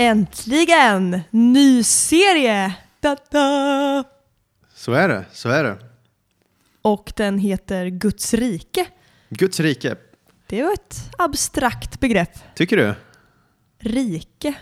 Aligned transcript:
Äntligen! 0.00 1.20
Ny 1.30 1.82
serie! 1.82 2.74
Da-da! 3.00 4.04
Så 4.74 4.92
är 4.92 5.08
det, 5.08 5.24
så 5.32 5.48
är 5.48 5.64
det. 5.64 5.78
Och 6.82 7.12
den 7.16 7.38
heter 7.38 7.86
Guds 7.86 8.34
rike. 8.34 8.86
Guds 9.28 9.60
rike, 9.60 9.96
Det 10.46 10.62
var 10.62 10.72
ett 10.72 11.10
abstrakt 11.18 12.00
begrepp. 12.00 12.30
tycker 12.54 12.76
du? 12.76 12.94
Rike. 13.78 14.54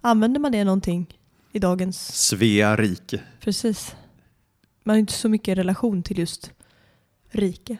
Använder 0.00 0.40
man 0.40 0.52
det 0.52 0.64
någonting 0.64 1.18
i 1.52 1.58
dagens... 1.58 2.28
Svea 2.28 2.76
rike. 2.76 3.20
Precis. 3.40 3.94
Man 4.84 4.94
har 4.94 4.98
inte 4.98 5.12
så 5.12 5.28
mycket 5.28 5.58
relation 5.58 6.02
till 6.02 6.18
just 6.18 6.50
rike. 7.30 7.76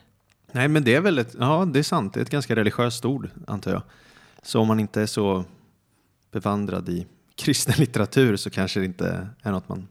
Nej, 0.53 0.69
men 0.69 0.85
det 0.85 0.95
är 0.95 1.01
väl 1.01 1.19
ett, 1.19 1.35
ja 1.39 1.65
det 1.73 1.79
är 1.79 1.83
sant, 1.83 2.15
det 2.15 2.21
är 2.21 2.23
ett 2.23 2.31
ganska 2.31 2.57
religiöst 2.57 3.05
ord, 3.05 3.31
antar 3.47 3.73
jag. 3.73 3.83
Så 4.43 4.61
om 4.61 4.69
man 4.69 4.81
inte 4.81 5.03
är 5.03 5.07
så 5.07 5.45
bevandrad 6.33 6.89
i 6.89 7.07
kristen 7.37 7.75
litteratur 7.77 8.37
så 8.37 8.51
kanske 8.51 8.81
det 8.81 8.87
inte 8.87 9.29
är 9.43 9.51
något 9.51 9.69
man 9.69 9.89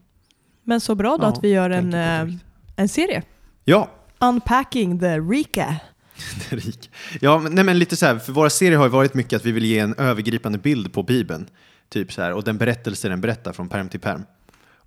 Men 0.63 0.81
så 0.81 0.95
bra 0.95 1.17
då 1.17 1.23
Ja, 1.23 1.27
att 1.27 1.43
vi 1.43 1.49
gör 1.49 1.69
en, 1.69 1.93
eh, 1.93 2.35
en 2.75 2.89
serie. 2.89 3.23
Ja, 3.65 3.89
Unpacking 4.19 4.99
the 4.99 5.19
Rika. 5.19 5.75
Ja, 7.21 7.39
men, 7.39 7.55
nej, 7.55 7.63
men 7.63 7.79
lite 7.79 7.95
så 7.95 8.05
här, 8.05 8.19
för 8.19 8.33
våra 8.33 8.49
serier 8.49 8.77
har 8.77 8.85
ju 8.85 8.91
varit 8.91 9.13
mycket 9.13 9.37
att 9.37 9.45
vi 9.45 9.51
vill 9.51 9.65
ge 9.65 9.79
en 9.79 9.95
övergripande 9.95 10.57
bild 10.57 10.93
på 10.93 11.03
Bibeln. 11.03 11.49
Typ 11.89 12.13
så 12.13 12.21
här, 12.21 12.33
och 12.33 12.43
den 12.43 12.57
berättelse 12.57 13.09
den 13.09 13.21
berättar 13.21 13.53
från 13.53 13.69
perm 13.69 13.89
till 13.89 13.99
perm. 13.99 14.23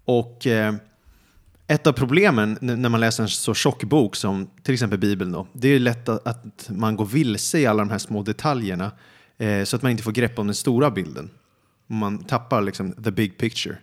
Och 0.05 0.47
eh, 0.47 0.75
ett 1.67 1.87
av 1.87 1.93
problemen 1.93 2.59
när 2.61 2.89
man 2.89 3.01
läser 3.01 3.23
en 3.23 3.29
så 3.29 3.55
tjock 3.55 3.85
bok 3.85 4.17
som 4.17 4.51
till 4.63 4.75
exempel 4.75 4.99
Bibeln 4.99 5.33
då, 5.33 5.47
det 5.53 5.69
är 5.69 5.79
lätt 5.79 6.09
att, 6.09 6.27
att 6.27 6.69
man 6.69 6.97
går 6.97 7.07
vilse 7.07 7.59
i 7.59 7.67
alla 7.67 7.85
de 7.85 7.91
här 7.91 7.99
små 7.99 8.23
detaljerna 8.23 8.93
eh, 9.39 9.65
så 9.65 9.77
att 9.77 9.83
man 9.83 9.91
inte 9.91 10.03
får 10.03 10.13
grepp 10.13 10.39
om 10.39 10.47
den 10.47 10.55
stora 10.55 10.91
bilden. 10.91 11.31
Man 11.87 12.25
tappar 12.25 12.63
liksom 12.63 12.93
the 12.93 13.11
big 13.11 13.39
picture. 13.39 13.77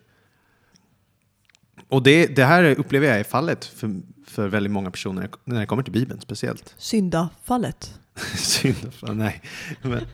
Och 1.90 2.04
det, 2.04 2.36
det 2.36 2.46
här 2.46 2.64
upplever 2.64 3.08
jag 3.08 3.20
är 3.20 3.24
fallet 3.24 3.66
för, 3.66 4.02
för 4.28 4.48
väldigt 4.48 4.72
många 4.72 4.92
personer 4.92 5.30
när 5.46 5.60
det 5.60 5.66
kommer 5.66 5.84
till 5.84 5.94
Bibeln 5.94 6.22
speciellt. 6.22 6.76
Syndafallet. 6.78 8.00
Synd, 8.36 8.94
fan, 8.94 9.18
nej. 9.18 9.42
Men, 9.82 10.06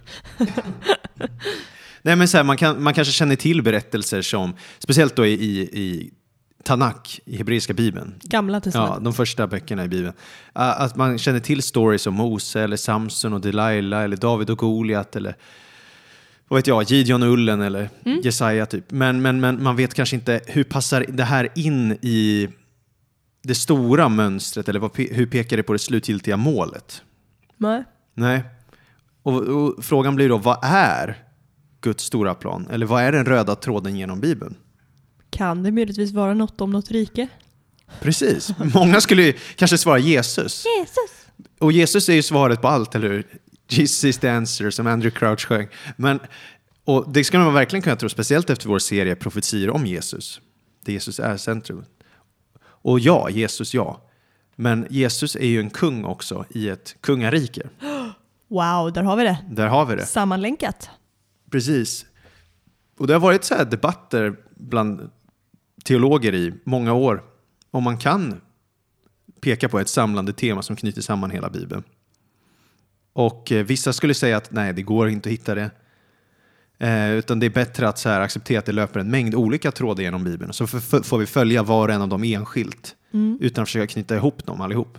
nej 2.01 2.15
men 2.15 2.27
så 2.27 2.37
här, 2.37 2.43
man, 2.43 2.57
kan, 2.57 2.83
man 2.83 2.93
kanske 2.93 3.13
känner 3.13 3.35
till 3.35 3.61
berättelser 3.61 4.21
som, 4.21 4.55
speciellt 4.79 5.15
då 5.15 5.25
i, 5.25 5.33
i, 5.33 5.59
i 5.61 6.13
Tanakh, 6.63 7.19
i 7.25 7.37
hebreiska 7.37 7.73
bibeln, 7.73 8.15
Gamla 8.23 8.57
ja, 8.57 8.61
testamentet. 8.61 9.03
de 9.03 9.13
första 9.13 9.47
böckerna 9.47 9.85
i 9.85 9.87
bibeln, 9.87 10.13
att 10.53 10.95
man 10.95 11.17
känner 11.17 11.39
till 11.39 11.61
stories 11.61 12.07
om 12.07 12.13
Mose, 12.13 12.61
eller 12.61 12.77
Samson 12.77 13.33
och 13.33 13.41
Delilah, 13.41 14.03
eller 14.03 14.17
David 14.17 14.49
och 14.49 14.57
Goliat, 14.57 15.15
eller 15.15 15.35
vad 16.47 16.57
vet 16.57 16.67
jag, 16.67 16.83
Gideon 16.83 17.23
och 17.23 17.29
Ullen 17.29 17.61
eller 17.61 17.89
Jesaja 18.23 18.65
typ. 18.65 18.91
Men, 18.91 19.21
men, 19.21 19.39
men 19.39 19.63
man 19.63 19.75
vet 19.75 19.93
kanske 19.93 20.15
inte 20.15 20.41
hur 20.47 20.63
passar 20.63 21.05
det 21.09 21.23
här 21.23 21.49
in 21.55 21.91
i 21.91 22.49
det 23.43 23.55
stora 23.55 24.09
mönstret, 24.09 24.69
eller 24.69 24.79
vad, 24.79 24.97
hur 24.97 25.25
pekar 25.25 25.57
det 25.57 25.63
på 25.63 25.73
det 25.73 25.79
slutgiltiga 25.79 26.37
målet? 26.37 27.01
Nej. 27.57 27.83
Nej. 28.13 28.43
Och, 29.23 29.41
och 29.41 29.85
frågan 29.85 30.15
blir 30.15 30.29
då, 30.29 30.37
vad 30.37 30.59
är 30.63 31.17
Guds 31.81 32.03
stora 32.03 32.33
plan? 32.33 32.67
Eller 32.71 32.85
vad 32.85 33.03
är 33.03 33.11
den 33.11 33.25
röda 33.25 33.55
tråden 33.55 33.97
genom 33.97 34.19
Bibeln? 34.19 34.55
Kan 35.29 35.63
det 35.63 35.71
möjligtvis 35.71 36.11
vara 36.11 36.33
något 36.33 36.61
om 36.61 36.71
något 36.71 36.91
rike? 36.91 37.27
Precis. 37.99 38.51
Många 38.73 39.01
skulle 39.01 39.23
ju 39.23 39.33
kanske 39.55 39.77
svara 39.77 39.99
Jesus. 39.99 40.63
Jesus! 40.79 41.27
Och 41.59 41.71
Jesus 41.71 42.09
är 42.09 42.13
ju 42.13 42.21
svaret 42.21 42.61
på 42.61 42.67
allt, 42.67 42.95
eller 42.95 43.09
hur? 43.09 43.25
Jesus 43.67 44.03
is 44.03 44.17
the 44.17 44.29
answer, 44.29 44.69
som 44.69 44.87
Andrew 44.87 45.19
Crouch 45.19 45.47
sjöng. 45.47 45.67
Men, 45.95 46.19
och 46.85 47.11
det 47.11 47.23
ska 47.23 47.39
man 47.39 47.53
verkligen 47.53 47.83
kunna 47.83 47.95
tro, 47.95 48.09
speciellt 48.09 48.49
efter 48.49 48.69
vår 48.69 48.79
serie 48.79 49.15
Profetier 49.15 49.69
om 49.69 49.85
Jesus. 49.85 50.41
Där 50.85 50.93
Jesus 50.93 51.19
är 51.19 51.37
centrum. 51.37 51.85
Och 52.59 52.99
ja, 52.99 53.29
Jesus 53.29 53.73
ja. 53.73 54.01
Men 54.55 54.87
Jesus 54.89 55.35
är 55.35 55.47
ju 55.47 55.59
en 55.59 55.69
kung 55.69 56.05
också 56.05 56.45
i 56.49 56.69
ett 56.69 56.95
kungarike. 57.01 57.69
Wow, 58.47 58.93
där 58.93 59.03
har 59.03 59.15
vi 59.15 59.23
det. 59.23 59.37
Där 59.49 59.67
har 59.67 59.85
vi 59.85 59.95
det. 59.95 60.05
Sammanlänkat. 60.05 60.89
Precis. 61.51 62.05
Och 62.97 63.07
det 63.07 63.13
har 63.13 63.19
varit 63.19 63.43
så 63.43 63.63
debatter 63.63 64.35
bland 64.55 65.09
teologer 65.83 66.35
i 66.35 66.53
många 66.63 66.93
år 66.93 67.23
om 67.71 67.83
man 67.83 67.97
kan 67.97 68.41
peka 69.41 69.69
på 69.69 69.79
ett 69.79 69.89
samlande 69.89 70.33
tema 70.33 70.61
som 70.61 70.75
knyter 70.75 71.01
samman 71.01 71.31
hela 71.31 71.49
Bibeln. 71.49 71.83
Och 73.17 73.51
eh, 73.51 73.65
vissa 73.65 73.93
skulle 73.93 74.13
säga 74.13 74.37
att 74.37 74.51
nej, 74.51 74.73
det 74.73 74.81
går 74.81 75.09
inte 75.09 75.29
att 75.29 75.33
hitta 75.33 75.55
det. 75.55 75.69
Eh, 76.79 77.11
utan 77.11 77.39
det 77.39 77.45
är 77.45 77.49
bättre 77.49 77.87
att 77.89 77.97
så 77.99 78.09
här, 78.09 78.21
acceptera 78.21 78.59
att 78.59 78.65
det 78.65 78.71
löper 78.71 78.99
en 78.99 79.11
mängd 79.11 79.35
olika 79.35 79.71
trådar 79.71 80.03
genom 80.03 80.23
Bibeln. 80.23 80.53
Så 80.53 80.67
får 80.67 81.17
vi 81.17 81.25
följa 81.25 81.63
var 81.63 81.87
och 81.87 81.93
en 81.93 82.01
av 82.01 82.07
dem 82.07 82.23
enskilt 82.23 82.95
utan 83.39 83.61
att 83.61 83.67
försöka 83.67 83.87
knyta 83.93 84.15
ihop 84.15 84.45
dem 84.45 84.61
allihop. 84.61 84.97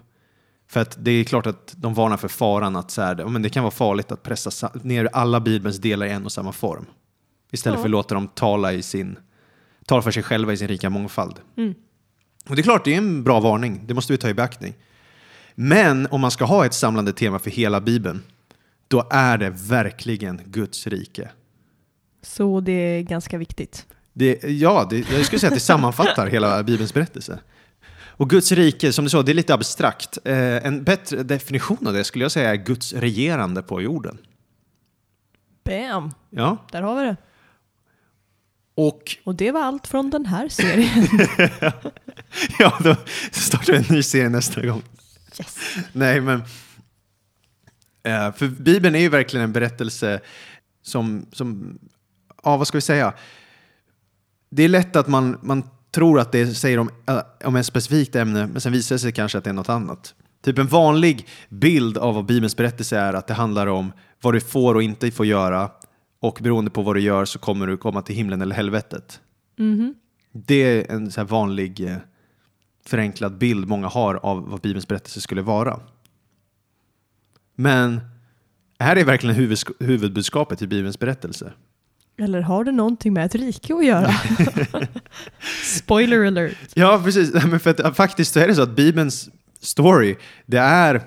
För 0.68 0.80
att 0.80 0.96
det 1.04 1.10
är 1.10 1.24
klart 1.24 1.46
att 1.46 1.74
de 1.76 1.94
varnar 1.94 2.16
för 2.16 2.28
faran 2.28 2.76
att 2.76 2.90
så 2.90 3.02
här, 3.02 3.14
men 3.24 3.42
det 3.42 3.48
kan 3.50 3.62
vara 3.62 3.70
farligt 3.70 4.12
att 4.12 4.22
pressa 4.22 4.50
sa- 4.50 4.72
ner 4.82 5.08
alla 5.12 5.40
Bibelns 5.40 5.78
delar 5.78 6.06
i 6.06 6.10
en 6.10 6.24
och 6.24 6.32
samma 6.32 6.52
form. 6.52 6.86
Istället 7.52 7.76
Ja. 7.78 7.82
för 7.82 7.88
att 7.88 7.90
låta 7.90 8.14
dem 8.14 8.28
tala, 8.28 8.72
i 8.72 8.82
sin, 8.82 9.16
tala 9.86 10.02
för 10.02 10.10
sig 10.10 10.22
själva 10.22 10.52
i 10.52 10.56
sin 10.56 10.68
rika 10.68 10.90
mångfald. 10.90 11.34
Mm. 11.56 11.74
Och 12.48 12.56
det 12.56 12.60
är 12.60 12.64
klart, 12.64 12.84
det 12.84 12.94
är 12.94 12.98
en 12.98 13.24
bra 13.24 13.40
varning. 13.40 13.80
Det 13.86 13.94
måste 13.94 14.12
vi 14.12 14.16
ta 14.18 14.28
i 14.28 14.34
beaktning. 14.34 14.74
Men 15.60 16.06
om 16.10 16.20
man 16.20 16.30
ska 16.30 16.44
ha 16.44 16.66
ett 16.66 16.74
samlande 16.74 17.12
tema 17.12 17.38
för 17.38 17.50
hela 17.50 17.80
Bibeln, 17.80 18.22
då 18.88 19.06
är 19.10 19.38
det 19.38 19.50
verkligen 19.50 20.40
Guds 20.44 20.86
rike. 20.86 21.30
Så 22.22 22.60
det 22.60 22.72
är 22.72 23.02
ganska 23.02 23.38
viktigt. 23.38 23.86
Det, 24.12 24.42
ja, 24.42 24.86
det, 24.90 25.10
jag 25.10 25.26
skulle 25.26 25.40
säga 25.40 25.48
att 25.48 25.56
det 25.56 25.60
sammanfattar 25.60 26.26
hela 26.26 26.62
Bibelns 26.62 26.94
berättelse. 26.94 27.38
Och 27.90 28.30
Guds 28.30 28.52
rike, 28.52 28.92
som 28.92 29.04
du 29.04 29.10
sa, 29.10 29.22
det 29.22 29.32
är 29.32 29.34
lite 29.34 29.54
abstrakt. 29.54 30.18
Eh, 30.24 30.66
en 30.66 30.84
bättre 30.84 31.22
definition 31.22 31.86
av 31.86 31.92
det 31.92 32.04
skulle 32.04 32.24
jag 32.24 32.32
säga 32.32 32.50
är 32.50 32.56
Guds 32.56 32.92
regerande 32.92 33.62
på 33.62 33.82
jorden. 33.82 34.18
Bam! 35.64 36.12
Ja, 36.30 36.56
Där 36.72 36.82
har 36.82 37.00
vi 37.00 37.06
det. 37.06 37.16
och 38.74 39.16
Och 39.24 39.34
det 39.34 39.50
var 39.50 39.62
allt 39.62 39.86
från 39.86 40.10
den 40.10 40.26
här 40.26 40.48
serien. 40.48 41.06
ja, 42.58 42.78
då 42.80 42.96
startar 43.30 43.72
vi 43.72 43.78
en 43.78 43.84
ny 43.88 44.02
serie 44.02 44.28
nästa 44.28 44.66
gång. 44.66 44.82
Yes. 45.40 45.76
Nej, 45.92 46.20
men... 46.20 46.42
Eh, 48.02 48.32
för 48.32 48.48
Bibeln 48.48 48.94
är 48.94 49.00
ju 49.00 49.08
verkligen 49.08 49.44
en 49.44 49.52
berättelse 49.52 50.20
som, 50.82 51.26
som... 51.32 51.78
Ja, 52.44 52.56
vad 52.56 52.66
ska 52.66 52.78
vi 52.78 52.82
säga? 52.82 53.14
Det 54.50 54.62
är 54.62 54.68
lätt 54.68 54.96
att 54.96 55.08
man, 55.08 55.38
man 55.42 55.62
tror 55.90 56.20
att 56.20 56.32
det 56.32 56.46
säger 56.46 56.78
om, 56.78 56.90
eh, 57.06 57.20
om 57.44 57.56
ett 57.56 57.66
specifikt 57.66 58.16
ämne, 58.16 58.46
men 58.46 58.60
sen 58.60 58.72
visar 58.72 58.94
det 58.94 58.98
sig 58.98 59.12
kanske 59.12 59.38
att 59.38 59.44
det 59.44 59.50
är 59.50 59.54
något 59.54 59.68
annat. 59.68 60.14
Typ 60.42 60.58
en 60.58 60.66
vanlig 60.66 61.28
bild 61.48 61.98
av 61.98 62.14
vad 62.14 62.26
Bibelns 62.26 62.56
berättelse 62.56 62.98
är 62.98 63.12
att 63.12 63.26
det 63.26 63.34
handlar 63.34 63.66
om 63.66 63.92
vad 64.22 64.34
du 64.34 64.40
får 64.40 64.74
och 64.74 64.82
inte 64.82 65.10
får 65.10 65.26
göra 65.26 65.70
och 66.20 66.38
beroende 66.42 66.70
på 66.70 66.82
vad 66.82 66.96
du 66.96 67.00
gör 67.00 67.24
så 67.24 67.38
kommer 67.38 67.66
du 67.66 67.76
komma 67.76 68.02
till 68.02 68.14
himlen 68.14 68.42
eller 68.42 68.54
helvetet. 68.54 69.20
Mhm. 69.56 69.94
Det 70.32 70.54
är 70.54 70.92
en 70.92 71.10
så 71.10 71.24
vanlig 71.24 71.80
eh, 71.80 71.96
förenklad 72.88 73.38
bild 73.38 73.68
många 73.68 73.88
har 73.88 74.14
av 74.14 74.50
vad 74.50 74.60
Bibelns 74.60 74.88
berättelse 74.88 75.20
skulle 75.20 75.42
vara. 75.42 75.80
Men 77.54 78.00
här 78.78 78.96
är 78.96 79.04
verkligen 79.04 79.36
huvudbudskapet 79.78 80.62
i 80.62 80.66
Bibelns 80.66 80.98
berättelse. 80.98 81.52
Eller 82.18 82.40
har 82.40 82.64
det 82.64 82.72
någonting 82.72 83.12
med 83.12 83.26
ett 83.26 83.34
rike 83.34 83.74
att 83.74 83.84
göra? 83.84 84.12
Spoiler 85.64 86.24
alert. 86.26 86.56
Ja, 86.74 87.00
precis. 87.04 87.32
Men 87.46 87.60
för 87.60 87.84
att, 87.84 87.96
faktiskt 87.96 88.32
så 88.32 88.40
är 88.40 88.48
det 88.48 88.54
så 88.54 88.62
att 88.62 88.76
Bibelns 88.76 89.28
story, 89.60 90.16
det 90.46 90.58
är, 90.58 91.02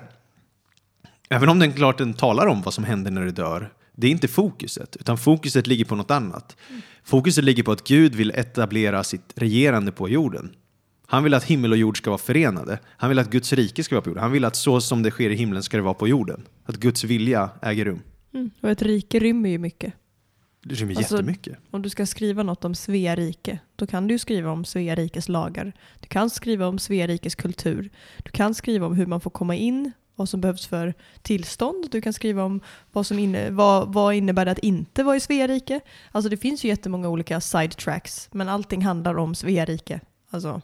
även 1.28 1.48
om 1.48 1.58
den 1.58 1.72
klart 1.72 1.98
den 1.98 2.14
talar 2.14 2.46
om 2.46 2.62
vad 2.62 2.74
som 2.74 2.84
händer 2.84 3.10
när 3.10 3.24
du 3.24 3.30
dör, 3.30 3.72
det 3.96 4.06
är 4.06 4.10
inte 4.10 4.28
fokuset, 4.28 4.96
utan 5.00 5.18
fokuset 5.18 5.66
ligger 5.66 5.84
på 5.84 5.96
något 5.96 6.10
annat. 6.10 6.56
Fokuset 7.04 7.44
ligger 7.44 7.62
på 7.62 7.72
att 7.72 7.84
Gud 7.84 8.14
vill 8.14 8.30
etablera 8.30 9.04
sitt 9.04 9.32
regerande 9.36 9.92
på 9.92 10.08
jorden. 10.08 10.54
Han 11.12 11.24
vill 11.24 11.34
att 11.34 11.44
himmel 11.44 11.72
och 11.72 11.78
jord 11.78 11.98
ska 11.98 12.10
vara 12.10 12.18
förenade. 12.18 12.78
Han 12.86 13.08
vill 13.08 13.18
att 13.18 13.30
Guds 13.30 13.52
rike 13.52 13.84
ska 13.84 13.94
vara 13.94 14.02
på 14.02 14.10
jorden. 14.10 14.22
Han 14.22 14.32
vill 14.32 14.44
att 14.44 14.56
så 14.56 14.80
som 14.80 15.02
det 15.02 15.10
sker 15.10 15.30
i 15.30 15.34
himlen 15.34 15.62
ska 15.62 15.76
det 15.76 15.82
vara 15.82 15.94
på 15.94 16.08
jorden. 16.08 16.42
Att 16.64 16.76
Guds 16.76 17.04
vilja 17.04 17.50
äger 17.62 17.84
rum. 17.84 18.00
Mm. 18.34 18.50
Och 18.60 18.70
ett 18.70 18.82
rike 18.82 19.18
rymmer 19.18 19.50
ju 19.50 19.58
mycket. 19.58 19.94
Det 20.64 20.74
rymmer 20.74 20.96
Alltså- 20.96 21.14
jättemycket. 21.14 21.58
Om 21.70 21.82
du 21.82 21.90
ska 21.90 22.06
skriva 22.06 22.42
något 22.42 22.64
om 22.64 22.74
Svea 22.74 23.16
rike, 23.16 23.58
då 23.76 23.86
kan 23.86 24.08
du 24.08 24.18
skriva 24.18 24.50
om 24.50 24.64
Svea 24.64 24.94
rikes 24.94 25.28
lagar. 25.28 25.72
Du 26.00 26.06
kan 26.06 26.30
skriva 26.30 26.66
om 26.66 26.78
Svea 26.78 27.06
rikes 27.06 27.34
kultur. 27.34 27.90
Du 28.22 28.30
kan 28.30 28.54
skriva 28.54 28.86
om 28.86 28.94
hur 28.94 29.06
man 29.06 29.20
får 29.20 29.30
komma 29.30 29.54
in, 29.56 29.92
vad 30.16 30.28
som 30.28 30.40
behövs 30.40 30.66
för 30.66 30.94
tillstånd. 31.22 31.88
Du 31.90 32.00
kan 32.00 32.12
skriva 32.12 32.44
om 32.44 32.60
vad, 32.92 33.06
som 33.06 33.18
inne, 33.18 33.50
vad, 33.50 33.92
vad 33.92 34.14
innebär 34.14 34.44
det 34.44 34.50
att 34.50 34.58
inte 34.58 35.02
vara 35.02 35.16
i 35.16 35.20
Svea 35.20 35.46
rike. 35.46 35.80
Alltså 36.12 36.28
det 36.28 36.36
finns 36.36 36.64
ju 36.64 36.68
jättemånga 36.68 37.08
olika 37.08 37.40
side 37.40 37.76
tracks, 37.76 38.28
men 38.32 38.48
allting 38.48 38.82
handlar 38.82 39.18
om 39.18 39.34
Svea 39.34 39.64
rike. 39.64 40.00
Alltså, 40.30 40.62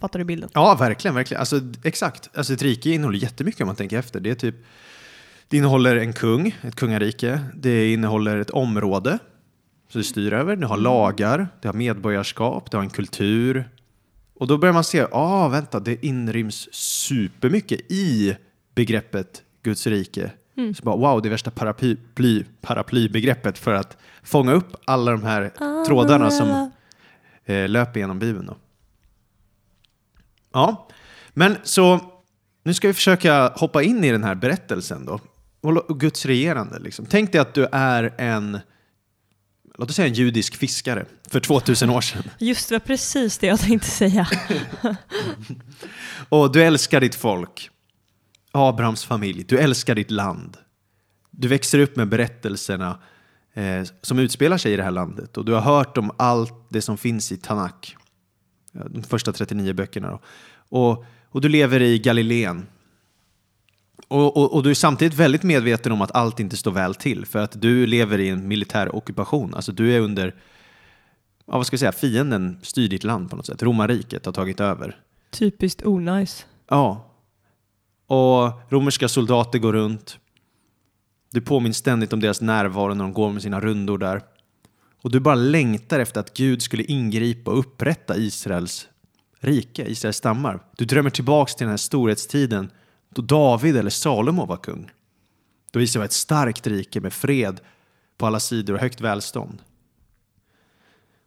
fattar 0.00 0.18
du 0.18 0.24
bilden? 0.24 0.50
Ja, 0.54 0.74
verkligen. 0.74 1.14
verkligen. 1.14 1.40
Alltså, 1.40 1.60
exakt. 1.84 2.30
Alltså, 2.34 2.52
ett 2.52 2.62
rike 2.62 2.90
innehåller 2.90 3.18
jättemycket 3.18 3.60
om 3.60 3.66
man 3.66 3.76
tänker 3.76 3.98
efter. 3.98 4.20
Det, 4.20 4.30
är 4.30 4.34
typ, 4.34 4.54
det 5.48 5.56
innehåller 5.56 5.96
en 5.96 6.12
kung, 6.12 6.56
ett 6.62 6.76
kungarike. 6.76 7.40
Det 7.54 7.92
innehåller 7.92 8.36
ett 8.36 8.50
område 8.50 9.18
som 9.88 10.00
det 10.00 10.04
styr 10.04 10.32
över. 10.32 10.56
Det 10.56 10.66
har 10.66 10.76
lagar, 10.76 11.48
det 11.62 11.68
har 11.68 11.74
medborgarskap, 11.74 12.70
det 12.70 12.76
har 12.76 12.84
en 12.84 12.90
kultur. 12.90 13.68
Och 14.34 14.46
då 14.46 14.58
börjar 14.58 14.72
man 14.72 14.84
se, 14.84 15.06
ah, 15.12 15.48
vänta, 15.48 15.80
det 15.80 16.04
inryms 16.06 16.68
supermycket 16.74 17.80
i 17.92 18.36
begreppet 18.74 19.42
Guds 19.62 19.86
rike. 19.86 20.30
Så 20.76 20.82
bara, 20.82 20.96
wow, 20.96 21.22
det 21.22 21.28
är 21.28 21.30
värsta 21.30 21.50
paraply, 21.50 22.44
paraplybegreppet 22.60 23.58
för 23.58 23.74
att 23.74 23.96
fånga 24.22 24.52
upp 24.52 24.76
alla 24.84 25.10
de 25.10 25.22
här 25.22 25.52
trådarna 25.86 26.30
som 26.30 26.70
eh, 27.44 27.68
löper 27.68 28.00
genom 28.00 28.18
Bibeln. 28.18 28.46
Då. 28.46 28.56
Ja, 30.52 30.88
men 31.34 31.56
så 31.62 32.00
nu 32.62 32.74
ska 32.74 32.88
vi 32.88 32.94
försöka 32.94 33.52
hoppa 33.56 33.82
in 33.82 34.04
i 34.04 34.10
den 34.10 34.24
här 34.24 34.34
berättelsen 34.34 35.06
då. 35.06 35.20
Och 35.60 36.00
Guds 36.00 36.26
regerande. 36.26 36.78
Liksom. 36.78 37.06
Tänk 37.06 37.32
dig 37.32 37.40
att 37.40 37.54
du 37.54 37.66
är 37.72 38.14
en, 38.18 38.58
låt 39.78 39.90
oss 39.90 39.96
säga 39.96 40.08
en 40.08 40.14
judisk 40.14 40.56
fiskare 40.56 41.06
för 41.28 41.40
2000 41.40 41.90
år 41.90 42.00
sedan. 42.00 42.22
Just 42.38 42.68
det 42.68 42.74
var 42.74 42.80
precis 42.80 43.38
det 43.38 43.46
jag 43.46 43.60
tänkte 43.60 43.88
säga. 43.88 44.28
Och 46.28 46.52
du 46.52 46.62
älskar 46.62 47.00
ditt 47.00 47.14
folk, 47.14 47.70
Abrahams 48.52 49.04
familj, 49.04 49.44
du 49.48 49.58
älskar 49.58 49.94
ditt 49.94 50.10
land. 50.10 50.56
Du 51.30 51.48
växer 51.48 51.78
upp 51.78 51.96
med 51.96 52.08
berättelserna 52.08 52.98
eh, 53.54 53.82
som 54.02 54.18
utspelar 54.18 54.58
sig 54.58 54.72
i 54.72 54.76
det 54.76 54.82
här 54.82 54.90
landet 54.90 55.36
och 55.36 55.44
du 55.44 55.52
har 55.52 55.60
hört 55.60 55.98
om 55.98 56.10
allt 56.16 56.66
det 56.68 56.82
som 56.82 56.98
finns 56.98 57.32
i 57.32 57.36
Tanak, 57.36 57.96
Ja, 57.96 57.99
de 58.72 59.02
första 59.02 59.32
39 59.32 59.72
böckerna. 59.72 60.10
Då. 60.10 60.20
Och, 60.68 61.04
och 61.28 61.40
du 61.40 61.48
lever 61.48 61.82
i 61.82 61.98
Galileen. 61.98 62.66
Och, 64.08 64.36
och, 64.36 64.54
och 64.54 64.62
du 64.62 64.70
är 64.70 64.74
samtidigt 64.74 65.14
väldigt 65.14 65.42
medveten 65.42 65.92
om 65.92 66.02
att 66.02 66.14
allt 66.14 66.40
inte 66.40 66.56
står 66.56 66.72
väl 66.72 66.94
till 66.94 67.26
för 67.26 67.38
att 67.38 67.60
du 67.60 67.86
lever 67.86 68.18
i 68.18 68.28
en 68.28 68.48
militär 68.48 68.96
ockupation. 68.96 69.54
Alltså 69.54 69.72
du 69.72 69.92
är 69.92 70.00
under, 70.00 70.34
ja, 71.46 71.56
vad 71.56 71.66
ska 71.66 71.74
jag 71.74 71.80
säga, 71.80 71.92
fienden 71.92 72.58
styr 72.62 72.88
ditt 72.88 73.04
land 73.04 73.30
på 73.30 73.36
något 73.36 73.46
sätt. 73.46 73.62
Romarriket 73.62 74.26
har 74.26 74.32
tagit 74.32 74.60
över. 74.60 74.96
Typiskt 75.30 75.86
onajs. 75.86 76.46
Ja. 76.68 77.06
Och 78.06 78.72
romerska 78.72 79.08
soldater 79.08 79.58
går 79.58 79.72
runt. 79.72 80.18
Du 81.32 81.40
påminns 81.40 81.76
ständigt 81.76 82.12
om 82.12 82.20
deras 82.20 82.40
närvaro 82.40 82.94
när 82.94 83.04
de 83.04 83.12
går 83.12 83.30
med 83.30 83.42
sina 83.42 83.60
rundor 83.60 83.98
där. 83.98 84.22
Och 85.02 85.10
du 85.10 85.20
bara 85.20 85.34
längtar 85.34 86.00
efter 86.00 86.20
att 86.20 86.36
Gud 86.36 86.62
skulle 86.62 86.82
ingripa 86.82 87.50
och 87.50 87.58
upprätta 87.58 88.16
Israels 88.16 88.88
rike, 89.40 89.90
Israels 89.90 90.16
stammar. 90.16 90.60
Du 90.76 90.84
drömmer 90.84 91.10
tillbaks 91.10 91.54
till 91.54 91.64
den 91.64 91.72
här 91.72 91.76
storhetstiden 91.76 92.70
då 93.14 93.22
David 93.22 93.76
eller 93.76 93.90
Salomo 93.90 94.46
var 94.46 94.56
kung. 94.56 94.90
Då 95.70 95.80
Israel 95.80 96.00
var 96.00 96.04
ett 96.04 96.12
starkt 96.12 96.66
rike 96.66 97.00
med 97.00 97.12
fred 97.12 97.60
på 98.18 98.26
alla 98.26 98.40
sidor 98.40 98.74
och 98.74 98.80
högt 98.80 99.00
välstånd. 99.00 99.62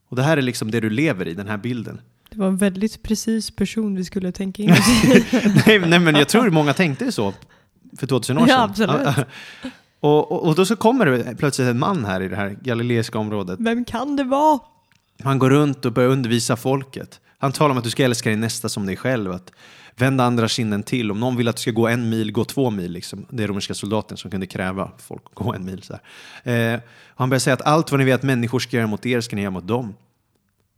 Och 0.09 0.15
det 0.15 0.23
här 0.23 0.37
är 0.37 0.41
liksom 0.41 0.71
det 0.71 0.79
du 0.79 0.89
lever 0.89 1.27
i, 1.27 1.33
den 1.33 1.47
här 1.47 1.57
bilden. 1.57 2.01
Det 2.29 2.39
var 2.39 2.47
en 2.47 2.57
väldigt 2.57 3.03
precis 3.03 3.51
person 3.51 3.95
vi 3.95 4.05
skulle 4.05 4.31
tänka 4.31 4.63
in 4.63 4.69
nej, 5.67 5.79
nej, 5.79 5.99
men 5.99 6.15
jag 6.15 6.29
tror 6.29 6.49
många 6.49 6.73
tänkte 6.73 7.11
så 7.11 7.33
för 7.97 8.07
2000 8.07 8.37
år 8.37 8.47
sedan. 8.47 8.49
Ja, 8.49 8.63
absolut. 8.63 9.27
Och, 10.03 10.31
och, 10.31 10.47
och 10.47 10.55
då 10.55 10.65
så 10.65 10.75
kommer 10.75 11.05
det 11.05 11.35
plötsligt 11.35 11.67
en 11.67 11.79
man 11.79 12.05
här 12.05 12.21
i 12.21 12.27
det 12.27 12.35
här 12.35 12.57
galileiska 12.61 13.19
området. 13.19 13.59
Vem 13.59 13.85
kan 13.85 14.15
det 14.15 14.23
vara? 14.23 14.59
Han 15.23 15.39
går 15.39 15.49
runt 15.49 15.85
och 15.85 15.93
börjar 15.93 16.09
undervisa 16.09 16.55
folket. 16.55 17.19
Han 17.37 17.51
talar 17.51 17.71
om 17.71 17.77
att 17.77 17.83
du 17.83 17.89
ska 17.89 18.03
älska 18.03 18.29
din 18.29 18.39
nästa 18.39 18.69
som 18.69 18.85
dig 18.85 18.97
själv. 18.97 19.31
Att 19.31 19.51
vända 19.95 20.23
andra 20.23 20.47
kinden 20.47 20.83
till. 20.83 21.11
Om 21.11 21.19
någon 21.19 21.35
vill 21.35 21.47
att 21.47 21.55
du 21.55 21.61
ska 21.61 21.71
gå 21.71 21.87
en 21.87 22.09
mil, 22.09 22.31
gå 22.31 22.45
två 22.45 22.69
mil. 22.69 22.91
Liksom. 22.91 23.25
Det 23.29 23.43
är 23.43 23.47
romerska 23.47 23.73
soldaten 23.73 24.17
som 24.17 24.31
kunde 24.31 24.47
kräva 24.47 24.91
folk 24.97 25.23
att 25.25 25.35
gå 25.35 25.53
en 25.53 25.65
mil. 25.65 25.83
Så. 25.83 25.93
Eh, 26.49 26.79
han 27.15 27.29
börjar 27.29 27.39
säga 27.39 27.53
att 27.53 27.61
allt 27.61 27.91
vad 27.91 27.99
ni 27.99 28.05
vet 28.05 28.15
att 28.15 28.23
människor 28.23 28.59
ska 28.59 28.77
göra 28.77 28.87
mot 28.87 29.05
er 29.05 29.21
ska 29.21 29.35
ni 29.35 29.41
göra 29.41 29.51
mot 29.51 29.67
dem. 29.67 29.93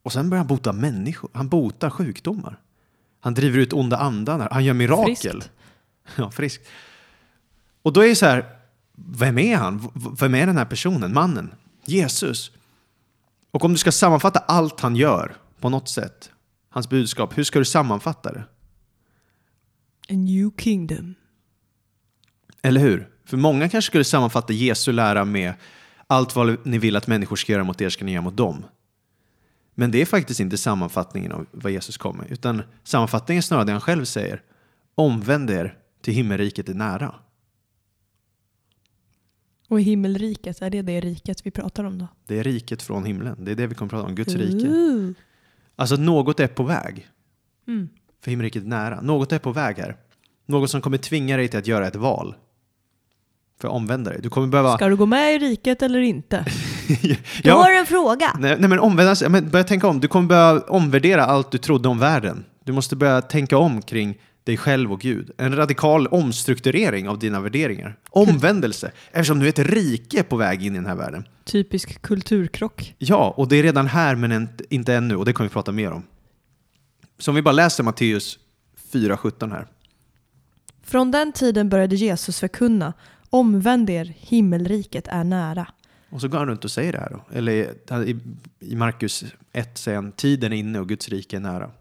Och 0.03 0.13
sen 0.13 0.29
börjar 0.29 0.39
han 0.39 0.47
bota 0.47 0.73
människor. 0.73 1.29
Han 1.33 1.49
botar 1.49 1.89
sjukdomar. 1.89 2.59
Han 3.19 3.33
driver 3.33 3.59
ut 3.59 3.73
onda 3.73 3.97
andar. 3.97 4.47
Han 4.51 4.65
gör 4.65 4.73
mirakel. 4.73 5.15
Friskt. 5.15 5.51
Ja, 6.15 6.31
friskt. 6.31 6.67
Och 7.81 7.93
då 7.93 8.01
är 8.01 8.07
det 8.07 8.15
så 8.15 8.25
här, 8.25 8.54
vem 8.95 9.37
är 9.37 9.57
han? 9.57 9.91
Vem 10.19 10.35
är 10.35 10.47
den 10.47 10.57
här 10.57 10.65
personen, 10.65 11.13
mannen? 11.13 11.51
Jesus. 11.85 12.51
Och 13.51 13.65
om 13.65 13.71
du 13.71 13.77
ska 13.77 13.91
sammanfatta 13.91 14.39
allt 14.39 14.79
han 14.79 14.95
gör 14.95 15.35
på 15.59 15.69
något 15.69 15.89
sätt, 15.89 16.31
hans 16.69 16.89
budskap, 16.89 17.37
hur 17.37 17.43
ska 17.43 17.59
du 17.59 17.65
sammanfatta 17.65 18.31
det? 18.31 18.43
A 20.09 20.13
new 20.13 20.51
kingdom. 20.57 21.15
Eller 22.61 22.81
hur? 22.81 23.09
För 23.25 23.37
många 23.37 23.69
kanske 23.69 23.89
skulle 23.89 24.03
sammanfatta 24.03 24.53
Jesu 24.53 24.91
lära 24.91 25.25
med 25.25 25.53
allt 26.07 26.35
vad 26.35 26.67
ni 26.67 26.77
vill 26.77 26.95
att 26.95 27.07
människor 27.07 27.35
ska 27.35 27.51
göra 27.51 27.63
mot 27.63 27.81
er 27.81 27.89
ska 27.89 28.05
ni 28.05 28.11
göra 28.11 28.21
mot 28.21 28.37
dem. 28.37 28.65
Men 29.75 29.91
det 29.91 30.01
är 30.01 30.05
faktiskt 30.05 30.39
inte 30.39 30.57
sammanfattningen 30.57 31.31
av 31.31 31.45
vad 31.51 31.71
Jesus 31.71 31.97
kommer, 31.97 32.25
utan 32.29 32.63
sammanfattningen 32.83 33.37
är 33.37 33.41
snarare 33.41 33.65
det 33.65 33.71
han 33.71 33.81
själv 33.81 34.05
säger. 34.05 34.41
Omvänd 34.95 35.49
er 35.49 35.77
till 36.01 36.13
himmelriket 36.13 36.69
är 36.69 36.73
nära. 36.73 37.15
Och 39.67 39.81
himmelriket, 39.81 40.61
är 40.61 40.69
det 40.69 40.81
det 40.81 41.01
riket 41.01 41.45
vi 41.45 41.51
pratar 41.51 41.83
om 41.83 41.97
då? 41.97 42.07
Det 42.27 42.39
är 42.39 42.43
riket 42.43 42.81
från 42.81 43.05
himlen. 43.05 43.45
Det 43.45 43.51
är 43.51 43.55
det 43.55 43.67
vi 43.67 43.75
kommer 43.75 43.87
att 43.87 43.91
prata 43.91 44.07
om, 44.07 44.15
Guds 44.15 44.35
rike. 44.35 44.67
Alltså 45.75 45.95
något 45.95 46.39
är 46.39 46.47
på 46.47 46.63
väg. 46.63 47.07
Mm. 47.67 47.89
För 48.23 48.31
himmelriket 48.31 48.63
är 48.63 48.67
nära. 48.67 49.01
Något 49.01 49.31
är 49.31 49.39
på 49.39 49.51
väg 49.51 49.77
här. 49.77 49.97
Något 50.45 50.69
som 50.69 50.81
kommer 50.81 50.97
tvinga 50.97 51.37
dig 51.37 51.47
till 51.47 51.59
att 51.59 51.67
göra 51.67 51.87
ett 51.87 51.95
val. 51.95 52.35
För 53.61 53.67
att 53.67 53.73
omvända 53.73 54.11
dig. 54.11 54.19
Du 54.21 54.29
kommer 54.29 54.47
behöva... 54.47 54.75
Ska 54.75 54.87
du 54.87 54.95
gå 54.95 55.05
med 55.05 55.35
i 55.35 55.37
riket 55.39 55.81
eller 55.81 55.99
inte? 55.99 56.45
Du 56.87 57.15
ja, 57.43 57.55
har 57.55 57.71
en 57.71 57.85
fråga. 57.85 58.31
nej, 58.39 58.57
nej 58.59 58.69
men 58.69 58.79
omvända 58.79 59.15
sig. 59.15 59.29
Men 59.29 59.49
börja 59.49 59.63
tänka 59.63 59.87
om. 59.87 59.99
Du 59.99 60.07
kommer 60.07 60.27
börja 60.27 60.61
omvärdera 60.61 61.25
allt 61.25 61.51
du 61.51 61.57
trodde 61.57 61.89
om 61.89 61.99
världen. 61.99 62.45
Du 62.63 62.71
måste 62.71 62.95
börja 62.95 63.21
tänka 63.21 63.57
om 63.57 63.81
kring 63.81 64.17
dig 64.45 64.57
själv 64.57 64.91
och 64.93 64.99
Gud. 64.99 65.31
En 65.37 65.55
radikal 65.55 66.07
omstrukturering 66.07 67.09
av 67.09 67.19
dina 67.19 67.41
värderingar. 67.41 67.97
Omvändelse. 68.09 68.91
Eftersom 69.11 69.39
du 69.39 69.45
är 69.45 69.49
ett 69.49 69.59
rike 69.59 70.23
på 70.23 70.35
väg 70.35 70.65
in 70.65 70.73
i 70.73 70.77
den 70.77 70.85
här 70.85 70.95
världen. 70.95 71.27
Typisk 71.43 72.01
kulturkrock. 72.01 72.95
Ja, 72.97 73.33
och 73.37 73.47
det 73.47 73.55
är 73.55 73.63
redan 73.63 73.87
här 73.87 74.15
men 74.15 74.49
inte- 74.69 74.93
ännu. 74.93 75.15
Och 75.15 75.25
det 75.25 75.33
kommer 75.33 75.49
vi 75.49 75.53
prata 75.53 75.71
mer 75.71 75.91
om. 75.91 76.03
Så 77.19 77.31
om 77.31 77.35
vi 77.35 77.41
bara 77.41 77.51
läser 77.51 77.83
Matteus 77.83 78.39
4.17 78.91 79.51
här. 79.51 79.67
Från 80.83 81.11
den 81.11 81.33
tiden 81.33 81.69
började 81.69 81.95
Jesus 81.95 82.39
förkunna 82.39 82.93
Omvänd 83.29 83.89
er, 83.89 84.13
himmelriket 84.17 85.07
är 85.07 85.23
nära. 85.23 85.67
Och 86.09 86.21
så 86.21 86.27
går 86.27 86.37
han 86.37 86.47
runt 86.47 86.65
och 86.65 86.71
säger 86.71 86.91
det 86.91 86.99
här 86.99 87.09
då. 87.09 87.37
Eller 87.37 87.51
i, 88.03 88.17
i 88.59 88.75
Markus 88.75 89.25
1 89.51 89.77
säger 89.77 89.95
han 89.95 90.11
tiden 90.11 90.53
är 90.53 90.57
inne 90.57 90.79
och 90.79 90.89
Guds 90.89 91.09
rike 91.09 91.35
är 91.35 91.39
nära. 91.39 91.71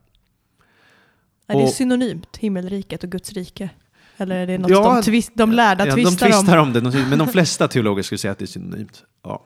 Är 1.47 1.59
det 1.61 1.69
synonymt, 1.69 2.37
himmelriket 2.37 3.05
och 3.05 3.11
Guds 3.11 3.33
rike? 3.33 3.71
Eller 4.17 4.37
är 4.37 4.47
det 4.47 4.59
något 4.59 4.71
Ja, 4.71 4.95
de, 4.95 5.03
twist, 5.03 5.31
de 5.35 5.53
lärda 5.53 5.87
Ja, 5.87 5.97
de 5.97 6.03
tvistar 6.05 6.27
tvistar 6.27 6.57
om? 6.57 6.67
om 6.67 6.73
det, 6.73 6.81
de- 6.81 7.09
men 7.11 7.19
de 7.19 7.29
flesta 7.29 7.69
teologer 7.69 8.03
skulle 8.03 8.19
säga 8.19 8.33
att 8.33 8.39
det 8.39 8.45
är 8.45 8.47
synonymt. 8.47 9.05
Ja. 9.23 9.45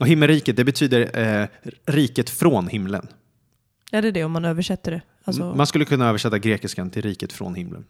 Och 0.00 0.06
himmelriket, 0.08 0.56
det 0.56 0.64
betyder 0.64 1.18
eh, 1.42 1.48
riket 1.86 2.30
från 2.30 2.68
himlen. 2.68 3.06
Är 3.92 4.02
det 4.02 4.10
det 4.10 4.24
om 4.24 4.32
man 4.32 4.44
översätter 4.44 4.90
det? 4.90 5.02
Alltså, 5.24 5.54
Man 5.54 5.66
skulle 5.66 5.84
kunna 5.84 6.08
översätta 6.08 6.38
grekiskan 6.38 6.90
till 6.90 7.02
riket 7.02 7.32
från 7.32 7.54
himlen. 7.54 7.84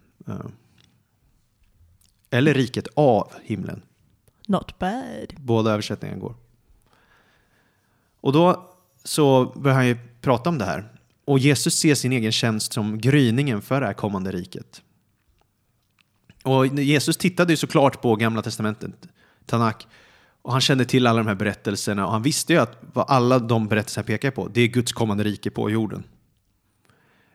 Eller 2.31 2.55
riket 2.55 2.89
av 2.95 3.33
himlen. 3.43 3.83
Not 4.47 4.79
bad. 4.79 5.35
Båda 5.37 5.71
översättningarna 5.73 6.21
går. 6.21 6.35
Och 8.21 8.33
då 8.33 8.71
så 9.05 9.45
börjar 9.45 9.77
han 9.77 9.87
ju 9.87 9.97
prata 10.21 10.51
om 10.51 10.59
det 10.59 10.65
här. 10.65 10.93
Och 11.31 11.39
Jesus 11.39 11.75
ser 11.75 11.95
sin 11.95 12.13
egen 12.13 12.33
tjänst 12.33 12.73
som 12.73 12.99
gryningen 12.99 13.63
för 13.63 13.81
det 13.81 13.87
här 13.87 13.95
kommande 13.95 14.33
riket. 14.33 14.83
Och 16.45 16.67
Jesus 16.67 17.17
tittade 17.17 17.53
ju 17.53 17.57
såklart 17.57 18.03
på 18.03 18.17
Gamla 18.17 18.43
Testamentet, 18.43 19.09
Tanak, 19.47 19.87
och 20.43 20.53
han 20.53 20.61
kände 20.61 20.85
till 20.85 21.07
alla 21.07 21.19
de 21.19 21.27
här 21.27 21.35
berättelserna 21.35 22.07
och 22.07 22.13
han 22.13 22.23
visste 22.23 22.53
ju 22.53 22.59
att 22.59 22.79
vad 22.93 23.11
alla 23.11 23.39
de 23.39 23.69
berättelserna 23.69 24.05
pekar 24.05 24.31
på, 24.31 24.49
det 24.49 24.61
är 24.61 24.67
Guds 24.67 24.93
kommande 24.93 25.25
rike 25.25 25.51
på 25.51 25.71
jorden. 25.71 26.03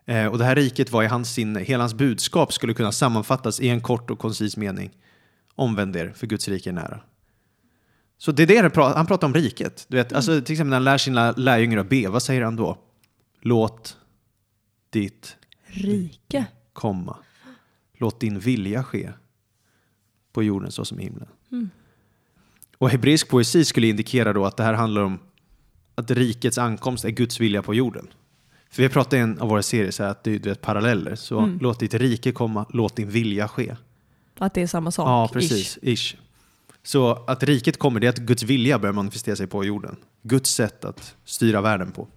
Eh, 0.06 0.26
och 0.26 0.38
det 0.38 0.46
här 0.46 0.56
riket 0.56 0.92
var 0.92 1.04
i 1.04 1.08
hans 1.08 1.34
sinne, 1.34 1.60
hela 1.60 1.84
hans 1.84 1.94
budskap 1.94 2.54
skulle 2.54 2.74
kunna 2.74 2.92
sammanfattas 2.92 3.60
i 3.60 3.70
en 3.70 3.82
kort 3.82 4.12
och 4.12 4.20
koncis 4.20 4.58
mening. 4.58 4.92
Omvänd 5.56 5.96
er, 5.96 6.14
för 6.16 6.28
Guds 6.28 6.48
rike 6.48 6.70
är 6.70 6.74
nära. 6.74 7.00
Så 8.18 8.32
det 8.32 8.44
är 8.44 8.48
det 8.48 8.58
han 8.58 8.72
pratar, 8.72 8.98
han 8.98 9.06
pratar 9.06 9.28
om 9.28 9.34
riket. 9.34 9.86
Du 9.88 9.98
vet, 9.98 10.14
alltså, 10.14 10.42
till 10.42 10.54
exempel 10.54 10.70
när 10.70 10.76
han 10.76 10.84
lär 10.84 10.98
sina 10.98 11.32
lärjungar 11.32 11.78
att 11.78 11.90
be, 11.90 12.08
vad 12.08 12.24
säger 12.24 12.42
han 12.42 12.56
då? 12.56 12.85
Låt 13.48 13.98
ditt 14.90 15.38
Rike. 15.66 16.46
komma. 16.74 17.18
Låt 17.94 18.20
din 18.20 18.40
vilja 18.40 18.84
ske 18.84 19.12
på 20.32 20.44
jorden 20.44 20.72
så 20.72 20.86
som 20.86 21.00
i 21.00 21.04
himlen. 21.04 21.28
Och 22.78 22.90
hebreisk 22.90 23.30
poesi 23.30 23.66
skulle 23.66 23.88
indikera 23.88 24.34
då 24.34 24.46
att 24.46 24.58
det 24.58 24.64
här 24.64 24.74
handlar 24.74 25.02
om 25.02 25.20
att 25.96 26.12
rikets 26.12 26.58
ankomst 26.58 27.06
är 27.06 27.10
Guds 27.10 27.40
vilja 27.40 27.62
på 27.62 27.74
jorden. 27.74 28.08
För 28.70 28.78
vi 28.78 28.84
har 28.84 28.92
pratat 28.92 29.14
i 29.14 29.18
en 29.18 29.40
av 29.40 29.50
våra 29.50 29.64
serier 29.64 29.92
så 29.92 30.04
att 30.04 30.24
det 30.24 30.32
är 30.32 30.40
vet, 30.40 30.62
paralleller. 30.62 31.16
Så 31.16 31.58
låt 31.62 31.80
ditt 31.80 31.94
rike 31.94 32.32
komma, 32.32 32.66
låt 32.74 32.96
din 32.96 33.10
vilja 33.10 33.48
ske. 33.48 33.76
Att 34.38 34.54
det 34.54 34.62
är 34.62 34.68
samma 34.68 34.92
sak. 34.92 35.08
Ja, 35.08 35.26
ish. 35.26 35.34
precis. 35.34 35.80
Ish. 35.82 36.16
Så 36.84 37.12
att 37.12 37.44
riket 37.44 37.80
kommer, 37.80 38.00
det 38.00 38.08
är 38.08 38.10
att 38.10 38.18
Guds 38.18 38.44
vilja 38.44 38.80
börjar 38.80 38.94
manifestera 38.94 39.36
sig 39.36 39.48
på 39.48 39.64
jorden. 39.64 39.96
Guds 40.22 40.50
sätt 40.50 40.86
att 40.86 41.16
styra 41.26 41.62
världen 41.62 41.92
på. 41.92 42.08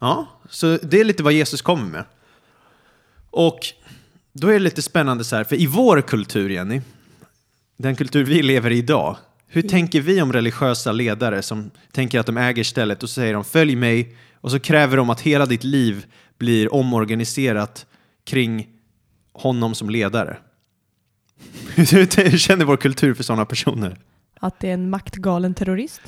Ja, 0.00 0.26
så 0.48 0.78
det 0.82 1.00
är 1.00 1.04
lite 1.04 1.22
vad 1.22 1.32
Jesus 1.32 1.62
kommer 1.62 1.84
med. 1.84 2.04
Och 3.30 3.58
då 4.32 4.48
är 4.48 4.52
det 4.52 4.58
lite 4.58 4.82
spännande 4.82 5.24
så 5.24 5.36
här, 5.36 5.44
för 5.44 5.56
i 5.56 5.66
vår 5.66 6.00
kultur, 6.00 6.50
Jenny, 6.50 6.80
den 7.76 7.96
kultur 7.96 8.24
vi 8.24 8.42
lever 8.42 8.70
i 8.70 8.78
idag, 8.78 9.16
hur 9.46 9.62
tänker 9.62 10.00
vi 10.00 10.22
om 10.22 10.32
religiösa 10.32 10.92
ledare 10.92 11.42
som 11.42 11.70
tänker 11.92 12.20
att 12.20 12.26
de 12.26 12.36
äger 12.36 12.64
stället 12.64 13.02
och 13.02 13.08
så 13.08 13.14
säger 13.14 13.34
de 13.34 13.44
följ 13.44 13.76
mig 13.76 14.16
och 14.34 14.50
så 14.50 14.60
kräver 14.60 14.96
de 14.96 15.10
att 15.10 15.20
hela 15.20 15.46
ditt 15.46 15.64
liv 15.64 16.06
blir 16.38 16.74
omorganiserat 16.74 17.86
kring 18.24 18.68
honom 19.32 19.74
som 19.74 19.90
ledare? 19.90 20.36
Hur 21.74 22.38
känner 22.38 22.64
vår 22.64 22.76
kultur 22.76 23.14
för 23.14 23.22
sådana 23.22 23.44
personer? 23.44 23.98
Att 24.40 24.60
det 24.60 24.68
är 24.68 24.74
en 24.74 24.90
maktgalen 24.90 25.54
terrorist. 25.54 26.00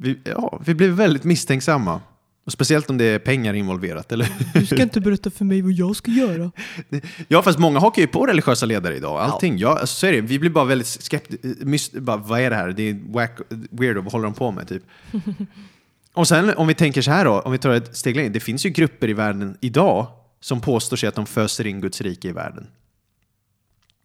Vi, 0.00 0.18
ja, 0.24 0.60
vi 0.64 0.74
blir 0.74 0.88
väldigt 0.88 1.24
misstänksamma. 1.24 2.00
Och 2.44 2.52
speciellt 2.52 2.90
om 2.90 2.98
det 2.98 3.04
är 3.04 3.18
pengar 3.18 3.54
involverat, 3.54 4.12
eller 4.12 4.28
Du 4.54 4.66
ska 4.66 4.82
inte 4.82 5.00
berätta 5.00 5.30
för 5.30 5.44
mig 5.44 5.62
vad 5.62 5.72
jag 5.72 5.96
ska 5.96 6.10
göra. 6.10 6.52
Ja, 7.28 7.42
fast 7.42 7.58
många 7.58 7.78
hakar 7.78 8.02
ju 8.02 8.08
på 8.08 8.26
religiösa 8.26 8.66
ledare 8.66 8.96
idag. 8.96 9.20
Allting. 9.20 9.58
Ja. 9.58 9.68
alltså, 9.78 9.86
så 9.86 10.06
är 10.06 10.12
det. 10.12 10.20
Vi 10.20 10.38
blir 10.38 10.50
bara 10.50 10.64
väldigt 10.64 10.86
skeptiska. 10.86 12.00
Bara, 12.00 12.16
vad 12.16 12.40
är 12.40 12.50
det 12.50 12.56
här? 12.56 12.68
Det 12.68 12.82
är 12.82 13.12
wack, 13.12 13.38
weirdo. 13.70 14.00
Vad 14.00 14.12
håller 14.12 14.24
de 14.24 14.34
på 14.34 14.50
med? 14.50 14.68
Typ. 14.68 14.82
Och 16.12 16.28
sen 16.28 16.54
om 16.56 16.66
vi 16.66 16.74
tänker 16.74 17.02
så 17.02 17.10
här 17.10 17.24
då, 17.24 17.40
om 17.40 17.52
vi 17.52 17.58
tar 17.58 17.70
ett 17.70 17.96
steg 17.96 18.16
längre. 18.16 18.28
Det 18.28 18.40
finns 18.40 18.66
ju 18.66 18.70
grupper 18.70 19.08
i 19.08 19.12
världen 19.12 19.56
idag 19.60 20.06
som 20.40 20.60
påstår 20.60 20.96
sig 20.96 21.08
att 21.08 21.14
de 21.14 21.26
föser 21.26 21.66
in 21.66 21.80
Guds 21.80 22.00
rike 22.00 22.28
i 22.28 22.32
världen. 22.32 22.66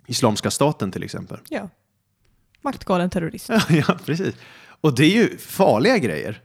Islamiska 0.07 0.51
staten 0.51 0.91
till 0.91 1.03
exempel. 1.03 1.37
Ja. 1.49 1.69
Maktgalen 2.61 3.09
terrorist. 3.09 3.49
ja, 3.69 3.97
precis. 4.05 4.35
Och 4.83 4.95
det 4.95 5.05
är 5.05 5.23
ju 5.23 5.37
farliga 5.37 5.97
grejer. 5.97 6.41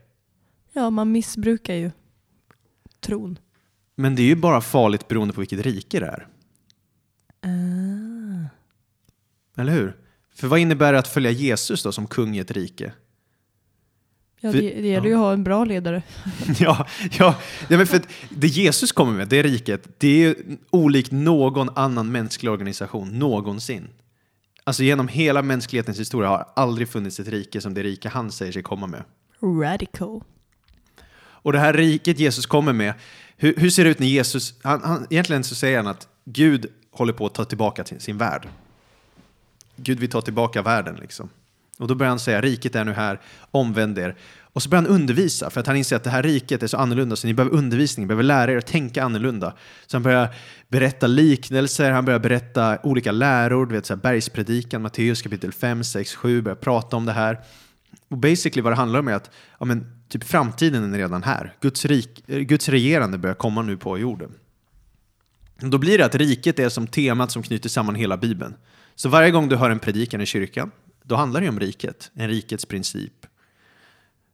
Ja, 0.73 0.89
man 0.89 1.11
missbrukar 1.11 1.73
ju 1.73 1.91
tron. 2.99 3.39
Men 3.95 4.15
det 4.15 4.21
är 4.21 4.27
ju 4.27 4.35
bara 4.35 4.61
farligt 4.61 5.07
beroende 5.07 5.33
på 5.33 5.41
vilket 5.41 5.65
rike 5.65 5.99
det 5.99 6.05
är. 6.05 6.27
Ah. 7.41 8.49
Eller 9.61 9.73
hur? 9.73 9.95
För 10.35 10.47
vad 10.47 10.59
innebär 10.59 10.93
det 10.93 10.99
att 10.99 11.07
följa 11.07 11.31
Jesus 11.31 11.83
då 11.83 11.91
som 11.91 12.07
kung 12.07 12.35
i 12.35 12.39
ett 12.39 12.51
rike? 12.51 12.93
Ja, 14.39 14.51
För- 14.51 14.61
det, 14.61 14.81
det 14.81 14.87
gäller 14.87 15.07
ju 15.07 15.13
att 15.13 15.19
ha 15.19 15.33
en 15.33 15.43
bra 15.43 15.65
ledare. 15.65 16.03
ja, 16.59 16.87
ja, 17.11 17.35
ja 17.69 17.77
men 17.77 17.87
för 17.87 18.01
det 18.29 18.47
Jesus 18.47 18.91
kommer 18.91 19.13
med, 19.13 19.27
det 19.27 19.43
riket, 19.43 19.87
det 19.97 20.07
är 20.07 20.17
ju 20.17 20.35
olikt 20.69 21.11
någon 21.11 21.69
annan 21.75 22.11
mänsklig 22.11 22.51
organisation 22.51 23.19
någonsin. 23.19 23.87
Alltså 24.69 24.83
genom 24.83 25.07
hela 25.07 25.41
mänsklighetens 25.41 25.99
historia 25.99 26.29
har 26.29 26.47
aldrig 26.55 26.89
funnits 26.89 27.19
ett 27.19 27.27
rike 27.27 27.61
som 27.61 27.73
det 27.73 27.83
rike 27.83 28.09
han 28.09 28.31
säger 28.31 28.51
sig 28.51 28.63
komma 28.63 28.87
med. 28.87 29.03
Radical. 29.41 30.21
Och 31.19 31.53
det 31.53 31.59
här 31.59 31.73
riket 31.73 32.19
Jesus 32.19 32.45
kommer 32.45 32.73
med, 32.73 32.93
hur, 33.37 33.55
hur 33.55 33.69
ser 33.69 33.83
det 33.83 33.89
ut 33.89 33.99
när 33.99 34.07
Jesus, 34.07 34.53
han, 34.63 34.81
han, 34.83 35.07
egentligen 35.09 35.43
så 35.43 35.55
säger 35.55 35.77
han 35.77 35.87
att 35.87 36.07
Gud 36.25 36.65
håller 36.91 37.13
på 37.13 37.25
att 37.25 37.33
ta 37.33 37.45
tillbaka 37.45 37.83
till 37.83 37.99
sin 37.99 38.17
värld. 38.17 38.47
Gud 39.75 39.99
vill 39.99 40.09
ta 40.09 40.21
tillbaka 40.21 40.61
världen 40.61 40.95
liksom. 40.95 41.29
Och 41.77 41.87
då 41.87 41.95
börjar 41.95 42.09
han 42.09 42.19
säga, 42.19 42.41
riket 42.41 42.75
är 42.75 42.85
nu 42.85 42.91
här, 42.91 43.19
omvänd 43.51 43.97
er. 43.97 44.15
Och 44.53 44.63
så 44.63 44.69
börjar 44.69 44.83
han 44.83 44.91
undervisa, 44.91 45.49
för 45.49 45.59
att 45.59 45.67
han 45.67 45.75
inser 45.75 45.95
att 45.95 46.03
det 46.03 46.09
här 46.09 46.23
riket 46.23 46.63
är 46.63 46.67
så 46.67 46.77
annorlunda, 46.77 47.15
så 47.15 47.27
ni 47.27 47.33
behöver 47.33 47.57
undervisning, 47.57 48.03
ni 48.03 48.07
behöver 48.07 48.23
lära 48.23 48.51
er 48.51 48.57
att 48.57 48.67
tänka 48.67 49.03
annorlunda. 49.03 49.53
Så 49.87 49.97
han 49.97 50.03
börjar 50.03 50.35
berätta 50.67 51.07
liknelser, 51.07 51.91
han 51.91 52.05
börjar 52.05 52.19
berätta 52.19 52.77
olika 52.83 53.11
läror, 53.11 53.65
du 53.65 53.75
vet 53.75 53.85
så 53.85 53.93
här 53.93 54.01
bergspredikan, 54.01 54.81
Matteus 54.81 55.21
kapitel 55.21 55.51
5, 55.51 55.83
6, 55.83 56.15
7, 56.15 56.41
börjar 56.41 56.55
prata 56.55 56.97
om 56.97 57.05
det 57.05 57.11
här. 57.11 57.39
Och 58.09 58.17
basically 58.17 58.61
vad 58.61 58.71
det 58.71 58.77
handlar 58.77 58.99
om 58.99 59.07
är 59.07 59.13
att 59.13 59.29
ja, 59.59 59.65
men, 59.65 59.85
typ 60.09 60.23
framtiden 60.23 60.93
är 60.93 60.97
redan 60.97 61.23
här. 61.23 61.53
Guds, 61.61 61.85
rik, 61.85 62.23
eh, 62.27 62.39
Guds 62.39 62.69
regerande 62.69 63.17
börjar 63.17 63.35
komma 63.35 63.61
nu 63.61 63.77
på 63.77 63.97
jorden. 63.97 64.31
Då 65.59 65.77
blir 65.77 65.97
det 65.97 66.05
att 66.05 66.15
riket 66.15 66.59
är 66.59 66.69
som 66.69 66.87
temat 66.87 67.31
som 67.31 67.43
knyter 67.43 67.69
samman 67.69 67.95
hela 67.95 68.17
Bibeln. 68.17 68.55
Så 68.95 69.09
varje 69.09 69.31
gång 69.31 69.49
du 69.49 69.55
hör 69.55 69.69
en 69.69 69.79
predikan 69.79 70.21
i 70.21 70.25
kyrkan, 70.25 70.71
då 71.03 71.15
handlar 71.15 71.41
det 71.41 71.49
om 71.49 71.59
riket. 71.59 72.11
En 72.13 72.27
rikets 72.27 72.65
princip. 72.65 73.25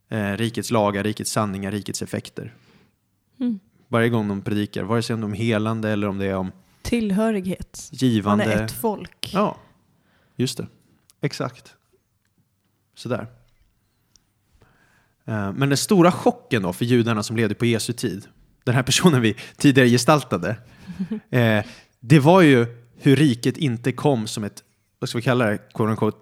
Eh, 0.08 0.32
rikets 0.36 0.70
lagar, 0.70 1.04
rikets 1.04 1.30
sanningar, 1.30 1.70
rikets 1.70 2.02
effekter. 2.02 2.54
Mm. 3.40 3.58
Varje 3.88 4.08
gång 4.08 4.28
de 4.28 4.42
predikar, 4.42 4.82
vare 4.82 5.02
sig 5.02 5.14
om 5.14 5.20
de 5.20 5.32
är 5.32 5.36
helande 5.36 5.90
eller 5.90 6.08
om 6.08 6.18
det 6.18 6.26
är 6.26 6.36
om 6.36 6.52
Tillhörighet. 6.82 7.88
Man 7.92 7.98
givande. 7.98 8.44
är 8.44 8.64
ett 8.64 8.72
folk. 8.72 9.30
Ja, 9.32 9.56
just 10.36 10.58
det. 10.58 10.66
Exakt. 11.20 11.74
Sådär. 12.94 13.26
Eh, 15.24 15.52
Men 15.52 15.68
den 15.68 15.76
stora 15.76 16.12
chocken 16.12 16.62
då 16.62 16.72
för 16.72 16.84
judarna 16.84 17.22
som 17.22 17.36
levde 17.36 17.54
på 17.54 17.66
Jesu 17.66 17.92
tid, 17.92 18.26
den 18.64 18.74
här 18.74 18.82
personen 18.82 19.20
vi 19.20 19.36
tidigare 19.56 19.88
gestaltade, 19.88 20.56
eh, 21.30 21.64
det 22.00 22.18
var 22.18 22.40
ju 22.40 22.66
hur 22.96 23.16
riket 23.16 23.56
inte 23.56 23.92
kom 23.92 24.26
som 24.26 24.44
ett, 24.44 24.64
vad 24.98 25.08
ska 25.08 25.18
vi 25.18 25.22
kalla 25.22 25.46
det, 25.46 25.58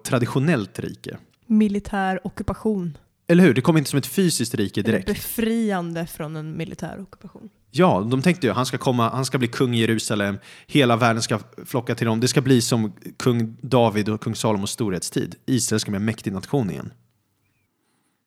traditionellt 0.03 0.79
rike. 0.79 1.17
Militär 1.45 2.27
ockupation. 2.27 2.97
Eller 3.27 3.43
hur? 3.43 3.53
Det 3.53 3.61
kom 3.61 3.77
inte 3.77 3.89
som 3.89 3.99
ett 3.99 4.07
fysiskt 4.07 4.55
rike 4.55 4.81
direkt. 4.81 5.07
befriande 5.07 6.07
från 6.07 6.35
en 6.35 6.57
militär 6.57 6.99
ockupation. 7.01 7.49
Ja, 7.71 8.07
de 8.11 8.21
tänkte 8.21 8.47
ju 8.47 8.53
han 8.53 8.65
ska 8.65 8.77
komma, 8.77 9.09
han 9.09 9.25
ska 9.25 9.37
bli 9.37 9.47
kung 9.47 9.75
i 9.75 9.79
Jerusalem, 9.79 10.37
hela 10.67 10.95
världen 10.95 11.21
ska 11.21 11.39
flocka 11.65 11.95
till 11.95 12.07
honom. 12.07 12.19
Det 12.19 12.27
ska 12.27 12.41
bli 12.41 12.61
som 12.61 12.93
kung 13.17 13.57
David 13.61 14.09
och 14.09 14.21
kung 14.21 14.35
Salomos 14.35 14.71
storhetstid. 14.71 15.35
Israel 15.45 15.79
ska 15.79 15.91
bli 15.91 15.97
en 15.97 16.05
mäktig 16.05 16.33
nation 16.33 16.69
igen. 16.69 16.93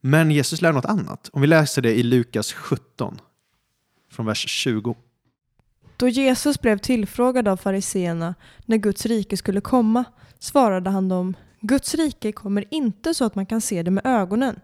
Men 0.01 0.31
Jesus 0.31 0.61
lär 0.61 0.73
något 0.73 0.85
annat. 0.85 1.29
Om 1.33 1.41
vi 1.41 1.47
läser 1.47 1.81
det 1.81 1.93
i 1.93 2.03
Lukas 2.03 2.53
17, 2.53 3.19
från 4.11 4.25
vers 4.25 4.49
20. 4.49 4.95
Då 5.97 6.07
Jesus 6.07 6.61
blev 6.61 6.77
tillfrågad 6.77 7.47
av 7.47 7.57
fariseerna 7.57 8.35
när 8.65 8.77
Guds 8.77 9.05
rike 9.05 9.37
skulle 9.37 9.61
komma 9.61 10.03
svarade 10.39 10.89
han 10.89 11.09
dem 11.09 11.35
Guds 11.61 11.95
rike 11.95 12.31
kommer 12.31 12.65
inte 12.71 13.13
så 13.13 13.25
att 13.25 13.35
man 13.35 13.45
kan 13.45 13.61
se 13.61 13.83
det 13.83 13.91
med 13.91 14.05
ögonen. 14.05 14.59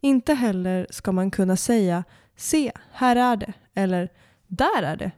Inte 0.00 0.34
heller 0.34 0.86
ska 0.90 1.12
man 1.12 1.30
kunna 1.30 1.56
säga 1.56 2.04
se, 2.36 2.72
här 2.92 3.16
är 3.16 3.36
det 3.36 3.52
eller 3.74 4.08
där 4.46 4.82
är 4.82 4.96
det. 4.96 5.10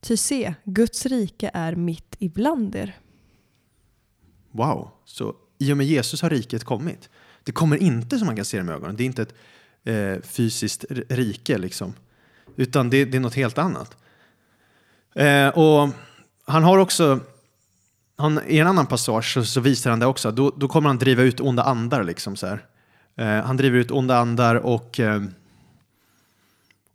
Ty 0.00 0.16
se, 0.16 0.54
Guds 0.64 1.06
rike 1.06 1.50
är 1.54 1.74
mitt 1.74 2.16
ibland 2.18 2.76
er. 2.76 2.96
Wow, 4.50 4.90
så 5.04 5.34
i 5.58 5.72
och 5.72 5.76
med 5.76 5.86
Jesus 5.86 6.22
har 6.22 6.30
riket 6.30 6.64
kommit. 6.64 7.10
Det 7.44 7.52
kommer 7.52 7.76
inte 7.76 8.18
som 8.18 8.26
man 8.26 8.36
kan 8.36 8.44
se 8.44 8.56
det 8.56 8.64
med 8.64 8.74
ögonen. 8.74 8.96
Det 8.96 9.02
är 9.02 9.06
inte 9.06 9.22
ett 9.22 9.34
eh, 9.84 10.22
fysiskt 10.22 10.84
rike 11.08 11.58
liksom. 11.58 11.94
Utan 12.56 12.90
det, 12.90 13.04
det 13.04 13.16
är 13.16 13.20
något 13.20 13.34
helt 13.34 13.58
annat. 13.58 13.96
Eh, 15.14 15.48
och 15.48 15.88
han 16.44 16.62
har 16.62 16.78
också, 16.78 17.20
han, 18.18 18.40
i 18.46 18.58
en 18.58 18.66
annan 18.66 18.86
passage 18.86 19.32
så, 19.34 19.44
så 19.44 19.60
visar 19.60 19.90
han 19.90 19.98
det 19.98 20.06
också. 20.06 20.30
Då, 20.30 20.52
då 20.56 20.68
kommer 20.68 20.88
han 20.88 20.98
driva 20.98 21.22
ut 21.22 21.40
onda 21.40 21.62
andar 21.62 22.04
liksom 22.04 22.36
så 22.36 22.46
här. 22.46 22.64
Eh, 23.16 23.44
han 23.44 23.56
driver 23.56 23.78
ut 23.78 23.90
onda 23.90 24.18
andar 24.18 24.54
och, 24.54 25.00
eh, 25.00 25.22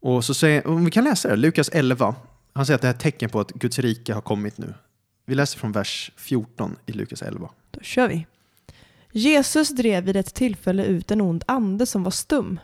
och 0.02 0.26
så 0.26 0.34
säger, 0.34 0.68
om 0.68 0.86
vi 0.86 0.92
kan 0.92 1.04
läsa 1.04 1.30
det, 1.30 1.36
Lukas 1.36 1.70
11. 1.70 2.16
Han 2.54 2.66
säger 2.66 2.76
att 2.76 2.82
det 2.82 2.88
här 2.88 2.94
är 2.94 2.98
ett 2.98 3.04
tecken 3.04 3.30
på 3.30 3.40
att 3.40 3.52
Guds 3.52 3.80
rike 3.80 4.14
har 4.14 4.22
kommit 4.22 4.58
nu. 4.58 4.74
Vi 5.26 5.36
läser 5.36 5.60
från 5.60 5.72
vers 5.72 6.12
14 6.18 6.76
i 6.86 6.92
Lukas 6.92 7.22
11. 7.22 7.50
Då 7.72 7.80
kör 7.80 8.08
vi. 8.08 8.26
Jesus 9.12 9.70
drev 9.70 10.04
vid 10.04 10.16
ett 10.16 10.34
tillfälle 10.34 10.86
ut 10.86 11.12
en 11.12 11.22
ond 11.22 11.44
ande 11.48 11.86
som 11.86 12.04
var 12.04 12.12
stum. 12.12 12.60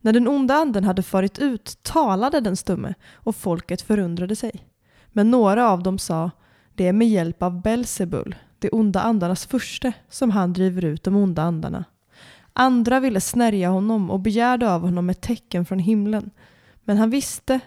När 0.00 0.12
den 0.12 0.28
onda 0.28 0.54
anden 0.54 0.84
hade 0.84 1.02
farit 1.02 1.38
ut 1.38 1.78
talade 1.82 2.40
den 2.40 2.56
stumme 2.56 2.94
och 3.14 3.36
folket 3.36 3.82
förundrade 3.82 4.36
sig. 4.36 4.66
Men 5.12 5.30
några 5.30 5.70
av 5.70 5.82
dem 5.82 5.98
sa, 5.98 6.30
det 6.76 6.88
är 6.88 6.92
med 6.92 7.08
hjälp 7.08 7.42
av 7.42 7.62
Belzebul, 7.62 8.34
de 8.58 8.68
onda 8.72 9.00
andarnas 9.00 9.46
furste, 9.46 9.92
som 10.08 10.30
han 10.30 10.52
driver 10.52 10.84
ut 10.84 11.02
de 11.02 11.16
onda 11.16 11.42
andarna. 11.42 11.84
Andra 12.52 13.00
ville 13.00 13.20
snärja 13.20 13.68
honom 13.68 14.10
och 14.10 14.20
begärde 14.20 14.72
av 14.72 14.80
honom 14.80 15.10
ett 15.10 15.20
tecken 15.20 15.64
från 15.64 15.78
himlen. 15.78 16.30
Men 16.84 16.98
han 16.98 17.10
visste 17.10 17.60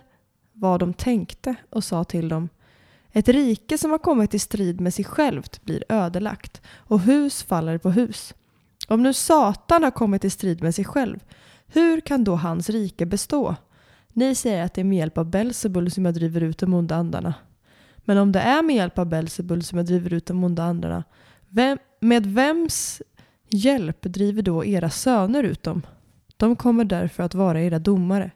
vad 0.53 0.79
de 0.79 0.93
tänkte 0.93 1.55
och 1.69 1.83
sa 1.83 2.03
till 2.03 2.29
dem, 2.29 2.49
ett 3.11 3.27
rike 3.29 3.77
som 3.77 3.91
har 3.91 3.97
kommit 3.97 4.33
i 4.33 4.39
strid 4.39 4.81
med 4.81 4.93
sig 4.93 5.05
självt 5.05 5.63
blir 5.63 5.83
ödelagt 5.89 6.61
och 6.77 6.99
hus 6.99 7.43
faller 7.43 7.77
på 7.77 7.91
hus. 7.91 8.33
Om 8.87 9.03
nu 9.03 9.13
Satan 9.13 9.83
har 9.83 9.91
kommit 9.91 10.25
i 10.25 10.29
strid 10.29 10.63
med 10.63 10.75
sig 10.75 10.85
själv, 10.85 11.19
hur 11.67 12.01
kan 12.01 12.23
då 12.23 12.35
hans 12.35 12.69
rike 12.69 13.05
bestå? 13.05 13.55
Ni 14.13 14.35
säger 14.35 14.63
att 14.63 14.73
det 14.73 14.81
är 14.81 14.85
med 14.85 14.97
hjälp 14.97 15.17
av 15.17 15.29
Belsebul 15.29 15.91
som 15.91 16.05
jag 16.05 16.13
driver 16.13 16.41
ut 16.41 16.57
de 16.57 16.73
onda 16.73 16.95
andarna. 16.95 17.33
Men 18.09 18.17
om 18.17 18.31
det 18.31 18.39
är 18.39 18.63
med 18.63 18.75
hjälp 18.75 18.99
av 18.99 19.05
Belsebul 19.05 19.63
som 19.63 19.77
jag 19.77 19.85
driver 19.85 20.13
ut 20.13 20.25
de 20.25 20.43
onda 20.43 20.63
andarna, 20.63 21.03
vem, 21.49 21.77
med 21.99 22.25
vems 22.25 23.01
hjälp 23.49 24.01
driver 24.01 24.41
då 24.41 24.65
era 24.65 24.89
söner 24.89 25.43
ut 25.43 25.63
dem? 25.63 25.81
De 26.37 26.55
kommer 26.55 26.83
därför 26.83 27.23
att 27.23 27.33
vara 27.35 27.61
era 27.61 27.79
domare. 27.79 28.31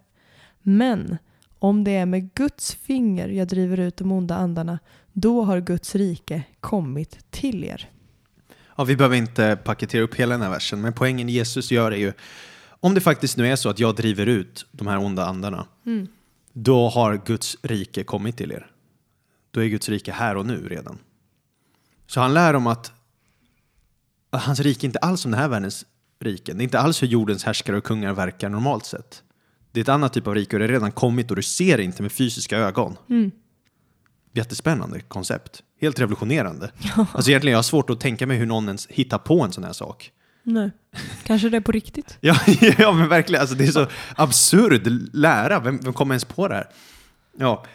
Men 0.62 1.18
om 1.60 1.84
det 1.84 1.92
är 1.92 2.06
med 2.06 2.34
Guds 2.34 2.76
finger 2.76 3.28
jag 3.28 3.48
driver 3.48 3.80
ut 3.80 3.98
de 3.98 4.12
onda 4.12 4.36
andarna, 4.36 4.80
då 5.14 5.44
har 5.44 5.60
Guds 5.60 5.96
rike 5.96 6.44
kommit 6.60 7.32
till 7.32 7.64
er. 7.64 7.90
Ja, 8.76 8.84
vi 8.84 8.96
behöver 8.96 9.16
inte 9.16 9.58
paketera 9.64 10.02
upp 10.02 10.16
hela 10.16 10.34
den 10.34 10.42
här 10.42 10.50
versen, 10.50 10.82
men 10.82 10.94
poängen 10.94 11.30
Jesus 11.30 11.72
gör 11.72 11.92
är 11.92 11.98
ju 11.98 12.14
om 12.68 12.94
det 12.94 13.02
faktiskt 13.02 13.38
nu 13.38 13.48
är 13.48 13.56
så 13.56 13.70
att 13.70 13.80
jag 13.80 13.96
driver 13.96 14.26
ut 14.26 14.66
de 14.72 14.88
här 14.88 14.98
onda 14.98 15.26
andarna, 15.26 15.66
Mm. 15.86 16.08
då 16.54 16.90
har 16.90 17.22
Guds 17.26 17.58
rike 17.62 18.04
kommit 18.04 18.38
till 18.38 18.52
er. 18.52 18.70
Då 19.54 19.64
är 19.64 19.68
Guds 19.68 19.90
rike 19.90 20.12
här 20.12 20.38
och 20.38 20.46
nu 20.46 20.68
redan. 20.68 20.98
Så 22.08 22.20
han 22.22 22.34
lär 22.34 22.54
om 22.54 22.68
att, 22.68 22.92
att 24.30 24.42
hans 24.42 24.60
rike 24.60 24.86
inte 24.86 25.00
alls 25.00 25.22
som 25.22 25.32
den 25.32 25.40
här 25.40 25.48
världens 25.48 25.86
rike. 26.20 26.54
Det 26.54 26.62
är 26.62 26.64
inte 26.64 26.80
alls 26.80 27.04
hur 27.04 27.08
jordens 27.08 27.44
härskare 27.44 27.78
och 27.78 27.84
kungar 27.84 28.14
verkar 28.14 28.50
normalt 28.50 28.86
sett. 28.86 29.24
Det 29.72 29.80
är 29.80 29.82
ett 29.82 29.90
annat 29.90 30.14
typ 30.14 30.28
av 30.28 30.36
rike 30.36 30.56
och 30.56 30.60
det 30.60 30.66
har 30.66 30.72
redan 30.72 30.92
kommit 30.92 31.30
och 31.30 31.36
du 31.36 31.44
ser 31.44 31.78
det 31.78 31.84
inte 31.84 32.02
med 32.02 32.12
fysiska 32.12 32.58
ögon. 32.58 32.98
Mm. 33.10 33.32
Jättespännande 34.32 35.00
koncept. 35.00 35.64
Helt 35.82 36.00
revolutionerande. 36.00 36.72
Alltså 37.14 37.32
egentligen 37.32 37.52
jag 37.52 37.58
har 37.58 37.64
svårt 37.64 37.90
att 37.90 38.00
tänka 38.00 38.28
mig 38.28 38.38
hur 38.38 38.46
någon 38.46 38.66
ens 38.66 38.88
hittar 38.88 39.18
på 39.18 39.42
en 39.42 39.52
sån 39.52 39.64
här 39.64 39.74
sak. 39.74 40.12
Nej, 40.44 40.72
kanske 41.24 41.50
det 41.50 41.58
är 41.58 41.62
på 41.62 41.72
riktigt. 41.72 42.18
Ja, 42.22 42.36
ja 42.78 42.92
men 42.92 43.10
verkligen. 43.10 43.42
Alltså, 43.42 43.56
det 43.56 43.66
är 43.66 43.72
så 43.72 43.88
absurd 44.16 44.88
lära. 45.14 45.60
Vem, 45.60 45.80
vem 45.84 45.94
kommer 45.94 46.14
ens 46.14 46.26
på 46.26 46.48
det 46.48 46.56
här? 46.56 46.70
Ja, 47.38 47.66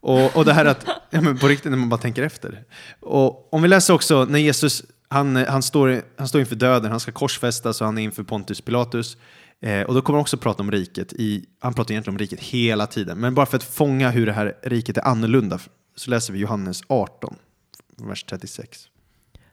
och, 0.00 0.36
och 0.36 0.44
det 0.44 0.52
här 0.52 0.64
att, 0.64 0.86
ja, 1.10 1.20
men 1.20 1.38
på 1.38 1.48
riktigt 1.48 1.70
när 1.70 1.78
man 1.78 1.88
bara 1.88 2.00
tänker 2.00 2.22
efter. 2.22 2.64
Och 3.00 3.54
om 3.54 3.62
vi 3.62 3.68
läser 3.68 3.94
också 3.94 4.24
när 4.24 4.38
Jesus, 4.38 4.82
han, 5.08 5.36
han, 5.36 5.62
står, 5.62 6.02
han 6.16 6.28
står 6.28 6.40
inför 6.40 6.56
döden, 6.56 6.90
han 6.90 7.00
ska 7.00 7.12
korsfästas 7.12 7.80
och 7.80 7.86
han 7.86 7.98
är 7.98 8.02
inför 8.02 8.22
Pontius 8.22 8.60
Pilatus. 8.60 9.16
Eh, 9.60 9.82
och 9.82 9.94
då 9.94 10.02
kommer 10.02 10.16
han 10.16 10.22
också 10.22 10.36
prata 10.36 10.62
om 10.62 10.70
riket. 10.70 11.12
I, 11.12 11.44
han 11.60 11.74
pratar 11.74 11.92
egentligen 11.92 12.14
om 12.14 12.18
riket 12.18 12.40
hela 12.40 12.86
tiden. 12.86 13.18
Men 13.18 13.34
bara 13.34 13.46
för 13.46 13.56
att 13.56 13.64
fånga 13.64 14.10
hur 14.10 14.26
det 14.26 14.32
här 14.32 14.54
riket 14.62 14.96
är 14.96 15.08
annorlunda 15.08 15.58
så 15.96 16.10
läser 16.10 16.32
vi 16.32 16.38
Johannes 16.38 16.82
18, 16.86 17.36
vers 17.96 18.24
36. 18.24 18.88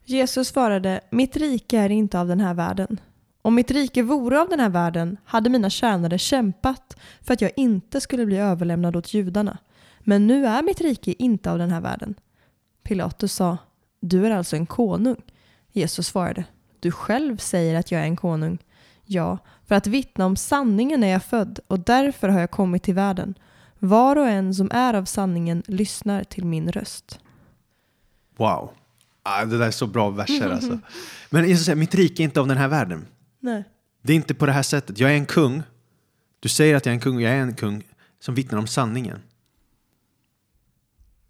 Jesus 0.06 0.48
svarade, 0.48 1.02
mitt 1.10 1.38
rike 1.38 1.78
är 1.78 1.90
inte 1.90 2.20
av 2.20 2.28
den 2.28 2.40
här 2.40 2.54
världen. 2.54 3.00
Om 3.42 3.56
mitt 3.56 3.72
rike 3.72 4.04
vore 4.04 4.42
av 4.42 4.50
den 4.50 4.60
här 4.60 4.70
världen 4.70 5.18
hade 5.26 5.50
mina 5.50 5.70
tjänare 5.70 6.18
kämpat 6.18 6.98
för 7.22 7.34
att 7.34 7.42
jag 7.42 7.52
inte 7.56 8.02
skulle 8.02 8.26
bli 8.26 8.38
överlämnad 8.38 8.96
åt 8.96 9.14
judarna. 9.14 9.58
Men 10.08 10.28
nu 10.28 10.46
är 10.46 10.64
mitt 10.64 10.82
rike 10.82 11.14
inte 11.24 11.52
av 11.52 11.58
den 11.58 11.72
här 11.72 11.82
världen. 11.82 12.16
Pilatus 12.84 13.34
sa, 13.34 13.58
du 14.00 14.26
är 14.26 14.32
alltså 14.32 14.56
en 14.56 14.66
konung. 14.66 15.22
Jesus 15.72 16.08
svarade, 16.08 16.46
du 16.80 16.92
själv 16.92 17.38
säger 17.38 17.76
att 17.76 17.92
jag 17.92 18.02
är 18.02 18.06
en 18.06 18.16
konung. 18.16 18.58
Ja, 19.06 19.38
för 19.66 19.76
att 19.76 19.88
vittna 19.88 20.26
om 20.26 20.36
sanningen 20.36 21.04
är 21.04 21.08
jag 21.08 21.24
född 21.24 21.60
och 21.68 21.80
därför 21.80 22.30
har 22.30 22.40
jag 22.40 22.52
kommit 22.52 22.84
till 22.84 22.94
världen. 22.94 23.36
Var 23.80 24.16
och 24.16 24.28
en 24.28 24.56
som 24.56 24.72
är 24.72 24.94
av 24.94 25.06
sanningen 25.06 25.64
lyssnar 25.68 26.24
till 26.24 26.46
min 26.46 26.72
röst. 26.72 27.20
Wow. 28.38 28.72
Ah, 29.24 29.46
det 29.46 29.58
där 29.58 29.68
är 29.68 29.72
så 29.72 29.88
bra 29.88 30.10
verser 30.10 30.50
alltså. 30.50 30.80
Men 31.30 31.48
Jesus 31.48 31.66
säger, 31.66 31.76
mitt 31.76 31.96
rike 31.96 32.24
är 32.24 32.26
inte 32.26 32.40
av 32.40 32.48
den 32.48 32.58
här 32.58 32.68
världen. 32.68 33.08
Nej. 33.40 33.64
Det 34.02 34.14
är 34.14 34.16
inte 34.16 34.34
på 34.34 34.46
det 34.46 34.52
här 34.52 34.64
sättet. 34.64 35.00
Jag 35.00 35.12
är 35.12 35.16
en 35.16 35.26
kung. 35.26 35.64
Du 36.40 36.50
säger 36.50 36.76
att 36.76 36.86
jag 36.86 36.92
är 36.92 36.96
en 36.96 37.02
kung 37.02 37.16
och 37.16 37.22
jag 37.22 37.32
är 37.32 37.38
en 37.38 37.56
kung 37.56 37.84
som 38.20 38.36
vittnar 38.36 38.60
om 38.60 38.68
sanningen. 38.68 39.20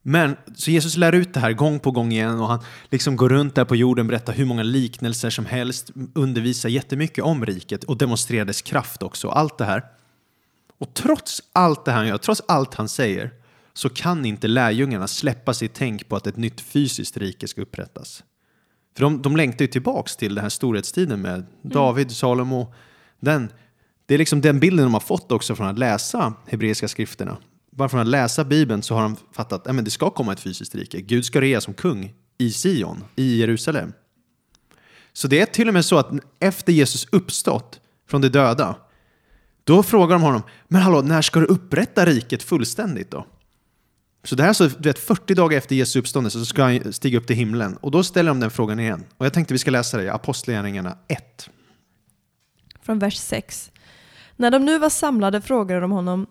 Men, 0.08 0.36
så 0.56 0.72
Jesus 0.72 0.98
lär 0.98 1.14
ut 1.14 1.34
det 1.34 1.40
här 1.40 1.54
gång 1.54 1.80
på 1.80 1.92
gång 1.92 2.12
igen 2.12 2.40
och 2.40 2.48
han 2.48 2.60
liksom 2.92 3.16
går 3.16 3.30
runt 3.30 3.56
där 3.56 3.66
på 3.66 3.76
jorden, 3.76 4.08
berättar 4.08 4.34
hur 4.34 4.46
många 4.46 4.64
liknelser 4.64 5.30
som 5.30 5.46
helst, 5.46 5.92
undervisar 6.14 6.70
jättemycket 6.70 7.24
om 7.24 7.46
riket 7.46 7.84
och 7.84 7.98
demonstrerar 7.98 8.46
dess 8.46 8.62
kraft 8.62 9.04
också. 9.04 9.30
Allt 9.30 9.58
det 9.58 9.66
här. 9.66 9.86
Och 10.78 10.94
trots 10.94 11.42
allt 11.54 11.86
det 11.86 11.92
här 11.92 11.98
han 11.98 12.08
gör, 12.08 12.18
trots 12.18 12.42
allt 12.48 12.74
han 12.74 12.90
säger, 12.90 13.32
så 13.74 13.90
kan 13.90 14.26
inte 14.26 14.48
lärjungarna 14.48 15.08
släppa 15.08 15.54
sitt 15.54 15.74
tänk 15.74 16.10
på 16.10 16.16
att 16.16 16.28
ett 16.28 16.38
nytt 16.38 16.62
fysiskt 16.62 17.18
rike 17.18 17.48
ska 17.48 17.62
upprättas. 17.62 18.24
För 18.96 19.04
de, 19.04 19.22
de 19.22 19.38
längtar 19.38 19.66
ju 19.66 19.68
tillbaks 19.68 20.16
till 20.16 20.36
den 20.36 20.42
här 20.42 20.50
storhetstiden 20.50 21.22
med 21.22 21.46
David, 21.62 22.12
Salomo. 22.12 22.74
Den, 23.20 23.50
det 24.06 24.14
är 24.14 24.18
liksom 24.18 24.42
den 24.42 24.60
bilden 24.60 24.86
de 24.86 24.94
har 24.94 25.02
fått 25.02 25.32
också 25.32 25.56
från 25.56 25.68
att 25.68 25.80
läsa 25.80 26.34
hebreiska 26.48 26.88
skrifterna. 26.88 27.38
Bara 27.76 27.90
från 27.90 28.00
att 28.00 28.08
läsa 28.08 28.44
Bibeln 28.44 28.82
så 28.82 28.96
har 28.96 29.02
de 29.02 29.16
fattat 29.32 29.68
att 29.68 29.86
det 29.86 29.92
ska 29.92 30.10
komma 30.10 30.34
ett 30.34 30.40
fysiskt 30.40 30.76
rike. 30.76 31.02
Gud 31.02 31.26
ska 31.26 31.42
regera 31.42 31.62
som 31.62 31.74
kung 31.74 32.14
i 32.38 32.52
Sion, 32.52 33.04
i 33.16 33.38
Jerusalem. 33.40 33.94
Så 35.14 35.28
det 35.28 35.40
är 35.40 35.46
till 35.46 35.68
och 35.68 35.74
med 35.74 35.86
så 35.86 35.98
att 35.98 36.12
efter 36.40 36.74
Jesus 36.74 37.08
uppstått 37.12 37.80
från 38.08 38.22
de 38.22 38.30
döda, 38.30 38.76
då 39.64 39.84
frågar 39.84 40.16
de 40.16 40.22
honom, 40.22 40.42
men 40.68 40.82
hallå, 40.82 41.02
när 41.02 41.22
ska 41.22 41.40
du 41.40 41.46
upprätta 41.46 42.06
riket 42.06 42.44
fullständigt 42.44 43.12
då? 43.12 43.26
Så 44.24 44.36
det 44.36 44.44
här 44.44 44.50
är 44.50 44.54
så, 44.54 44.68
du 44.68 44.90
vet, 44.90 45.00
40 45.00 45.34
dagar 45.34 45.58
efter 45.58 45.76
Jesu 45.76 46.00
uppståndelse 46.00 46.40
så 46.40 46.46
ska 46.46 46.64
han 46.64 46.94
stiga 46.94 47.18
upp 47.18 47.28
till 47.28 47.36
himlen. 47.36 47.78
Och 47.78 47.92
då 47.92 48.04
ställer 48.04 48.30
de 48.30 48.40
den 48.40 48.52
frågan 48.52 48.80
igen. 48.80 49.04
Och 49.18 49.26
jag 49.26 49.34
tänkte 49.34 49.54
vi 49.54 49.58
ska 49.58 49.72
läsa 49.72 49.98
det 49.98 50.04
i 50.04 50.10
Apostlagärningarna 50.10 50.98
1. 51.08 51.50
Från 52.82 53.00
vers 53.00 53.18
6. 53.18 53.72
När 54.36 54.52
de 54.52 54.66
nu 54.66 54.80
var 54.80 54.90
samlade 54.90 55.42
frågade 55.42 55.82
de 55.82 55.92
honom 55.92 56.28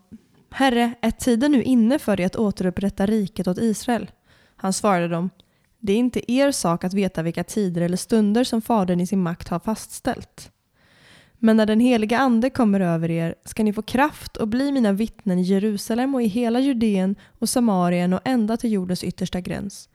Herre, 0.57 0.95
är 1.01 1.11
tiden 1.11 1.53
nu 1.53 1.63
inne 1.63 1.99
för 1.99 2.17
dig 2.17 2.27
att 2.27 2.37
återupprätta 2.37 3.07
riket 3.07 3.49
åt 3.49 3.59
Israel? 3.59 4.11
Han 4.57 4.73
svarade 4.73 5.09
dem 5.09 5.31
Det 5.79 5.93
är 5.93 5.97
inte 5.97 6.33
er 6.33 6.51
sak 6.51 6.85
att 6.85 6.95
veta 6.95 7.23
vilka 7.23 7.45
tider 7.45 7.83
eller 7.83 7.97
stunder 7.97 8.45
som 8.45 8.63
Fadern 8.63 9.01
i 9.01 9.07
sin 9.07 9.23
makt 9.23 9.49
har 9.49 9.59
fastställt. 9.59 10.51
Men 11.35 11.57
när 11.57 11.67
den 11.67 11.81
heliga 11.81 12.19
Ande 12.19 12.51
kommer 12.51 12.81
över 12.81 13.11
er 13.11 13.35
ska 13.45 13.65
ni 13.65 13.73
få 13.73 13.83
kraft 13.83 14.37
och 14.37 14.49
bli 14.49 14.73
mina 14.73 14.93
vittnen 14.93 15.39
i 15.39 15.43
Jerusalem 15.43 16.15
och 16.15 16.23
i 16.23 16.27
hela 16.27 16.61
Judeen 16.61 17.17
och 17.39 17.49
Samarien 17.49 18.13
och 18.13 18.21
ända 18.25 18.57
till 18.57 18.73
jordens 18.73 19.05
yttersta 19.05 19.41
gräns. 19.41 19.89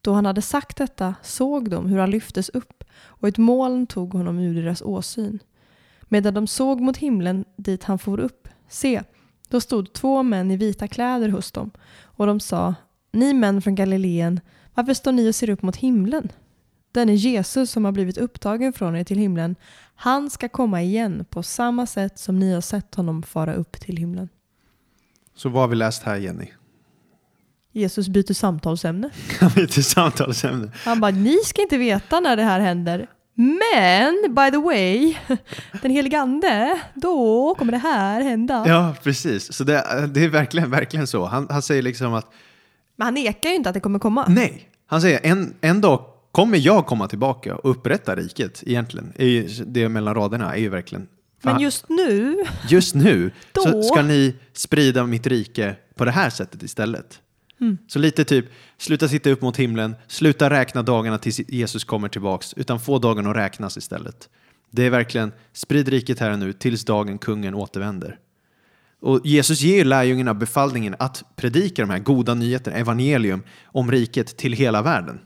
Då 0.00 0.12
han 0.12 0.26
hade 0.26 0.42
sagt 0.42 0.76
detta 0.76 1.14
såg 1.22 1.70
de 1.70 1.86
hur 1.86 1.98
han 1.98 2.10
lyftes 2.10 2.48
upp 2.48 2.84
och 3.00 3.28
ett 3.28 3.38
moln 3.38 3.86
tog 3.86 4.12
honom 4.12 4.38
ur 4.38 4.62
deras 4.62 4.82
åsyn. 4.82 5.38
Medan 6.02 6.34
de 6.34 6.46
såg 6.46 6.80
mot 6.80 6.96
himlen 6.96 7.44
dit 7.56 7.84
han 7.84 7.98
for 7.98 8.20
upp, 8.20 8.48
se, 8.68 9.02
då 9.48 9.60
stod 9.60 9.92
två 9.92 10.22
män 10.22 10.50
i 10.50 10.56
vita 10.56 10.88
kläder 10.88 11.28
hos 11.28 11.52
dem 11.52 11.70
och 12.02 12.26
de 12.26 12.40
sa, 12.40 12.74
ni 13.12 13.34
män 13.34 13.62
från 13.62 13.74
Galileen, 13.74 14.40
varför 14.74 14.94
står 14.94 15.12
ni 15.12 15.30
och 15.30 15.34
ser 15.34 15.50
upp 15.50 15.62
mot 15.62 15.76
himlen? 15.76 16.32
Den 16.92 17.08
är 17.08 17.14
Jesus 17.14 17.70
som 17.70 17.84
har 17.84 17.92
blivit 17.92 18.18
upptagen 18.18 18.72
från 18.72 18.96
er 18.96 19.04
till 19.04 19.18
himlen. 19.18 19.56
Han 19.94 20.30
ska 20.30 20.48
komma 20.48 20.82
igen 20.82 21.24
på 21.30 21.42
samma 21.42 21.86
sätt 21.86 22.18
som 22.18 22.38
ni 22.38 22.54
har 22.54 22.60
sett 22.60 22.94
honom 22.94 23.22
fara 23.22 23.54
upp 23.54 23.80
till 23.80 23.96
himlen. 23.96 24.28
Så 25.34 25.48
vad 25.48 25.62
har 25.62 25.68
vi 25.68 25.76
läst 25.76 26.02
här 26.02 26.16
Jenny? 26.16 26.46
Jesus 27.72 28.08
byter 28.08 28.32
samtalsämne. 28.32 29.10
Till 29.70 29.84
samtalsämne. 29.84 30.72
Han 30.84 31.00
bara, 31.00 31.10
ni 31.10 31.36
ska 31.44 31.62
inte 31.62 31.78
veta 31.78 32.20
när 32.20 32.36
det 32.36 32.42
här 32.42 32.60
händer. 32.60 33.06
Men, 33.40 34.34
by 34.34 34.50
the 34.50 34.56
way, 34.58 35.16
den 35.82 35.90
heliga 35.90 36.20
ande, 36.20 36.80
då 36.94 37.54
kommer 37.58 37.72
det 37.72 37.78
här 37.78 38.20
hända. 38.20 38.64
Ja, 38.66 38.94
precis. 39.02 39.52
Så 39.52 39.64
det, 39.64 40.08
det 40.14 40.24
är 40.24 40.28
verkligen, 40.28 40.70
verkligen 40.70 41.06
så. 41.06 41.24
Han, 41.26 41.46
han 41.50 41.62
säger 41.62 41.82
liksom 41.82 42.14
att 42.14 42.26
Men 42.96 43.04
han 43.04 43.14
nekar 43.14 43.48
ju 43.48 43.54
inte 43.56 43.68
att 43.68 43.74
det 43.74 43.80
kommer 43.80 43.98
komma. 43.98 44.24
nej. 44.28 44.68
Han 44.86 45.00
säger 45.00 45.20
en, 45.22 45.54
en 45.60 45.80
dag 45.80 46.04
kommer 46.32 46.58
jag 46.58 46.86
komma 46.86 47.08
tillbaka 47.08 47.56
och 47.56 47.70
upprätta 47.70 48.16
riket 48.16 48.62
egentligen. 48.66 49.12
Det 49.66 49.88
mellan 49.88 50.14
raderna 50.14 50.54
är 50.54 50.60
ju 50.60 50.68
verkligen 50.68 51.08
Men 51.42 51.60
just 51.60 51.88
nu, 51.88 52.44
Just 52.68 52.94
nu 52.94 53.30
Då? 53.52 53.60
så 53.60 53.82
ska 53.82 54.02
ni 54.02 54.36
sprida 54.52 55.06
mitt 55.06 55.26
rike 55.26 55.76
på 55.94 56.04
det 56.04 56.10
här 56.10 56.30
sättet 56.30 56.62
istället. 56.62 57.20
Mm. 57.60 57.78
Så 57.86 57.98
lite 57.98 58.24
typ, 58.24 58.46
sluta 58.78 59.08
sitta 59.08 59.30
upp 59.30 59.42
mot 59.42 59.56
himlen, 59.56 59.94
sluta 60.06 60.50
räkna 60.50 60.82
dagarna 60.82 61.18
tills 61.18 61.40
Jesus 61.48 61.84
kommer 61.84 62.08
tillbaks, 62.08 62.54
utan 62.54 62.80
få 62.80 62.98
dagarna 62.98 63.30
att 63.30 63.36
räknas 63.36 63.76
istället. 63.76 64.28
Det 64.70 64.86
är 64.86 64.90
verkligen, 64.90 65.32
sprid 65.52 65.88
riket 65.88 66.18
här 66.18 66.30
och 66.30 66.38
nu 66.38 66.52
tills 66.52 66.84
dagen 66.84 67.18
kungen 67.18 67.54
återvänder. 67.54 68.18
Och 69.00 69.20
Jesus 69.24 69.60
ger 69.60 69.84
lärjungarna 69.84 70.34
befallningen 70.34 70.94
att 70.98 71.24
predika 71.36 71.82
de 71.82 71.90
här 71.90 71.98
goda 71.98 72.34
nyheterna, 72.34 72.76
evangelium, 72.76 73.42
om 73.64 73.90
riket 73.90 74.36
till 74.36 74.52
hela 74.52 74.82
världen. 74.82 75.20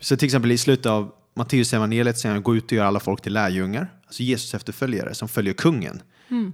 Så 0.00 0.16
till 0.16 0.26
exempel 0.26 0.52
i 0.52 0.58
slutet 0.58 0.86
av 0.86 1.12
Matteus 1.36 1.74
evangeliet 1.74 2.18
säger 2.18 2.34
han 2.34 2.42
gå 2.42 2.56
ut 2.56 2.64
och 2.64 2.72
göra 2.72 2.88
alla 2.88 3.00
folk 3.00 3.20
till 3.20 3.32
lärjungar, 3.32 3.92
alltså 4.06 4.22
Jesus 4.22 4.54
efterföljare 4.54 5.14
som 5.14 5.28
följer 5.28 5.54
kungen 5.54 6.02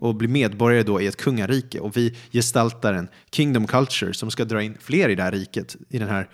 och 0.01 0.15
blir 0.15 0.29
medborgare 0.29 0.83
då 0.83 1.01
i 1.01 1.07
ett 1.07 1.17
kungarike. 1.17 1.81
Och 1.81 1.97
vi 1.97 2.17
gestaltar 2.33 2.95
en 2.95 3.09
kingdom 3.31 3.67
culture 3.67 4.15
som 4.15 4.31
ska 4.31 4.45
dra 4.45 4.63
in 4.63 4.77
fler 4.81 5.09
i 5.09 5.15
det 5.15 5.23
här 5.23 5.33
riket, 5.33 5.77
i 5.89 5.99
den 5.99 6.09
här, 6.09 6.29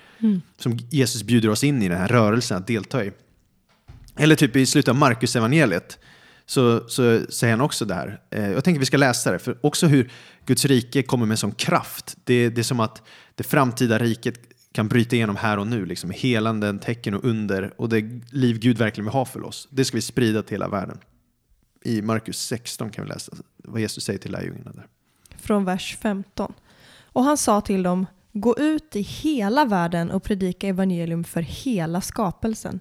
som 0.59 0.79
Jesus 0.91 1.23
bjuder 1.23 1.49
oss 1.51 1.65
in 1.65 1.83
i 1.83 1.89
den 1.89 1.99
här 1.99 2.09
rörelsen 2.09 2.57
att 2.57 2.67
delta 2.67 3.05
i. 3.05 3.13
Eller 4.17 4.37
typ 4.37 4.57
i 4.57 4.67
slutet 4.67 4.89
av 4.89 4.97
Markus 4.97 5.37
evangeliet 5.37 5.99
så, 6.47 6.89
så 6.89 7.21
säger 7.29 7.53
han 7.53 7.61
också 7.61 7.85
det 7.85 7.95
här. 7.95 8.21
Eh, 8.31 8.51
jag 8.51 8.65
tänker 8.65 8.81
vi 8.81 8.87
ska 8.87 8.97
läsa 8.97 9.33
det, 9.33 9.39
för 9.39 9.59
också 9.61 9.87
hur 9.87 10.11
Guds 10.47 10.65
rike 10.65 11.03
kommer 11.03 11.27
med 11.27 11.39
sån 11.39 11.53
kraft. 11.53 12.17
Det, 12.25 12.49
det 12.49 12.61
är 12.61 12.63
som 12.63 12.81
att 12.81 13.03
det 13.35 13.45
framtida 13.45 13.99
riket 13.99 14.41
kan 14.73 14.89
bryta 14.89 15.17
igenom 15.17 15.37
här 15.37 15.59
och 15.59 15.67
nu, 15.67 15.87
liksom 15.87 16.11
helanden, 16.11 16.79
tecken 16.79 17.15
och 17.15 17.25
under 17.25 17.73
och 17.77 17.89
det 17.89 18.01
liv 18.31 18.59
Gud 18.59 18.79
verkligen 18.79 19.05
vill 19.05 19.13
ha 19.13 19.25
för 19.25 19.45
oss. 19.45 19.69
Det 19.71 19.85
ska 19.85 19.97
vi 19.97 20.03
sprida 20.03 20.43
till 20.43 20.55
hela 20.55 20.69
världen. 20.69 20.99
I 21.85 22.03
Markus 22.03 22.39
16 22.39 22.91
kan 22.91 23.05
vi 23.05 23.11
läsa 23.11 23.33
vad 23.57 23.81
Jesus 23.81 24.05
säger 24.05 24.19
till 24.19 24.33
lärjungarna 24.33 24.73
där. 24.73 24.87
Från 25.37 25.65
vers 25.65 25.99
15. 26.01 26.53
Och 27.03 27.25
han 27.25 27.37
sa 27.37 27.61
till 27.61 27.83
dem, 27.83 28.07
gå 28.33 28.59
ut 28.59 28.97
i 28.97 29.01
hela 29.01 29.65
världen 29.65 30.11
och 30.11 30.23
predika 30.23 30.69
evangelium 30.69 31.25
för 31.25 31.41
hela 31.41 32.01
skapelsen. 32.01 32.81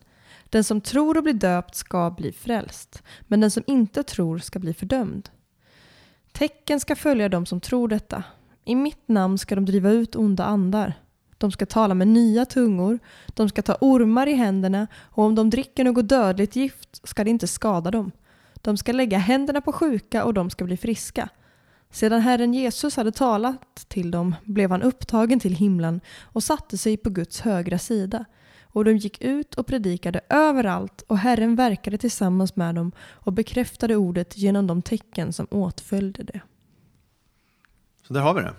Den 0.50 0.64
som 0.64 0.82
tror 0.82 1.18
och 1.18 1.24
blir 1.24 1.34
döpt 1.34 1.76
ska 1.76 2.12
bli 2.12 2.32
frälst, 2.32 3.04
men 3.22 3.40
den 3.40 3.52
som 3.52 3.64
inte 3.68 4.04
tror 4.04 4.40
ska 4.40 4.60
bli 4.60 4.74
fördömd. 4.74 5.30
Tecken 6.32 6.80
ska 6.80 6.96
följa 6.96 7.30
dem 7.30 7.46
som 7.46 7.62
tror 7.62 7.88
detta. 7.88 8.24
I 8.66 8.76
mitt 8.76 9.08
namn 9.08 9.38
ska 9.38 9.56
de 9.56 9.66
driva 9.66 9.90
ut 9.90 10.16
onda 10.16 10.44
andar. 10.44 10.94
De 11.38 11.52
ska 11.52 11.66
tala 11.66 11.94
med 11.94 12.08
nya 12.08 12.46
tungor, 12.46 13.00
de 13.28 13.50
ska 13.50 13.62
ta 13.62 13.78
ormar 13.82 14.28
i 14.28 14.34
händerna 14.34 14.88
och 14.96 15.24
om 15.24 15.36
de 15.36 15.50
dricker 15.50 15.84
något 15.84 16.10
dödligt 16.10 16.56
gift 16.56 17.08
ska 17.08 17.24
det 17.24 17.30
inte 17.30 17.48
skada 17.48 17.92
dem. 17.92 18.12
De 18.64 18.78
ska 18.78 18.92
lägga 18.92 19.18
händerna 19.18 19.62
på 19.62 19.72
sjuka 19.72 20.26
och 20.26 20.34
de 20.34 20.50
ska 20.50 20.66
bli 20.66 20.78
friska. 20.78 21.30
Sedan 21.92 22.22
Herren 22.22 22.54
Jesus 22.54 22.96
hade 22.96 23.12
talat 23.12 23.86
till 23.88 24.12
dem 24.12 24.36
blev 24.44 24.72
han 24.72 24.82
upptagen 24.82 25.40
till 25.40 25.56
himlen 25.56 26.02
och 26.22 26.44
satte 26.44 26.78
sig 26.78 26.98
på 26.98 27.10
Guds 27.10 27.42
högra 27.42 27.80
sida. 27.80 28.26
Och 28.64 28.86
de 28.86 28.98
gick 28.98 29.22
ut 29.22 29.56
och 29.56 29.68
predikade 29.68 30.22
överallt 30.30 31.02
och 31.08 31.18
Herren 31.18 31.56
verkade 31.56 31.98
tillsammans 31.98 32.56
med 32.56 32.76
dem 32.76 32.92
och 33.00 33.34
bekräftade 33.34 33.96
ordet 33.96 34.38
genom 34.38 34.68
de 34.68 34.82
tecken 34.82 35.34
som 35.34 35.48
åtföljde 35.52 36.24
det. 36.24 36.42
Så 38.08 38.14
där 38.14 38.22
har 38.22 38.34
vi 38.34 38.42
det. 38.42 38.54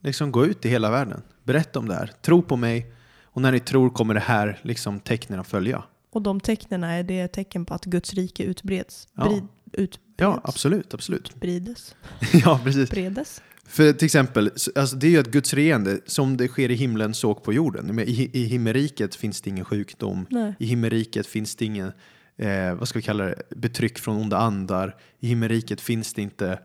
Liksom 0.00 0.32
gå 0.32 0.46
ut 0.46 0.64
i 0.64 0.68
hela 0.68 0.90
världen. 0.90 1.22
Berätta 1.44 1.78
om 1.78 1.88
det 1.88 1.94
här. 1.94 2.12
Tro 2.22 2.42
på 2.42 2.56
mig. 2.56 2.92
Och 3.24 3.42
när 3.42 3.52
ni 3.52 3.60
tror 3.60 3.90
kommer 3.90 4.14
det 4.14 4.20
här 4.20 4.58
liksom 4.62 5.00
tecknen 5.00 5.40
att 5.40 5.46
följa. 5.46 5.84
Och 6.16 6.22
de 6.22 6.40
tecknen 6.40 6.84
är 6.84 7.02
det 7.02 7.28
tecken 7.28 7.64
på 7.64 7.74
att 7.74 7.84
Guds 7.84 8.14
rike 8.14 8.42
utbreds. 8.44 9.08
Ja. 9.14 9.24
Brid, 9.28 9.42
utbreds. 9.72 10.00
Ja, 10.16 10.40
absolut, 10.44 10.94
absolut. 10.94 11.34
Brides. 11.40 11.94
ja, 12.44 12.60
precis. 12.64 12.90
Bredes. 12.90 13.42
För 13.66 13.92
till 13.92 14.04
exempel, 14.06 14.50
så- 14.56 14.70
alltså 14.74 14.96
det 14.96 15.06
är 15.06 15.10
ju 15.10 15.18
ett 15.18 15.30
Guds 15.30 15.54
regerande 15.54 15.98
som 16.06 16.36
det 16.36 16.48
sker 16.48 16.70
i 16.70 16.74
himlen 16.74 17.14
såg 17.14 17.42
på 17.42 17.52
jorden. 17.52 17.86
Men 17.86 18.04
I, 18.08 18.30
I 18.32 18.44
himmeriket 18.44 19.14
finns 19.14 19.40
det 19.40 19.50
ingen 19.50 19.64
sjukdom. 19.64 20.26
Nej. 20.30 20.54
I 20.58 20.66
himmeriket 20.66 21.26
finns 21.26 21.56
det 21.56 21.64
ingen, 21.64 21.92
eh, 22.36 22.74
vad 22.74 22.88
ska 22.88 22.98
vi 22.98 23.02
kalla 23.02 23.24
det, 23.24 23.42
betryck 23.56 23.98
från 23.98 24.16
onda 24.16 24.36
andar. 24.38 24.96
I 25.20 25.28
himmeriket 25.28 25.80
finns 25.80 26.12
det 26.14 26.22
inte 26.22 26.58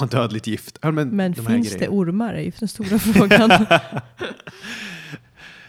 ja, 0.00 0.06
dödligt 0.06 0.46
gift. 0.46 0.78
Ja, 0.82 0.90
men 0.90 1.08
Men 1.08 1.32
de 1.32 1.46
finns 1.46 1.74
det 1.76 1.88
ormar 1.88 2.34
är 2.34 2.40
ju 2.42 2.52
den 2.58 2.68
stora 2.68 2.98
frågan. 3.14 3.50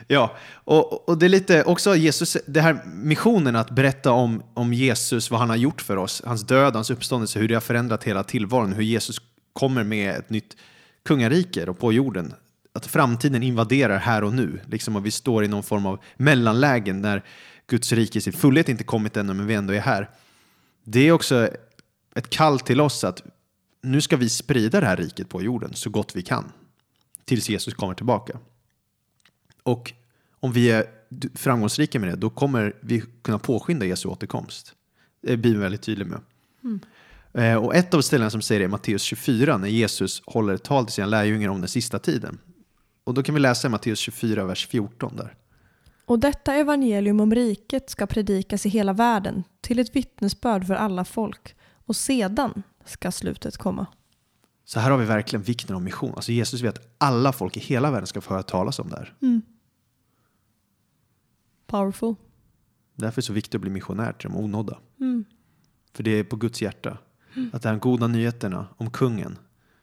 Ja, 0.08 0.38
och, 0.54 1.10
och 1.10 1.18
det 1.18 1.26
är 1.26 1.30
lite 1.30 1.63
också 1.63 1.96
Jesus, 1.96 2.38
det 2.46 2.62
här 2.62 2.84
missionen 2.86 3.56
att 3.56 3.72
berätta 3.72 4.12
om, 4.12 4.44
om 4.54 4.74
Jesus, 4.74 5.32
vad 5.32 5.39
han 5.39 5.50
har 5.50 5.56
gjort 5.56 5.82
för 5.82 5.98
oss, 5.98 6.22
hans 6.26 6.42
död, 6.42 6.76
hans 6.76 6.89
uppståndelse, 6.89 7.39
hur 7.39 7.48
det 7.48 7.54
har 7.54 7.62
förändrat 7.62 8.04
hela 8.04 8.24
tillvaron, 8.24 8.74
hur 8.74 8.84
Jesus 8.84 9.22
kommer 9.54 9.84
med 9.84 10.16
ett 10.16 10.30
nytt 10.30 10.58
kungarike 11.06 11.66
då 11.66 11.74
på 11.74 11.94
jorden. 11.94 12.34
Att 12.74 12.86
framtiden 12.86 13.44
invaderar 13.44 13.98
här 13.98 14.24
och 14.24 14.34
nu, 14.34 14.60
liksom 14.66 14.96
och 14.96 15.06
vi 15.06 15.12
står 15.12 15.44
i 15.44 15.48
någon 15.48 15.63
form 15.63 15.86
av 15.86 16.00
mellanlägen 16.18 17.02
när 17.02 17.24
Guds 17.68 17.92
rike 17.92 18.18
i 18.18 18.22
sin 18.22 18.34
fullhet 18.34 18.70
inte 18.70 18.84
kommit 18.84 19.18
ännu, 19.18 19.34
men 19.34 19.48
vi 19.48 19.54
ändå 19.54 19.74
är 19.74 19.80
här. 19.80 20.10
Det 20.84 21.08
är 21.08 21.12
också 21.12 21.50
ett 22.16 22.30
kall 22.30 22.60
till 22.60 22.82
oss 22.82 23.04
att 23.04 23.24
nu 23.84 24.02
ska 24.02 24.18
vi 24.18 24.30
sprida 24.30 24.80
det 24.80 24.86
här 24.86 24.98
riket 24.98 25.30
på 25.30 25.42
jorden 25.42 25.74
så 25.74 25.89
gott 25.89 26.16
vi 26.16 26.22
kan, 26.22 26.52
tills 27.26 27.50
Jesus 27.50 27.74
kommer 27.74 27.94
tillbaka. 27.94 28.38
Och 29.63 29.93
om 30.39 30.52
vi 30.52 30.71
är 30.71 30.86
framgångsrika 31.36 31.99
med 31.99 32.10
det, 32.10 32.15
då 32.15 32.30
kommer 32.30 32.76
vi 32.82 33.04
kunna 33.21 33.39
påskynda 33.39 33.86
Jesu 33.86 34.10
återkomst. 34.10 34.73
Det 35.21 35.34
är 35.34 35.38
Bibeln 35.38 35.60
väldigt 35.62 35.82
tydlig 35.82 36.08
med. 36.08 36.19
Eh, 37.34 37.56
Och 37.63 37.76
ett 37.76 37.93
av 37.93 38.02
ställena 38.02 38.30
som 38.30 38.41
säger 38.41 38.60
det 38.60 38.65
är 38.65 38.69
Matteus 38.69 39.02
24, 39.02 39.58
när 39.58 39.67
Jesus 39.67 40.21
håller 40.26 40.54
ett 40.54 40.63
tal 40.63 40.86
till 40.86 40.93
sina 40.93 41.08
lärjungar 41.08 41.49
om 41.49 41.60
den 41.62 41.69
sista 41.69 41.99
tiden. 41.99 42.38
Och 43.04 43.13
då 43.13 43.23
kan 43.23 43.36
vi 43.36 43.41
läsa 43.41 43.69
Matteus 43.69 43.99
24, 43.99 44.45
vers 44.45 44.67
14 44.67 45.15
där. 45.15 45.36
Och 46.06 46.19
detta 46.19 46.54
evangelium 46.56 47.19
om 47.19 47.36
riket 47.36 47.89
ska 47.89 48.08
predikas 48.08 48.65
i 48.65 48.69
hela 48.69 48.93
världen 48.93 49.43
till 49.62 49.80
ett 49.80 49.95
vittnesbörd 49.95 50.67
för 50.67 50.73
alla 50.73 51.06
folk. 51.06 51.56
Och 51.86 51.95
sedan 51.95 52.63
ska 52.86 53.12
slutet 53.12 53.58
komma. 53.58 53.86
Så 54.65 54.80
här 54.80 54.91
har 54.91 54.97
vi 54.97 55.06
verkligen 55.06 55.43
vikten 55.43 55.76
av 55.76 55.82
mission. 55.82 56.13
Alltså 56.15 56.32
Jesus 56.32 56.62
vet 56.62 56.78
att 56.78 56.95
alla 56.97 57.32
folk 57.32 57.58
i 57.58 57.60
hela 57.60 57.91
världen 57.91 58.08
ska 58.08 58.21
få 58.21 58.34
höra 58.34 58.43
talas 58.43 58.80
om 58.80 58.89
det 58.89 58.95
här. 58.95 59.13
Powerful. 61.74 62.16
Därför 62.96 63.14
är 63.14 63.22
det 63.22 63.26
så 63.26 63.34
viktigt 63.34 63.56
att 63.56 63.62
bli 63.62 63.70
missionär 63.70 64.14
till 64.14 64.30
de 64.30 64.38
onådda. 64.38 64.80
Mm. 65.00 65.26
För 65.94 66.04
det 66.04 66.12
är 66.12 66.24
på 66.24 66.36
Guds 66.36 66.62
hjärta. 66.62 66.98
Att 67.54 67.62
de 67.62 67.70
här 67.70 67.76
goda 67.78 68.08
nyheterna 68.08 68.68
om 68.78 68.92
kungen 68.92 69.38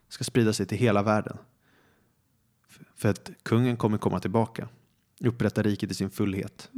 ska 0.09 0.23
sprida 0.23 0.53
sig 0.53 0.65
till 0.65 0.77
hela 0.77 1.03
världen. 1.03 1.37
För 2.95 3.09
att 3.09 3.31
kungen 3.43 3.77
kommer 3.77 3.97
komma 3.97 4.19
tillbaka. 4.19 4.69
Upprätta 5.19 5.63
riket 5.63 5.91
i 5.91 5.93
sin 5.93 6.09
fullhet. 6.09 6.69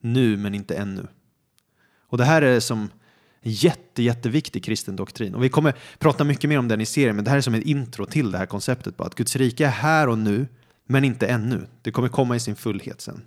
Nu 0.00 0.36
men 0.36 0.54
inte 0.54 0.74
ännu. 0.76 1.06
Och 2.00 2.18
det 2.18 2.24
här 2.24 2.42
är 2.42 2.60
som 2.60 2.80
en 3.40 3.52
jätte, 3.52 4.02
jätteviktig 4.02 4.64
kristen 4.64 4.96
doktrin. 4.96 5.34
Och 5.34 5.44
vi 5.44 5.48
kommer 5.48 5.74
prata 5.98 6.24
mycket 6.24 6.50
mer 6.50 6.58
om 6.58 6.68
den 6.68 6.80
i 6.80 6.86
serien, 6.86 7.16
men 7.16 7.24
det 7.24 7.30
här 7.30 7.38
är 7.38 7.40
som 7.40 7.54
en 7.54 7.62
intro 7.62 8.06
till 8.06 8.30
det 8.30 8.38
här 8.38 8.46
konceptet 8.46 8.96
på 8.96 9.04
att 9.04 9.14
Guds 9.14 9.36
rike 9.36 9.66
är 9.66 9.70
här 9.70 10.08
och 10.08 10.18
nu, 10.18 10.46
men 10.86 11.04
inte 11.04 11.26
ännu. 11.26 11.66
Det 11.82 11.90
kommer 11.90 12.08
komma 12.08 12.36
i 12.36 12.40
sin 12.40 12.56
fullhet 12.56 13.00
sen. 13.00 13.22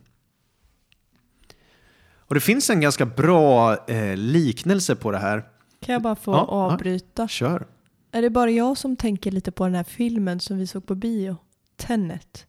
Och 2.27 2.35
det 2.35 2.41
finns 2.41 2.69
en 2.69 2.81
ganska 2.81 3.05
bra 3.05 3.77
eh, 3.88 4.15
liknelse 4.17 4.95
på 4.95 5.11
det 5.11 5.17
här. 5.17 5.43
Kan 5.85 5.93
jag 5.93 6.01
bara 6.01 6.15
få 6.15 6.31
Ja, 6.31 6.38
ja. 6.38 6.53
avbryta? 6.53 7.27
Kör. 7.27 7.65
Är 8.11 8.21
det 8.21 8.29
bara 8.29 8.49
jag 8.51 8.77
som 8.77 8.95
tänker 8.95 9.31
lite 9.31 9.51
på 9.51 9.65
den 9.65 9.75
här 9.75 9.83
filmen 9.83 10.39
som 10.39 10.57
vi 10.57 10.67
såg 10.67 10.85
på 10.85 10.95
bio? 10.95 11.38
Tenet. 11.77 12.45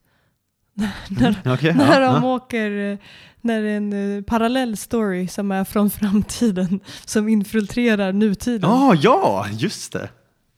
när 1.08 1.40
Okej, 1.54 1.74
när 1.74 2.00
ja, 2.00 2.12
de 2.12 2.22
ja. 2.24 2.34
åker, 2.34 2.92
eh, 2.92 2.98
när 3.40 3.62
det 3.62 3.70
är 3.70 3.76
en 3.76 4.16
eh, 4.18 4.22
parallell 4.22 4.76
story 4.76 5.28
som 5.28 5.50
är 5.52 5.64
från 5.64 5.90
framtiden 6.00 6.80
som 7.04 7.28
infiltrerar 7.28 8.12
nutiden. 8.12 8.70
Ja, 8.70 8.94
ja, 8.94 9.46
just 9.52 9.92
det. 9.92 10.08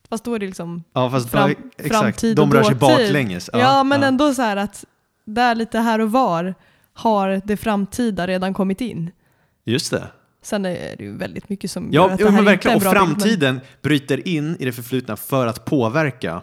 Fast 0.09 0.24
då 0.24 0.35
är 0.35 0.38
det 0.38 0.46
liksom 0.46 0.85
Ja, 0.92 1.11
fast 1.11 1.31
fram, 1.31 1.50
exakt. 1.50 1.88
framtid 1.88 2.37
De 2.37 2.48
och 2.48 2.54
rör 2.54 2.62
sig 2.62 2.74
dåtid. 2.74 2.96
baklänges. 3.07 3.50
Ja, 3.52 3.85
men 3.85 4.02
ändå 4.02 4.35
så 4.35 4.42
här 4.42 4.57
att 4.57 4.85
där 5.24 5.54
lite 5.54 5.78
här 5.78 5.98
och 5.98 6.12
var 6.12 6.54
har 6.98 7.40
det 7.44 7.56
framtida 7.56 8.26
redan 8.26 8.54
kommit 8.54 8.80
in. 8.80 9.11
Just 9.64 9.90
det. 9.90 10.06
Sen 10.42 10.64
är 10.66 10.96
det 10.98 11.04
ju 11.04 11.16
väldigt 11.16 11.48
mycket 11.48 11.70
som 11.70 11.92
gör 11.92 12.02
Ja, 12.02 12.11
att 12.12 12.18
det 12.18 12.24
ja 12.24 12.30
här 12.30 12.42
men 12.42 12.52
inte 12.54 12.68
är 12.68 12.72
en 12.72 12.76
Och 12.76 12.82
bra 12.82 12.90
bild, 12.92 13.00
men- 13.08 13.16
framtiden 13.20 13.61
bryter 13.82 14.28
in 14.28 14.56
i 14.61 14.64
det 14.64 14.72
förflutna 14.72 15.16
för 15.16 15.46
att 15.46 15.64
påverka 15.64 16.42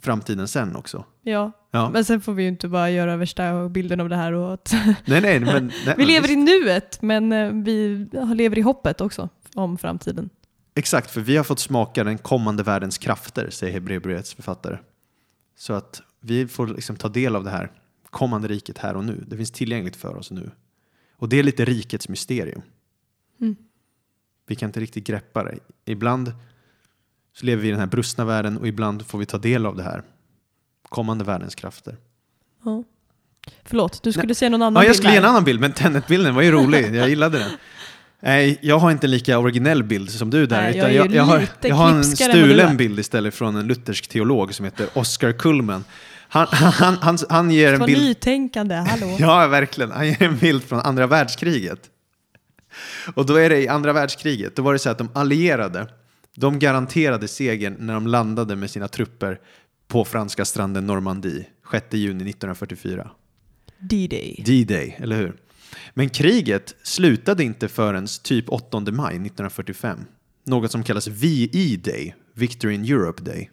framtiden 0.00 0.48
sen 0.48 0.76
också. 0.76 1.04
Ja, 1.22 1.52
Ja. 1.70 1.90
men 1.90 2.04
sen 2.04 2.20
får 2.20 2.32
vi 2.32 2.42
ju 2.42 2.48
inte 2.48 2.68
bara 2.68 2.90
göra 2.90 3.16
värsta 3.16 3.68
bilden 3.68 4.00
av 4.00 4.08
det 4.08 4.16
här 4.16 4.32
och 4.32 4.54
att 4.54 4.72
Nej, 5.06 5.20
nej, 5.20 5.40
men... 5.40 5.72
Nej, 5.86 5.94
vi 5.98 6.04
lever 6.04 6.30
i 6.30 6.36
nuet 6.36 7.02
men 7.02 7.32
eh, 7.32 7.52
vi 7.52 8.06
lever 8.34 8.58
i 8.58 8.60
hoppet 8.60 9.00
också 9.00 9.28
om 9.54 9.78
framtiden. 9.78 10.30
Exakt, 10.74 11.10
för 11.10 11.20
vi 11.20 11.36
har 11.36 11.44
fått 11.44 11.58
smaka 11.58 12.04
den 12.04 12.18
kommande 12.18 12.62
världens 12.62 12.98
krafter, 12.98 13.50
säger 13.50 13.72
Hebreerbrevets 13.72 14.34
författare. 14.34 14.78
Så 15.58 15.72
att 15.72 16.02
vi 16.20 16.48
får 16.48 16.66
liksom 16.66 16.96
ta 16.96 17.08
del 17.08 17.36
av 17.36 17.44
det 17.44 17.50
här 17.50 17.70
kommande 18.10 18.48
riket 18.48 18.78
här 18.78 18.96
och 18.96 19.04
nu. 19.04 19.24
Det 19.26 19.36
finns 19.36 19.50
tillgängligt 19.50 19.96
för 19.96 20.16
oss 20.16 20.30
nu. 20.30 20.50
Och 21.16 21.28
det 21.28 21.38
är 21.38 21.42
lite 21.42 21.64
rikets 21.64 22.08
mysterium. 22.08 22.62
Mm. 23.40 23.56
Vi 24.46 24.54
kan 24.54 24.68
inte 24.68 24.80
riktigt 24.80 25.06
greppa 25.06 25.44
det. 25.44 25.58
Ibland 25.84 26.32
så 27.32 27.46
lever 27.46 27.62
vi 27.62 27.68
i 27.68 27.70
den 27.70 27.80
här 27.80 27.86
brustna 27.86 28.24
världen 28.24 28.58
och 28.58 28.68
ibland 28.68 29.06
får 29.06 29.18
vi 29.18 29.26
ta 29.26 29.38
del 29.38 29.66
av 29.66 29.76
det 29.76 29.82
här 29.82 30.02
kommande 30.82 31.24
världens 31.24 31.54
krafter. 31.54 31.96
Ja. 32.64 32.84
Förlåt, 33.64 34.02
du 34.02 34.12
skulle 34.12 34.34
se 34.34 34.48
någon 34.48 34.62
annan 34.62 34.82
Ja, 34.82 34.84
jag 34.84 34.90
bild 34.90 34.96
skulle 34.96 35.12
ge 35.12 35.18
en 35.18 35.24
annan 35.24 35.44
bild, 35.44 35.60
men 35.60 35.72
Tenet-bilden 35.72 36.34
var 36.34 36.42
ju 36.42 36.50
rolig. 36.50 36.94
Jag 36.94 37.08
gillade 37.08 37.38
den. 37.38 37.50
Nej, 38.20 38.58
jag 38.62 38.78
har 38.78 38.90
inte 38.90 39.06
en 39.06 39.10
lika 39.10 39.38
originell 39.38 39.82
bild 39.82 40.10
som 40.10 40.30
du 40.30 40.46
där. 40.46 40.62
Nej, 40.62 40.78
utan 40.78 40.94
jag 40.94 41.06
jag, 41.06 41.14
jag, 41.14 41.22
har, 41.22 41.48
jag 41.62 41.74
har 41.74 41.90
en 41.90 42.04
stulen 42.04 42.76
bild 42.76 42.98
istället 42.98 43.34
från 43.34 43.56
en 43.56 43.66
luthersk 43.66 44.08
teolog 44.08 44.54
som 44.54 44.64
heter 44.64 44.88
Oscar 44.94 45.32
Kullman. 45.32 45.84
Han, 46.28 46.46
han, 46.50 46.94
han, 47.00 47.18
han 47.28 47.50
ger 47.50 47.72
en 47.72 47.86
bild... 47.86 48.02
nytänkande, 48.02 48.74
hallå. 48.74 49.16
Ja, 49.20 49.46
verkligen. 49.46 49.90
Han 49.90 50.06
ger 50.06 50.22
en 50.22 50.38
bild 50.38 50.64
från 50.64 50.80
andra 50.80 51.06
världskriget. 51.06 51.90
Och 53.14 53.26
då 53.26 53.36
är 53.36 53.50
det 53.50 53.62
i 53.62 53.68
andra 53.68 53.92
världskriget, 53.92 54.56
då 54.56 54.62
var 54.62 54.72
det 54.72 54.78
så 54.78 54.90
att 54.90 54.98
de 54.98 55.08
allierade, 55.12 55.88
de 56.36 56.58
garanterade 56.58 57.28
segern 57.28 57.76
när 57.78 57.94
de 57.94 58.06
landade 58.06 58.56
med 58.56 58.70
sina 58.70 58.88
trupper 58.88 59.40
på 59.88 60.04
franska 60.04 60.44
stranden 60.44 60.86
Normandie 60.86 61.46
6 61.70 61.86
juni 61.90 62.30
1944. 62.30 63.10
D-Day. 63.78 64.42
D-Day, 64.46 64.96
eller 64.98 65.16
hur? 65.16 65.36
Men 65.94 66.08
kriget 66.08 66.74
slutade 66.82 67.44
inte 67.44 67.68
förrän 67.68 68.06
typ 68.22 68.48
8 68.48 68.80
maj 68.80 69.14
1945. 69.14 69.98
Något 70.46 70.72
som 70.72 70.82
kallas 70.82 71.08
VE 71.08 71.76
Day, 71.76 72.14
Victory 72.34 72.74
in 72.74 72.84
Europe 72.84 73.22
Day. 73.22 73.50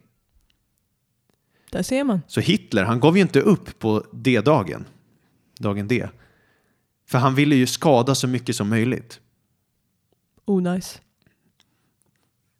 Där 1.75 1.83
ser 1.83 2.03
man. 2.03 2.21
Så 2.27 2.41
Hitler, 2.41 2.83
han 2.83 2.99
gav 2.99 3.15
ju 3.17 3.21
inte 3.21 3.39
upp 3.39 3.79
på 3.79 4.05
D-dagen, 4.11 4.85
dagen 5.59 5.87
D. 5.87 6.07
För 7.07 7.17
han 7.17 7.35
ville 7.35 7.55
ju 7.55 7.67
skada 7.67 8.15
så 8.15 8.27
mycket 8.27 8.55
som 8.55 8.69
möjligt. 8.69 9.19
Oh 10.45 10.73
nice. 10.73 10.99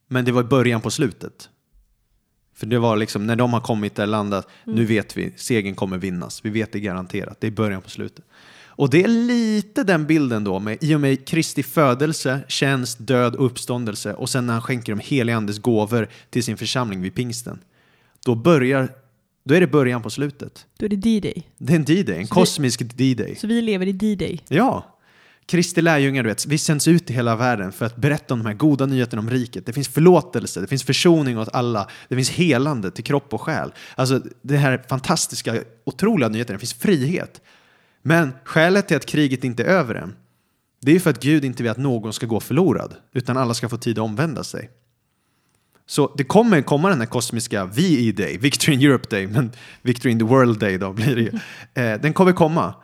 Men 0.07 0.25
det 0.25 0.31
var 0.31 0.43
början 0.43 0.81
på 0.81 0.91
slutet. 0.91 1.49
För 2.53 2.65
det 2.65 2.79
var 2.79 2.97
liksom, 2.97 3.27
när 3.27 3.35
de 3.35 3.53
har 3.53 3.61
kommit 3.61 3.95
där 3.95 4.07
landat, 4.07 4.47
nu 4.65 4.85
vet 4.85 5.17
vi, 5.17 5.33
segern 5.35 5.75
kommer 5.75 5.97
vinnas. 5.97 6.45
Vi 6.45 6.49
vet 6.49 6.71
det 6.71 6.79
garanterat. 6.79 7.41
Det 7.41 7.47
är 7.47 7.51
början 7.51 7.81
på 7.81 7.89
slutet. 7.89 8.25
Och 8.55 8.89
det 8.89 9.03
är 9.03 9.07
lite 9.07 9.83
den 9.83 10.05
bilden 10.05 10.43
då, 10.43 10.59
med, 10.59 10.77
i 10.81 10.95
och 10.95 11.01
med 11.01 11.27
Kristi 11.27 11.63
födelse, 11.63 12.39
tjänst, 12.47 12.97
död 12.99 13.35
uppståndelse 13.35 14.13
och 14.13 14.29
sen 14.29 14.45
när 14.45 14.53
han 14.53 14.61
skänker 14.61 14.95
de 14.95 14.99
heliga 14.99 15.37
andes 15.37 15.59
gåvor 15.59 16.09
till 16.29 16.43
sin 16.43 16.57
församling 16.57 17.01
vid 17.01 17.15
pingsten. 17.15 17.59
Då 18.25 18.35
börjar, 18.35 18.89
då 19.45 19.55
är 19.55 19.59
det 19.59 19.67
början 19.67 20.01
på 20.01 20.09
slutet. 20.09 20.65
Då 20.77 20.85
är 20.85 20.89
det 20.89 20.95
D-Day. 20.95 21.43
Det 21.57 21.73
är 21.73 21.77
en 21.77 21.85
D-Day, 21.85 22.15
en 22.17 22.27
Så 22.27 22.33
vi- 22.35 22.41
kosmisk 22.41 22.81
D-Day. 22.97 23.35
Så 23.35 23.47
vi 23.47 23.61
lever 23.61 23.87
i 23.87 23.91
D-Day. 23.91 24.41
Ja. 24.47 24.91
Kristi 25.47 25.81
lärjungar, 25.81 26.23
du 26.23 26.29
vet, 26.29 26.45
vi 26.45 26.57
sänds 26.57 26.87
ut 26.87 27.09
i 27.09 27.13
hela 27.13 27.35
världen 27.35 27.71
för 27.71 27.85
att 27.85 27.95
berätta 27.95 28.33
om 28.33 28.39
de 28.39 28.45
här 28.45 28.53
goda 28.55 28.85
nyheterna 28.85 29.19
om 29.21 29.29
riket. 29.29 29.65
Det 29.65 29.73
finns 29.73 29.87
förlåtelse, 29.87 30.61
det 30.61 30.67
finns 30.67 30.83
försoning 30.83 31.37
åt 31.37 31.49
alla, 31.53 31.89
det 32.09 32.15
finns 32.15 32.29
helande 32.29 32.91
till 32.91 33.03
kropp 33.03 33.33
och 33.33 33.41
själ. 33.41 33.73
Alltså 33.95 34.21
det 34.41 34.57
här 34.57 34.83
fantastiska, 34.89 35.63
otroliga 35.83 36.29
nyheterna, 36.29 36.55
det 36.55 36.59
finns 36.59 36.73
frihet. 36.73 37.41
Men 38.01 38.31
skälet 38.43 38.87
till 38.87 38.97
att 38.97 39.05
kriget 39.05 39.43
inte 39.43 39.63
är 39.63 39.67
över 39.67 39.95
än, 39.95 40.15
det 40.81 40.95
är 40.95 40.99
för 40.99 41.09
att 41.09 41.21
Gud 41.23 41.45
inte 41.45 41.63
vill 41.63 41.71
att 41.71 41.77
någon 41.77 42.13
ska 42.13 42.25
gå 42.25 42.39
förlorad, 42.39 42.95
utan 43.13 43.37
alla 43.37 43.53
ska 43.53 43.69
få 43.69 43.77
tid 43.77 43.99
att 43.99 44.03
omvända 44.05 44.43
sig. 44.43 44.69
Så 45.87 46.13
det 46.17 46.23
kommer 46.23 46.61
komma 46.61 46.89
den 46.89 46.99
här 46.99 47.07
kosmiska 47.07 47.65
VE 47.65 48.11
Day, 48.11 48.37
Victory 48.37 48.73
in 48.75 48.81
Europe 48.81 49.07
Day, 49.09 49.27
men 49.27 49.51
Victory 49.81 50.11
in 50.11 50.19
the 50.19 50.25
World 50.25 50.59
Day 50.59 50.77
då 50.77 50.93
blir 50.93 51.15
det 51.15 51.21
ju. 51.21 51.31
Eh, 51.83 52.01
den 52.01 52.13
kommer 52.13 52.31
komma. 52.33 52.75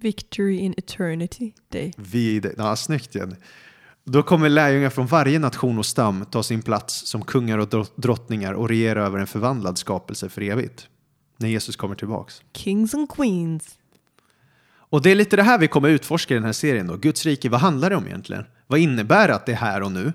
Victory 0.00 0.56
in 0.56 0.74
eternity 0.76 1.52
day. 1.72 1.92
Vid, 1.96 2.54
ja, 2.58 2.76
snyggt 2.76 3.14
Jenny. 3.14 3.34
Då 4.04 4.22
kommer 4.22 4.48
lärjungar 4.48 4.90
från 4.90 5.06
varje 5.06 5.38
nation 5.38 5.78
och 5.78 5.86
stam 5.86 6.24
ta 6.30 6.42
sin 6.42 6.62
plats 6.62 7.06
som 7.06 7.22
kungar 7.24 7.58
och 7.58 7.68
drott- 7.68 7.92
drottningar 7.96 8.52
och 8.52 8.68
regera 8.68 9.06
över 9.06 9.18
en 9.18 9.26
förvandlad 9.26 9.78
skapelse 9.78 10.28
för 10.28 10.42
evigt. 10.42 10.88
När 11.36 11.48
Jesus 11.48 11.76
kommer 11.76 11.94
tillbaks. 11.94 12.42
Kings 12.54 12.94
and 12.94 13.10
Queens. 13.10 13.78
Och 14.74 15.02
det 15.02 15.10
är 15.10 15.14
lite 15.14 15.36
det 15.36 15.42
här 15.42 15.58
vi 15.58 15.68
kommer 15.68 15.88
utforska 15.88 16.34
i 16.34 16.36
den 16.36 16.44
här 16.44 16.52
serien 16.52 16.86
då. 16.86 16.96
Guds 16.96 17.26
rike, 17.26 17.48
vad 17.48 17.60
handlar 17.60 17.90
det 17.90 17.96
om 17.96 18.06
egentligen? 18.06 18.44
Vad 18.66 18.78
innebär 18.80 19.28
att 19.28 19.46
det 19.46 19.52
är 19.52 19.56
här 19.56 19.82
och 19.82 19.92
nu? 19.92 20.12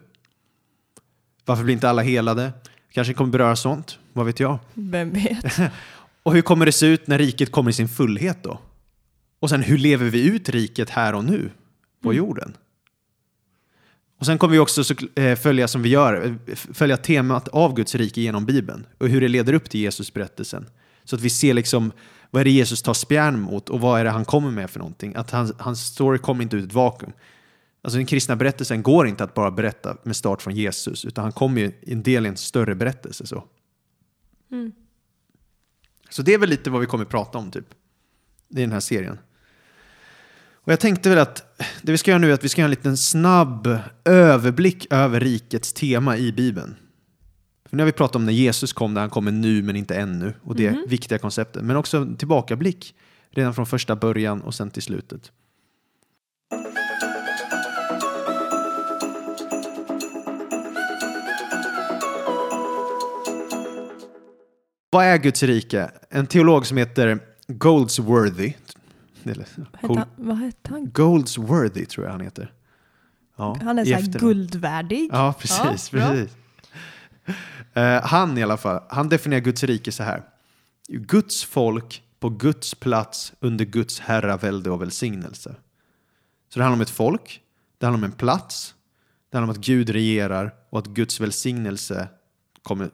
Varför 1.48 1.64
blir 1.64 1.74
inte 1.74 1.90
alla 1.90 2.02
helade? 2.02 2.54
Kanske 2.92 3.14
kommer 3.14 3.32
beröra 3.32 3.56
sånt, 3.56 4.00
vad 4.14 4.26
vet 4.26 4.40
jag? 4.40 4.60
Vem 4.74 5.12
vet? 5.12 5.60
Och 6.24 6.34
hur 6.34 6.42
kommer 6.42 6.66
det 6.66 6.72
se 6.72 6.86
ut 6.86 7.08
när 7.08 7.18
riket 7.18 7.52
kommer 7.52 7.70
i 7.70 7.74
sin 7.74 7.90
fullhet 7.90 8.44
då? 8.44 8.60
Och 9.40 9.50
sen 9.50 9.62
hur 9.62 9.78
lever 9.78 10.10
vi 10.10 10.28
ut 10.28 10.50
riket 10.50 10.90
här 10.90 11.16
och 11.16 11.24
nu 11.24 11.50
på 12.04 12.14
jorden? 12.14 12.58
Och 14.20 14.26
sen 14.26 14.38
kommer 14.38 14.52
vi 14.52 14.60
också 14.60 14.84
så, 14.84 14.94
eh, 15.16 15.36
följa 15.36 15.68
som 15.68 15.82
vi 15.82 15.90
gör, 15.90 16.38
eh, 16.48 16.56
följa 16.56 16.98
temat 16.98 17.48
av 17.48 17.74
Guds 17.74 17.96
rike 17.96 18.22
genom 18.22 18.46
Bibeln 18.46 18.86
och 18.98 19.10
hur 19.10 19.22
det 19.22 19.28
leder 19.28 19.54
upp 19.54 19.70
till 19.70 19.80
Jesus 19.80 20.14
berättelsen. 20.14 20.66
Så 21.04 21.16
att 21.16 21.22
vi 21.22 21.30
ser 21.30 21.54
liksom 21.54 21.92
vad 22.32 22.40
är 22.40 22.44
det 22.44 22.52
Jesus 22.52 22.82
tar 22.82 22.94
spjärn 22.94 23.40
mot 23.40 23.70
och 23.70 23.82
vad 23.82 24.00
är 24.00 24.04
det 24.04 24.10
han 24.10 24.26
kommer 24.26 24.52
med 24.52 24.70
för 24.70 24.80
någonting. 24.80 25.16
Att 25.16 25.32
hans, 25.32 25.54
hans 25.58 25.86
story 25.86 26.18
kommer 26.18 26.44
inte 26.44 26.56
ut 26.56 26.64
i 26.64 26.68
ett 26.68 26.74
vakuum. 26.74 27.12
Alltså 27.88 27.98
den 27.98 28.06
kristna 28.06 28.36
berättelsen 28.36 28.84
går 28.84 29.08
inte 29.08 29.24
att 29.24 29.34
bara 29.34 29.52
berätta 29.52 29.98
med 30.04 30.16
start 30.16 30.42
från 30.42 30.56
Jesus 30.56 31.06
utan 31.06 31.24
han 31.24 31.32
kommer 31.32 31.62
ju 31.62 31.72
en 31.82 32.04
del 32.04 32.26
i 32.26 32.30
en 32.30 32.38
större 32.38 32.76
berättelse. 32.76 33.28
Så. 33.28 33.44
Så 36.10 36.22
det 36.22 36.34
är 36.34 36.38
väl 36.38 36.50
lite 36.50 36.70
vad 36.70 36.82
vi 36.82 36.88
kommer 36.88 37.06
prata 37.06 37.38
om 37.38 37.52
typ. 37.52 37.66
Är 38.56 38.62
den 38.62 38.72
här 38.72 38.80
serien. 38.80 39.20
Och 40.52 40.72
jag 40.72 40.80
tänkte 40.80 41.10
väl 41.10 41.20
att 41.20 41.62
det 41.82 41.92
vi 41.92 41.98
ska 41.98 42.12
göra 42.12 42.20
nu 42.20 42.30
är 42.30 42.34
att 42.34 42.44
vi 42.44 42.50
ska 42.50 42.62
göra 42.62 42.68
en 42.68 42.70
liten 42.70 42.98
snabb 42.98 43.80
överblick 44.06 44.94
över 44.94 45.20
rikets 45.20 45.74
tema 45.74 46.18
i 46.18 46.32
Bibeln. 46.32 46.76
För 47.70 47.78
nu 47.78 47.84
har 47.84 47.86
vi 47.86 47.92
pratat 47.92 48.16
om 48.16 48.26
när 48.26 48.34
Jesus 48.34 48.74
kom, 48.74 48.94
där 48.94 49.02
han 49.02 49.10
kommer 49.10 49.32
nu 49.32 49.64
men 49.64 49.76
inte 49.76 49.96
ännu. 49.96 50.34
Och 50.44 50.56
det 50.56 50.68
är 50.68 50.88
viktiga 50.88 51.18
konceptet. 51.18 51.64
Men 51.64 51.76
också 51.78 52.16
tillbakablick 52.18 52.96
redan 53.30 53.54
från 53.54 53.66
första 53.66 53.96
början 53.96 54.42
och 54.42 54.56
sen 54.56 54.72
till 54.72 54.84
slutet. 54.84 55.32
Vad 64.90 65.06
är 65.06 65.18
Guds 65.18 65.44
rike? 65.44 65.92
En 66.10 66.28
teolog 66.28 66.66
som 66.66 66.78
heter 66.78 67.20
Goldsworthy. 67.48 68.54
Cool. 69.82 69.98
han, 69.98 70.08
vad 70.16 70.38
hette 70.38 70.70
han? 70.70 70.92
Goldsworthy 70.92 71.86
tror 71.86 72.06
jag 72.06 72.12
han 72.12 72.22
heter. 72.22 72.54
Ja, 73.38 73.58
Han 73.64 73.80
är 73.80 73.86
så 73.86 73.94
här 73.94 74.20
guldvärdig. 74.20 75.10
Ja, 75.14 75.34
precis. 75.40 75.94
Ja, 75.94 76.00
precis. 76.00 76.36
Eh, 77.74 78.02
han 78.04 78.38
i 78.38 78.44
alla 78.44 78.58
fall, 78.58 78.84
han 78.90 79.10
definierar 79.10 79.42
Guds 79.42 79.64
rike 79.64 79.92
så 79.92 80.04
här. 80.04 80.24
Guds 80.88 81.44
folk 81.44 82.04
på 82.20 82.30
Guds 82.30 82.76
plats 82.76 83.34
under 83.40 83.66
Guds 83.66 84.00
herravälde 84.00 84.70
och 84.70 84.82
välsignelse. 84.82 85.56
Så 86.54 86.60
det 86.60 86.64
handlar 86.64 86.78
om 86.78 86.82
ett 86.82 86.90
folk, 86.90 87.42
det 87.78 87.86
handlar 87.86 87.98
om 87.98 88.12
en 88.12 88.18
plats, 88.18 88.76
det 89.32 89.38
handlar 89.38 89.54
om 89.54 89.60
att 89.60 89.66
Gud 89.66 89.90
regerar 89.90 90.54
och 90.70 90.80
att 90.80 90.88
Guds 90.88 91.20
välsignelse 91.20 92.08
kommer 92.64 92.90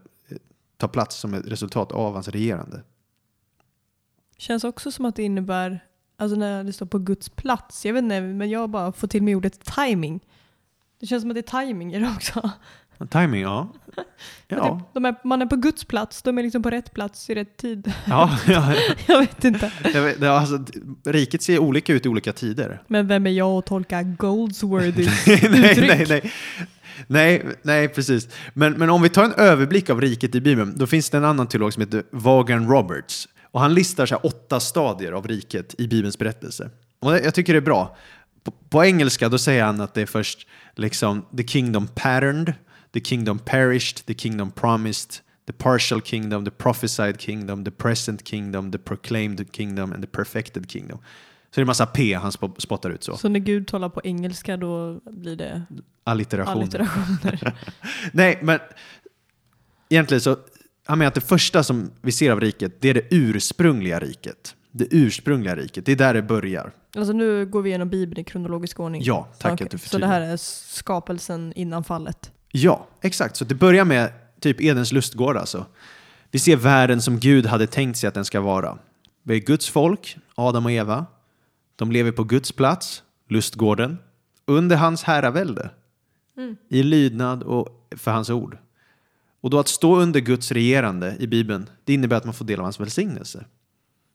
ta 0.78 0.88
plats 0.88 1.16
som 1.16 1.34
ett 1.34 1.48
resultat 1.48 1.92
av 1.92 2.14
hans 2.14 2.28
regerande. 2.28 2.84
Känns 4.38 4.64
också 4.64 4.92
som 4.92 5.06
att 5.06 5.16
det 5.16 5.24
innebär, 5.24 5.88
alltså 6.18 6.38
när 6.38 6.64
det 6.64 6.74
står 6.74 6.86
på 6.86 7.00
Guds 7.00 7.30
plats, 7.30 7.86
jag 7.86 7.94
vet 7.94 8.04
inte, 8.04 8.22
men 8.22 8.50
jag 8.50 8.70
bara 8.70 8.92
får 8.92 9.08
till 9.08 9.24
mig 9.24 9.36
ordet 9.36 9.66
timing. 9.66 10.20
Det 11.00 11.08
känns 11.08 11.22
som 11.22 11.32
att 11.32 11.36
det 11.36 11.54
är 11.54 11.64
timing 11.66 11.94
i 11.94 12.00
det 12.00 12.14
också. 12.16 12.52
Timing, 13.10 13.42
ja. 13.42 13.74
Ja, 14.48 14.80
det, 14.94 15.00
de 15.00 15.06
är, 15.06 15.16
man 15.24 15.42
är 15.42 15.46
på 15.46 15.56
Guds 15.56 15.86
plats, 15.86 16.22
de 16.22 16.38
är 16.38 16.44
liksom 16.44 16.64
på 16.64 16.70
rätt 16.70 16.94
plats 16.94 17.30
i 17.30 17.36
rätt 17.36 17.58
tid. 17.58 17.94
ja, 18.06 18.38
ja. 18.48 18.74
jag 19.08 19.20
vet 19.20 19.44
inte. 19.44 19.72
Jag 19.94 20.02
vet, 20.02 20.24
alltså, 20.24 20.60
riket 21.06 21.42
ser 21.42 21.60
olika 21.60 21.94
ut 21.94 22.06
i 22.06 22.10
olika 22.10 22.34
tider. 22.34 22.82
Men 22.88 23.08
vem 23.08 23.28
är 23.28 23.32
jag 23.32 23.52
att 23.52 23.66
tolka 23.66 24.04
Goldsworthy 24.04 25.10
nej, 25.28 25.72
uttryck? 25.72 25.90
nej, 25.90 26.06
nej. 26.10 26.34
Nej, 27.08 27.46
nej, 27.62 27.88
precis. 27.88 28.28
Men, 28.54 28.74
men 28.74 28.90
om 28.90 29.02
vi 29.02 29.10
tar 29.10 29.24
en 29.24 29.34
överblick 29.34 29.90
av 29.90 30.02
riket 30.02 30.36
i 30.36 30.42
Bibeln, 30.42 30.74
då 30.78 30.88
finns 30.88 31.10
det 31.10 31.18
en 31.18 31.26
annan 31.26 31.48
teolog 31.48 31.74
som 31.74 31.82
heter 31.82 32.04
Vaughan 32.12 32.68
Roberts. 32.68 33.28
Och 33.52 33.60
han 33.60 33.74
listar 33.74 34.06
så 34.06 34.16
åtta 34.16 34.60
stadier 34.60 35.12
av 35.12 35.28
riket 35.28 35.76
i 35.78 35.88
Bibelns 35.88 36.18
berättelse. 36.18 36.70
Och 37.00 37.16
jag 37.16 37.34
tycker 37.34 37.54
det 37.54 37.60
är 37.60 37.62
bra. 37.62 37.98
På, 38.44 38.52
på 38.52 38.86
engelska 38.86 39.30
då 39.30 39.38
säger 39.38 39.64
han 39.64 39.82
att 39.82 39.94
det 39.94 40.02
är 40.02 40.06
först 40.06 40.48
liksom 40.76 41.26
the 41.38 41.44
kingdom 41.44 41.88
patterned, 41.88 42.54
the 42.94 43.00
kingdom 43.00 43.40
perished, 43.40 44.06
the 44.06 44.14
kingdom 44.14 44.52
promised, 44.52 45.12
the 45.48 45.54
partial 45.54 46.02
kingdom, 46.02 46.46
the 46.46 46.52
prophesied 46.52 47.18
kingdom, 47.20 47.66
the 47.66 47.72
present 47.72 48.24
kingdom, 48.24 48.72
the 48.72 48.78
proclaimed 48.78 49.52
kingdom 49.52 49.94
and 49.94 50.02
the 50.04 50.08
perfected 50.10 50.70
kingdom. 50.72 50.98
Så 50.98 51.60
det 51.60 51.60
är 51.60 51.64
en 51.64 51.68
massa 51.68 51.86
P 51.86 52.14
han 52.14 52.32
sp- 52.32 52.60
spottar 52.60 52.90
ut 52.90 53.04
så. 53.04 53.18
Så 53.18 53.30
när 53.30 53.40
Gud 53.40 53.68
talar 53.68 53.90
på 53.90 54.02
engelska 54.04 54.58
då 54.58 55.00
blir 55.12 55.36
det 55.36 55.64
Allitteration. 56.04 56.54
allitterationer. 56.58 57.54
Nej, 58.12 58.40
men 58.42 58.60
egentligen 59.90 60.22
så, 60.22 60.38
han 60.86 60.98
menar 60.98 61.08
att 61.08 61.16
det 61.16 61.22
första 61.22 61.64
som 61.64 61.92
vi 62.02 62.12
ser 62.12 62.32
av 62.32 62.40
riket, 62.42 62.82
det 62.82 62.90
är 62.90 62.94
det 62.94 63.08
ursprungliga 63.12 64.00
riket. 64.00 64.56
Det 64.72 64.88
ursprungliga 64.92 65.56
riket, 65.56 65.86
det 65.86 65.92
är 65.92 65.96
där 65.96 66.14
det 66.14 66.22
börjar. 66.22 66.72
alltså 66.96 67.14
nu 67.14 67.46
går 67.46 67.62
vi 67.62 67.70
igenom 67.70 67.90
Bibeln 67.90 68.20
i 68.22 68.24
kronologisk 68.24 68.80
ordning. 68.80 69.02
Ja, 69.06 69.28
tack 69.40 69.54
Okej, 69.54 69.66
att 69.66 69.72
du 69.72 69.78
Så 69.78 69.98
det 69.98 70.08
här 70.08 70.14
förtydligar. 70.14 70.34
är 70.34 70.38
skapelsen 70.78 71.54
innan 71.56 71.84
fallet. 71.84 72.32
Ja, 72.56 72.88
exakt. 73.02 73.36
Så 73.36 73.46
det 73.46 73.56
börjar 73.56 73.86
med 73.86 74.12
typ 74.40 74.62
Edens 74.62 74.92
lustgård 74.92 75.38
alltså. 75.38 75.66
Vi 76.32 76.40
ser 76.40 76.56
världen 76.56 77.02
som 77.02 77.20
Gud 77.20 77.46
hade 77.46 77.68
tänkt 77.68 77.98
sig 77.98 78.08
att 78.08 78.14
den 78.14 78.26
ska 78.26 78.42
vara. 78.42 78.78
Vi 79.24 79.36
är 79.36 79.40
Guds 79.40 79.70
folk, 79.70 80.18
Adam 80.36 80.66
och 80.66 80.72
Eva. 80.72 81.06
De 81.76 81.92
lever 81.92 82.12
på 82.12 82.24
Guds 82.24 82.52
plats, 82.52 83.04
lustgården, 83.30 83.98
under 84.46 84.76
hans 84.76 85.04
herravälde. 85.04 85.70
I 86.70 86.84
lydnad 86.84 87.44
och 87.44 87.88
för 87.98 88.12
hans 88.12 88.30
ord. 88.30 88.58
Och 89.42 89.50
då 89.50 89.60
att 89.60 89.68
stå 89.68 89.96
under 89.96 90.20
Guds 90.20 90.52
regerande 90.52 91.16
i 91.20 91.28
Bibeln, 91.28 91.70
det 91.84 91.94
innebär 91.94 92.18
att 92.18 92.26
man 92.26 92.34
får 92.34 92.46
del 92.46 92.60
av 92.60 92.64
hans 92.64 92.80
välsignelse. 92.80 93.46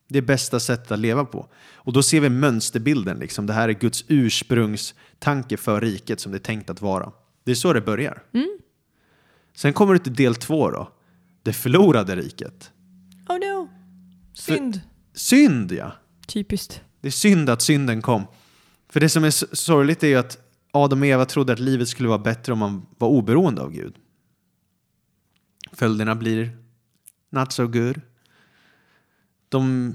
Det 0.09 0.19
är 0.19 0.23
bästa 0.23 0.61
sättet 0.61 0.91
att 0.91 0.99
leva 0.99 1.25
på. 1.25 1.49
Och 1.75 1.93
då 1.93 2.03
ser 2.03 2.21
vi 2.21 2.29
mönsterbilden, 2.29 3.19
liksom. 3.19 3.47
det 3.47 3.53
här 3.53 3.69
är 3.69 3.73
Guds 3.73 4.05
ursprungstanke 4.09 5.57
för 5.57 5.81
riket 5.81 6.21
som 6.21 6.33
det 6.33 6.39
är 6.39 6.41
tänkt 6.41 6.71
att 6.71 6.83
vara. 6.83 7.13
Det 7.49 7.53
är 7.53 7.55
så 7.55 7.73
det 7.73 7.81
börjar. 7.81 8.23
Sen 9.55 9.73
kommer 9.73 9.93
du 9.93 9.99
till 9.99 10.15
del 10.15 10.35
två 10.35 10.71
då. 10.71 10.93
Det 11.43 11.53
förlorade 11.53 12.17
riket. 12.17 12.73
Oh 13.29 13.39
no! 13.39 13.69
Synd. 14.35 14.81
Synd 15.15 15.73
ja. 15.73 15.93
Typiskt. 16.27 16.83
Det 17.01 17.09
är 17.09 17.13
synd 17.13 17.51
att 17.51 17.63
synden 17.63 18.03
kom. 18.03 18.27
För 18.89 19.01
det 19.01 19.09
som 19.09 19.25
är 19.25 19.55
sorgligt 19.57 20.03
är 20.03 20.07
ju 20.07 20.15
att 20.17 20.39
Adam 20.71 21.01
och 21.01 21.07
Eva 21.07 21.25
trodde 21.25 21.53
att 21.53 21.59
livet 21.59 21.89
skulle 21.89 22.09
vara 22.09 22.19
bättre 22.19 22.53
om 22.53 22.59
man 22.59 22.87
var 22.99 23.09
oberoende 23.09 23.63
av 23.63 23.71
Gud. 23.71 23.95
Följderna 25.73 26.15
blir 26.15 26.59
not 27.31 27.53
so 27.53 27.67
good. 27.67 28.01
De 29.49 29.95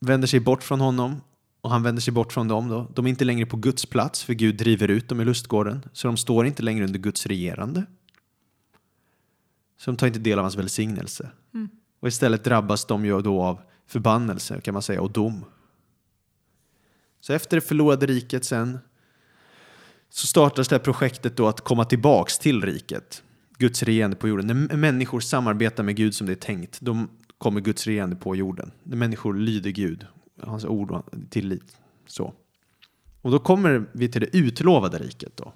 vänder 0.00 0.28
sig 0.28 0.40
bort 0.40 0.62
från 0.62 0.80
honom 0.80 1.20
och 1.66 1.72
han 1.72 1.82
vänder 1.82 2.02
sig 2.02 2.12
bort 2.12 2.32
från 2.32 2.48
dem. 2.48 2.68
Då. 2.68 2.90
De 2.94 3.06
är 3.06 3.10
inte 3.10 3.24
längre 3.24 3.46
på 3.46 3.56
Guds 3.56 3.86
plats 3.86 4.24
för 4.24 4.34
Gud 4.34 4.56
driver 4.56 4.88
ut 4.88 5.08
dem 5.08 5.20
i 5.20 5.24
lustgården. 5.24 5.82
Så 5.92 6.08
de 6.08 6.16
står 6.16 6.46
inte 6.46 6.62
längre 6.62 6.84
under 6.84 6.98
Guds 6.98 7.26
regerande. 7.26 7.84
Så 9.78 9.90
de 9.90 9.96
tar 9.96 10.06
inte 10.06 10.18
del 10.18 10.38
av 10.38 10.44
hans 10.44 10.56
välsignelse. 10.56 11.30
Och 12.00 12.08
istället 12.08 12.44
drabbas 12.44 12.84
de 12.84 13.04
ju 13.04 13.22
då 13.22 13.42
av 13.42 13.60
förbannelse 13.86 14.60
kan 14.60 14.72
man 14.72 14.82
säga 14.82 15.00
och 15.00 15.12
dom. 15.12 15.44
Så 17.20 17.32
efter 17.32 17.56
det 17.56 17.60
förlorade 17.60 18.06
riket 18.06 18.44
sen 18.44 18.78
så 20.10 20.26
startas 20.26 20.68
det 20.68 20.74
här 20.74 20.84
projektet 20.84 21.36
då 21.36 21.48
att 21.48 21.60
komma 21.60 21.84
tillbaks 21.84 22.38
till 22.38 22.62
riket. 22.62 23.22
Guds 23.58 23.82
regerande 23.82 24.16
på 24.16 24.28
jorden. 24.28 24.46
När 24.46 24.76
människor 24.76 25.20
samarbetar 25.20 25.82
med 25.82 25.96
Gud 25.96 26.14
som 26.14 26.26
det 26.26 26.32
är 26.32 26.34
tänkt, 26.34 26.80
då 26.80 27.06
kommer 27.38 27.60
Guds 27.60 27.86
regerande 27.86 28.16
på 28.16 28.36
jorden. 28.36 28.70
När 28.82 28.96
människor 28.96 29.34
lyder 29.34 29.70
Gud, 29.70 30.06
hans 30.42 30.64
ord 30.64 30.90
och 30.90 31.04
tillit. 31.30 31.76
Så. 32.06 32.34
Och 33.22 33.30
då 33.30 33.38
kommer 33.38 33.86
vi 33.92 34.08
till 34.08 34.20
det 34.20 34.36
utlovade 34.36 34.98
riket 34.98 35.36
då. 35.36 35.52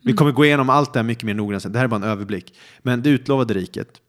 Vi 0.00 0.12
kommer 0.12 0.32
gå 0.32 0.44
igenom 0.44 0.70
allt 0.70 0.92
det 0.92 0.98
här 0.98 1.04
mycket 1.04 1.24
mer 1.24 1.34
noggrant 1.34 1.62
sen. 1.62 1.72
Det 1.72 1.78
här 1.78 1.84
är 1.84 1.88
bara 1.88 1.96
en 1.96 2.02
överblick. 2.02 2.54
Men 2.82 3.02
det 3.02 3.10
utlovade 3.10 3.54
riket, 3.54 4.00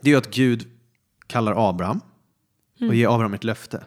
det 0.00 0.12
är 0.12 0.16
att 0.16 0.30
Gud 0.34 0.68
kallar 1.26 1.68
Abraham 1.68 2.00
och 2.80 2.94
ger 2.94 3.14
Abraham 3.14 3.34
ett 3.34 3.44
löfte. 3.44 3.84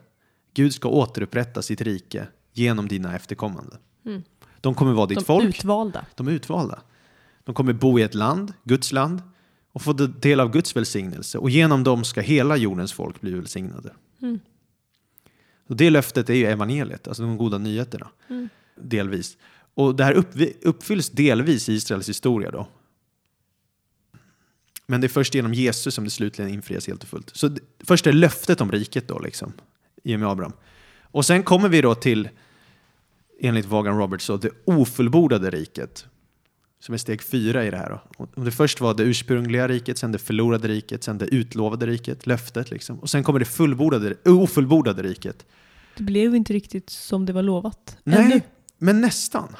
Gud 0.54 0.74
ska 0.74 0.90
återupprätta 0.90 1.62
sitt 1.62 1.82
rike 1.82 2.28
genom 2.54 2.88
dina 2.88 3.16
efterkommande. 3.16 3.78
De 4.62 4.74
kommer 4.74 4.94
vara 4.94 5.06
ditt 5.06 5.18
De 5.20 5.26
folk. 5.26 5.46
utvalda. 5.46 6.06
De 6.16 6.28
är 6.28 6.32
utvalda. 6.32 6.82
De 7.44 7.56
kommer 7.56 7.74
bo 7.74 8.00
i 8.00 8.02
ett 8.02 8.14
land, 8.16 8.54
Guds 8.64 8.92
land, 8.92 9.22
och 9.72 9.82
få 9.82 9.94
del 9.94 10.40
av 10.40 10.52
Guds 10.52 10.76
välsignelse. 10.76 11.38
Och 11.38 11.50
genom 11.50 11.84
dem 11.84 12.04
ska 12.04 12.22
hela 12.22 12.58
jordens 12.58 12.94
folk 12.94 13.22
bli 13.22 13.32
välsignade. 13.32 13.94
Och 15.68 15.76
det 15.76 15.90
löftet 15.90 16.30
är 16.30 16.34
ju 16.34 16.46
evangeliet, 16.46 17.08
alltså 17.08 17.24
de 17.24 17.38
goda 17.38 17.58
nyheterna. 17.58 18.08
Delvis. 18.76 19.38
Och 19.74 19.96
det 19.96 20.04
här 20.04 20.14
upp, 20.14 20.28
uppfylls 20.62 21.10
delvis 21.10 21.70
i 21.70 21.74
Israels 21.74 22.10
historia 22.10 22.52
då. 22.52 22.68
Men 24.88 25.02
det 25.02 25.08
är 25.08 25.10
först 25.10 25.36
genom 25.36 25.54
Jesus 25.54 25.96
som 25.96 26.04
det 26.04 26.10
slutligen 26.10 26.54
infrias 26.54 26.88
helt 26.88 27.04
och 27.04 27.10
fullt. 27.10 27.32
Så 27.36 27.48
det, 27.48 27.62
först 27.80 28.08
är 28.08 28.14
löftet 28.14 28.62
om 28.62 28.72
riket 28.72 29.08
då, 29.08 29.20
liksom, 29.20 29.54
i 30.04 30.16
och 30.16 30.20
med 30.20 30.30
Abraham. 30.30 30.54
Och 31.02 31.26
sen 31.26 31.44
kommer 31.44 31.70
vi 31.70 31.82
då 31.82 31.96
till, 31.96 32.30
enligt 33.40 33.66
Vaughan 33.66 33.98
Roberts, 33.98 34.28
det 34.42 34.50
ofullbordade 34.66 35.50
riket. 35.50 36.06
Som 36.86 36.94
är 36.94 36.98
steg 36.98 37.22
fyra 37.22 37.66
i 37.66 37.72
det 37.72 37.78
här. 37.78 37.90
Då. 37.90 38.28
Och 38.36 38.46
det 38.46 38.52
först 38.52 38.82
var 38.82 38.94
det 38.94 39.04
ursprungliga 39.04 39.68
riket, 39.68 39.98
sen 39.98 40.12
det 40.12 40.20
förlorade 40.20 40.68
riket, 40.68 41.04
sen 41.04 41.18
det 41.18 41.26
utlovade 41.26 41.88
riket, 41.88 42.28
löftet 42.28 42.72
liksom. 42.72 43.00
Och 43.00 43.10
sen 43.10 43.24
kommer 43.24 43.40
det 43.40 43.46
fullbordade, 43.46 44.16
ofullbordade 44.26 45.04
riket. 45.04 45.46
Det 45.98 46.04
blev 46.04 46.36
inte 46.36 46.54
riktigt 46.54 46.90
som 46.90 47.26
det 47.26 47.34
var 47.34 47.42
lovat. 47.42 47.98
Nej, 48.04 48.26
Ännu. 48.26 48.42
men 48.78 49.02
nästan. 49.02 49.56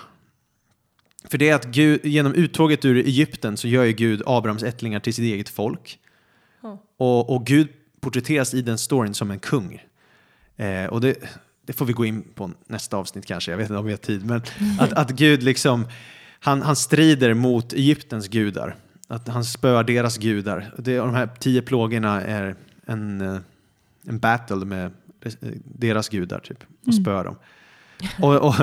För 1.30 1.38
det 1.38 1.50
är 1.50 1.56
att 1.56 1.66
Gud, 1.66 2.06
genom 2.06 2.34
uttåget 2.34 2.86
ur 2.86 2.98
Egypten 2.98 3.58
så 3.58 3.68
gör 3.68 3.84
ju 3.84 3.94
Gud 3.94 4.22
Abrahams 4.26 4.64
ättlingar 4.64 5.00
till 5.00 5.14
sitt 5.14 5.34
eget 5.34 5.50
folk. 5.50 6.00
Ja. 6.62 6.84
Och, 6.98 7.36
och 7.36 7.46
Gud 7.46 7.68
porträtteras 8.00 8.54
i 8.54 8.62
den 8.62 8.78
storyn 8.78 9.14
som 9.14 9.32
en 9.32 9.40
kung. 9.40 9.82
Eh, 10.56 10.86
och 10.86 11.02
det, 11.02 11.16
det 11.66 11.74
får 11.74 11.86
vi 11.86 11.94
gå 11.94 12.06
in 12.06 12.24
på 12.36 12.52
nästa 12.68 12.98
avsnitt 12.98 13.26
kanske, 13.26 13.52
jag 13.52 13.58
vet 13.58 13.70
inte 13.70 13.80
om 13.80 13.86
vi 13.86 13.92
har 13.92 13.98
tid. 13.98 14.26
Men 14.26 14.42
att, 14.80 14.94
att 14.94 15.12
Gud 15.12 15.44
liksom, 15.44 15.88
han, 16.46 16.62
han 16.62 16.76
strider 16.76 17.34
mot 17.34 17.74
Egyptens 17.74 18.28
gudar. 18.28 18.76
Att 19.08 19.28
han 19.28 19.46
spöar 19.46 19.84
deras 19.84 20.18
gudar. 20.18 20.74
Det, 20.78 21.00
och 21.00 21.08
de 21.08 21.16
här 21.16 21.30
tio 21.40 21.62
plågorna 21.62 22.22
är 22.22 22.56
en, 22.86 23.22
eh, 23.22 23.38
en 24.08 24.20
battle 24.20 24.66
med 24.66 24.92
eh, 25.22 25.32
deras 25.64 26.10
gudar 26.10 26.40
typ. 26.40 26.64
Och 26.88 26.94
spöar 26.94 27.24
dem. 27.24 27.36
Och, 28.22 28.36
och, 28.36 28.56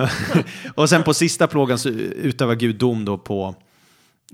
och 0.74 0.88
sen 0.88 1.02
på 1.02 1.14
sista 1.14 1.46
plågan 1.46 1.78
så 1.78 1.88
utövar 1.88 2.54
Gud 2.54 2.76
dom 2.76 3.04
då 3.04 3.18
på, 3.18 3.54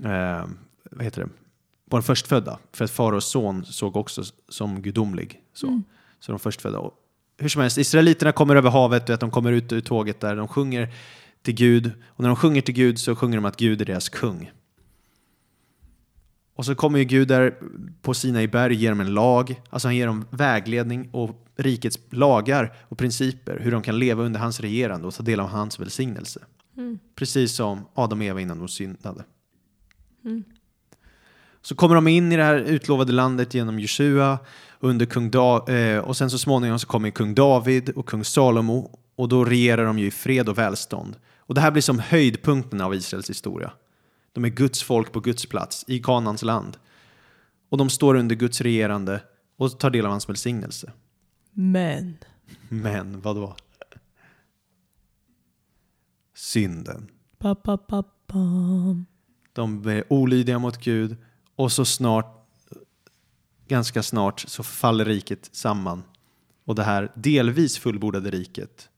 eh, 0.03 0.45
vad 0.91 1.03
heter 1.03 1.21
det, 1.21 1.29
på 1.89 1.97
den 1.97 2.03
förstfödda. 2.03 2.59
För 2.73 2.85
att 2.85 2.91
faraos 2.91 3.25
son 3.25 3.65
såg 3.65 3.95
också 3.95 4.23
som 4.49 4.81
gudomlig. 4.81 5.41
Så, 5.53 5.81
så 6.19 6.31
de 6.31 6.39
förstfödda. 6.39 6.79
Och 6.79 6.93
hur 7.37 7.49
som 7.49 7.61
helst, 7.61 7.77
israeliterna 7.77 8.31
kommer 8.31 8.55
över 8.55 8.69
havet 8.69 9.09
och 9.09 9.13
att 9.13 9.19
de 9.19 9.31
kommer 9.31 9.51
ut 9.51 9.71
ur 9.71 9.81
tåget 9.81 10.19
där. 10.19 10.35
De 10.35 10.47
sjunger 10.47 10.89
till 11.41 11.53
Gud. 11.55 11.91
Och 12.07 12.19
när 12.19 12.27
de 12.29 12.35
sjunger 12.35 12.61
till 12.61 12.73
Gud 12.75 12.99
så 12.99 13.15
sjunger 13.15 13.37
de 13.37 13.45
att 13.45 13.57
Gud 13.57 13.81
är 13.81 13.85
deras 13.85 14.09
kung. 14.09 14.51
Och 16.55 16.65
så 16.65 16.75
kommer 16.75 16.99
ju 16.99 17.05
Gud 17.05 17.27
där 17.27 17.55
på 18.01 18.13
Sinai 18.13 18.47
berg 18.47 18.75
ger 18.75 18.89
dem 18.89 18.99
en 18.99 19.13
lag. 19.13 19.61
Alltså 19.69 19.87
han 19.87 19.95
ger 19.95 20.07
dem 20.07 20.25
vägledning 20.29 21.09
och 21.11 21.45
rikets 21.55 21.99
lagar 22.09 22.73
och 22.81 22.97
principer. 22.97 23.59
Hur 23.63 23.71
de 23.71 23.81
kan 23.81 23.99
leva 23.99 24.23
under 24.23 24.39
hans 24.39 24.59
regerande 24.59 25.07
och 25.07 25.13
ta 25.13 25.23
del 25.23 25.39
av 25.39 25.47
hans 25.47 25.79
välsignelse. 25.79 26.39
Precis 27.15 27.55
som 27.55 27.85
Adam 27.93 28.19
och 28.19 28.25
Eva 28.25 28.41
innan 28.41 28.59
de 28.59 28.67
syndade. 28.67 29.23
Så 31.61 31.75
kommer 31.75 31.95
de 31.95 32.07
in 32.07 32.31
i 32.31 32.37
det 32.37 32.43
här 32.43 32.55
utlovade 32.57 33.11
landet 33.11 33.53
genom 33.53 33.79
Jeshua 33.79 34.39
under 34.79 35.05
kung 35.05 35.31
da- 35.31 35.67
eh, 35.73 35.99
och 35.99 36.17
sen 36.17 36.29
så 36.29 36.37
småningom 36.37 36.79
så 36.79 36.87
kommer 36.87 37.09
kung 37.09 37.35
David 37.35 37.89
och 37.89 38.05
kung 38.05 38.23
Salomo 38.23 38.99
och 39.15 39.29
då 39.29 39.45
regerar 39.45 39.85
de 39.85 39.99
ju 39.99 40.05
i 40.05 40.11
fred 40.11 40.49
och 40.49 40.57
välstånd. 40.57 41.15
Och 41.49 41.55
det 41.55 41.61
här 41.61 41.71
blir 41.71 41.81
som 41.81 41.99
höjdpunkten 41.99 42.81
av 42.81 42.95
Israels 42.95 43.29
historia. 43.29 43.71
De 44.33 44.45
är 44.45 44.49
Guds 44.49 44.83
folk 44.83 45.11
på 45.11 45.19
Guds 45.19 45.45
plats 45.45 45.85
i 45.87 45.99
Kanans 45.99 46.43
land. 46.43 46.77
Och 47.69 47.77
de 47.77 47.89
står 47.89 48.15
under 48.15 48.35
Guds 48.35 48.61
regerande 48.61 49.23
och 49.57 49.79
tar 49.79 49.89
del 49.89 50.05
av 50.05 50.11
hans 50.11 50.29
välsignelse. 50.29 50.91
Men. 51.51 52.17
Men 52.67 53.21
vad 53.21 53.35
då? 53.35 53.55
Synden. 56.35 57.11
Pa, 57.37 57.55
pa, 57.55 58.03
pam. 58.27 59.05
De 59.53 59.87
är 59.87 60.13
olydiga 60.13 60.59
mot 60.59 60.77
Gud 60.77 61.17
och 61.55 61.71
så 61.71 61.85
snart, 61.85 62.47
ganska 63.67 64.03
snart, 64.03 64.39
så 64.39 64.63
faller 64.63 65.05
riket 65.05 65.49
samman. 65.51 66.03
Och 66.65 66.75
det 66.75 66.83
här 66.83 67.11
delvis 67.15 67.77
fullbordade 67.77 68.31
riket 68.31 68.89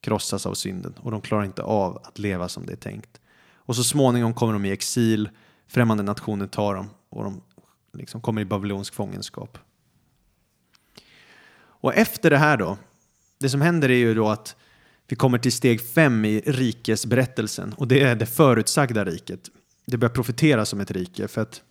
krossas 0.00 0.46
av 0.46 0.54
synden 0.54 0.94
och 0.96 1.10
de 1.10 1.20
klarar 1.20 1.44
inte 1.44 1.62
av 1.62 1.96
att 2.04 2.18
leva 2.18 2.48
som 2.48 2.66
det 2.66 2.72
är 2.72 2.76
tänkt. 2.76 3.20
Och 3.54 3.76
så 3.76 3.84
småningom 3.84 4.34
kommer 4.34 4.52
de 4.52 4.64
i 4.64 4.70
exil, 4.70 5.30
främmande 5.66 6.02
nationer 6.02 6.46
tar 6.46 6.74
dem 6.74 6.90
och 7.08 7.24
de 7.24 7.42
liksom 7.92 8.20
kommer 8.20 8.40
i 8.40 8.44
babylonsk 8.44 8.94
fångenskap. 8.94 9.58
Och 11.80 11.94
efter 11.94 12.30
det 12.30 12.38
här 12.38 12.56
då, 12.56 12.78
det 13.38 13.50
som 13.50 13.60
händer 13.60 13.88
är 13.88 13.94
ju 13.94 14.14
då 14.14 14.28
att 14.28 14.56
vi 15.06 15.16
kommer 15.16 15.38
till 15.38 15.52
steg 15.52 15.80
fem 15.80 16.24
i 16.24 16.40
rikesberättelsen 16.40 17.72
och 17.72 17.88
det 17.88 18.02
är 18.02 18.16
det 18.16 18.26
förutsagda 18.26 19.04
riket. 19.04 19.40
Det 19.86 19.96
börjar 19.96 20.14
profeteras 20.14 20.68
som 20.68 20.80
ett 20.80 20.90
rike 20.90 21.28
för 21.28 21.40
att 21.40 21.62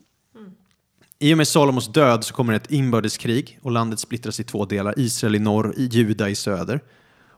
i 1.19 1.33
och 1.33 1.37
med 1.37 1.47
Salomos 1.47 1.93
död 1.93 2.23
så 2.23 2.33
kommer 2.33 2.53
ett 2.53 2.71
inbördeskrig 2.71 3.59
och 3.61 3.71
landet 3.71 3.99
splittras 3.99 4.39
i 4.39 4.43
två 4.43 4.65
delar, 4.65 4.93
Israel 4.97 5.35
i 5.35 5.39
norr, 5.39 5.73
Juda 5.77 6.29
i 6.29 6.35
söder. 6.35 6.81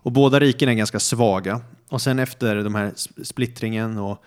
Och 0.02 0.12
båda 0.12 0.40
riken 0.40 0.70
är 0.70 0.74
ganska 0.74 1.00
svaga. 1.00 1.62
Och 1.90 2.02
sen 2.02 2.20
efter 2.20 2.64
de 2.64 2.76
här 2.76 2.94
splittringen 3.24 3.98
och 3.98 4.24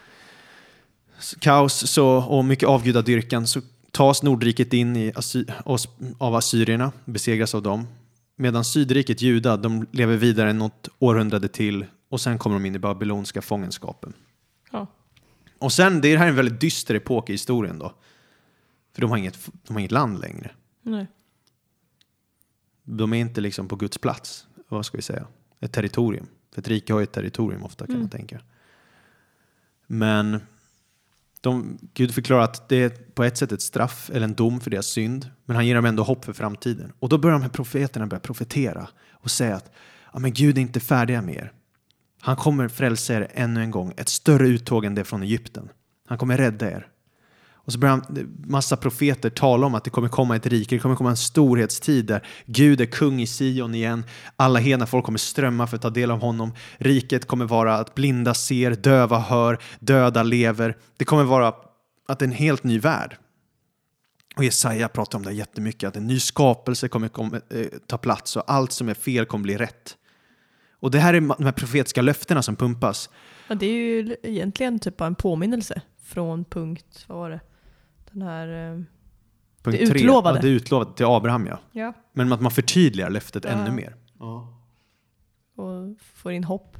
kaos 1.38 1.90
så, 1.90 2.08
och 2.08 2.44
mycket 2.44 2.68
avgudadyrkan 2.68 3.46
så 3.46 3.60
tas 3.90 4.22
Nordriket 4.22 4.72
in 4.72 4.96
i 4.96 5.12
Assy 5.14 5.44
av 6.18 6.34
assyrierna, 6.34 6.92
besegras 7.04 7.54
av 7.54 7.62
dem. 7.62 7.86
Medan 8.36 8.64
Sydriket, 8.64 9.22
Juda, 9.22 9.56
de 9.56 9.86
lever 9.92 10.16
vidare 10.16 10.52
något 10.52 10.88
århundrade 10.98 11.48
till 11.48 11.86
och 12.08 12.20
sen 12.20 12.38
kommer 12.38 12.56
de 12.56 12.66
in 12.66 12.74
i 12.74 12.78
babylonska 12.78 13.42
fångenskapen. 13.42 14.12
Ja. 14.70 14.86
Och 15.58 15.72
sen, 15.72 16.00
det 16.00 16.16
här 16.16 16.26
är 16.26 16.30
en 16.30 16.36
väldigt 16.36 16.60
dyster 16.60 16.94
epok 16.94 17.30
i 17.30 17.32
historien 17.32 17.78
då. 17.78 17.94
För 18.94 19.00
de 19.00 19.10
har 19.10 19.18
inget, 19.18 19.38
de 19.66 19.72
har 19.72 19.80
inget 19.80 19.92
land 19.92 20.20
längre. 20.20 20.50
Nej. 20.82 21.06
De 22.84 23.12
är 23.12 23.16
inte 23.16 23.40
liksom 23.40 23.68
på 23.68 23.76
Guds 23.76 23.98
plats, 23.98 24.46
vad 24.68 24.86
ska 24.86 24.96
vi 24.98 25.02
säga? 25.02 25.26
Ett 25.62 25.72
territorium. 25.72 26.26
För 26.54 26.60
ett 26.60 26.68
rike 26.68 26.92
har 26.92 27.00
ju 27.00 27.04
ett 27.04 27.12
territorium 27.12 27.64
ofta 27.64 27.86
kan 27.86 27.98
man 27.98 28.08
tänka. 28.08 28.40
Men 29.86 30.40
de, 31.40 31.78
Gud 31.94 32.14
förklarar 32.14 32.42
att 32.42 32.68
det 32.68 32.76
är 32.76 32.88
på 32.88 33.24
ett 33.24 33.36
sätt 33.36 33.52
ett 33.52 33.62
straff 33.62 34.10
eller 34.12 34.24
en 34.24 34.34
dom 34.34 34.60
för 34.60 34.70
deras 34.70 34.86
synd. 34.86 35.30
Men 35.44 35.56
han 35.56 35.66
ger 35.66 35.74
dem 35.74 35.84
ändå 35.84 36.02
hopp 36.02 36.24
för 36.24 36.32
framtiden. 36.32 36.92
Och 36.98 37.08
då 37.08 37.18
börjar 37.18 37.32
de 37.32 37.42
här 37.42 37.48
profeterna 37.48 38.06
börja 38.06 38.20
profetera 38.20 38.88
och 39.12 39.30
säga 39.30 39.56
att 39.56 39.72
ja, 40.12 40.18
men 40.18 40.32
Gud 40.32 40.58
är 40.58 40.62
inte 40.62 40.80
färdiga 40.80 41.22
med 41.22 41.34
er. 41.34 41.52
Han 42.20 42.36
kommer 42.36 42.68
frälsa 42.68 43.14
er 43.14 43.28
ännu 43.34 43.62
en 43.62 43.70
gång, 43.70 43.92
ett 43.96 44.08
större 44.08 44.48
uttåg 44.48 44.84
än 44.84 44.94
det 44.94 45.04
från 45.04 45.22
Egypten. 45.22 45.68
Han 46.06 46.18
kommer 46.18 46.36
rädda 46.36 46.70
er. 46.70 46.88
Och 47.64 47.72
så 47.72 47.78
börjar 47.78 47.92
han, 47.92 48.34
massa 48.46 48.76
profeter 48.76 49.30
tala 49.30 49.66
om 49.66 49.74
att 49.74 49.84
det 49.84 49.90
kommer 49.90 50.08
komma 50.08 50.36
ett 50.36 50.46
rike, 50.46 50.74
det 50.74 50.78
kommer 50.78 50.96
komma 50.96 51.10
en 51.10 51.16
storhetstid 51.16 52.06
där 52.06 52.26
Gud 52.46 52.80
är 52.80 52.86
kung 52.86 53.20
i 53.20 53.26
Sion 53.26 53.74
igen. 53.74 54.04
Alla 54.36 54.58
hena 54.58 54.86
folk 54.86 55.04
kommer 55.04 55.18
strömma 55.18 55.66
för 55.66 55.76
att 55.76 55.82
ta 55.82 55.90
del 55.90 56.10
av 56.10 56.20
honom. 56.20 56.52
Riket 56.78 57.26
kommer 57.26 57.44
vara 57.44 57.74
att 57.74 57.94
blinda 57.94 58.34
ser, 58.34 58.70
döva 58.70 59.18
hör, 59.18 59.58
döda 59.80 60.22
lever. 60.22 60.76
Det 60.96 61.04
kommer 61.04 61.24
vara 61.24 61.54
att 62.08 62.18
det 62.18 62.24
är 62.24 62.26
en 62.26 62.32
helt 62.32 62.64
ny 62.64 62.78
värld. 62.78 63.16
Och 64.36 64.44
Jesaja 64.44 64.88
pratar 64.88 65.18
om 65.18 65.24
det 65.24 65.32
jättemycket, 65.32 65.88
att 65.88 65.96
en 65.96 66.06
ny 66.06 66.20
skapelse 66.20 66.88
kommer 66.88 67.10
eh, 67.34 67.66
ta 67.86 67.98
plats 67.98 68.36
och 68.36 68.42
allt 68.46 68.72
som 68.72 68.88
är 68.88 68.94
fel 68.94 69.26
kommer 69.26 69.42
bli 69.42 69.56
rätt. 69.56 69.96
Och 70.80 70.90
det 70.90 70.98
här 70.98 71.14
är 71.14 71.20
de 71.20 71.44
här 71.44 71.52
profetiska 71.52 72.02
löftena 72.02 72.42
som 72.42 72.56
pumpas. 72.56 73.10
Ja, 73.48 73.54
det 73.54 73.66
är 73.66 73.72
ju 73.72 74.16
egentligen 74.22 74.78
typ 74.78 74.96
bara 74.96 75.06
en 75.06 75.14
påminnelse 75.14 75.82
från 76.04 76.44
punkt, 76.44 77.04
vad 77.06 77.18
var 77.18 77.30
det? 77.30 77.40
Den 78.12 78.22
här... 78.22 78.72
eh, 78.72 78.80
Punkt 79.62 79.78
Det 79.80 79.86
tre. 79.86 80.00
utlovade. 80.00 80.38
Ja, 80.38 80.42
det 80.42 80.48
utlovade 80.48 80.92
till 80.96 81.06
Abraham, 81.06 81.46
ja. 81.46 81.58
Ja. 81.72 81.92
Men 82.12 82.32
att 82.32 82.40
man 82.40 82.50
förtydligar 82.52 83.10
löftet 83.10 83.44
Ja. 83.44 83.50
ännu 83.50 83.70
mer. 83.70 83.96
Och 85.56 85.96
får 86.14 86.32
in 86.32 86.44
hopp. 86.44 86.76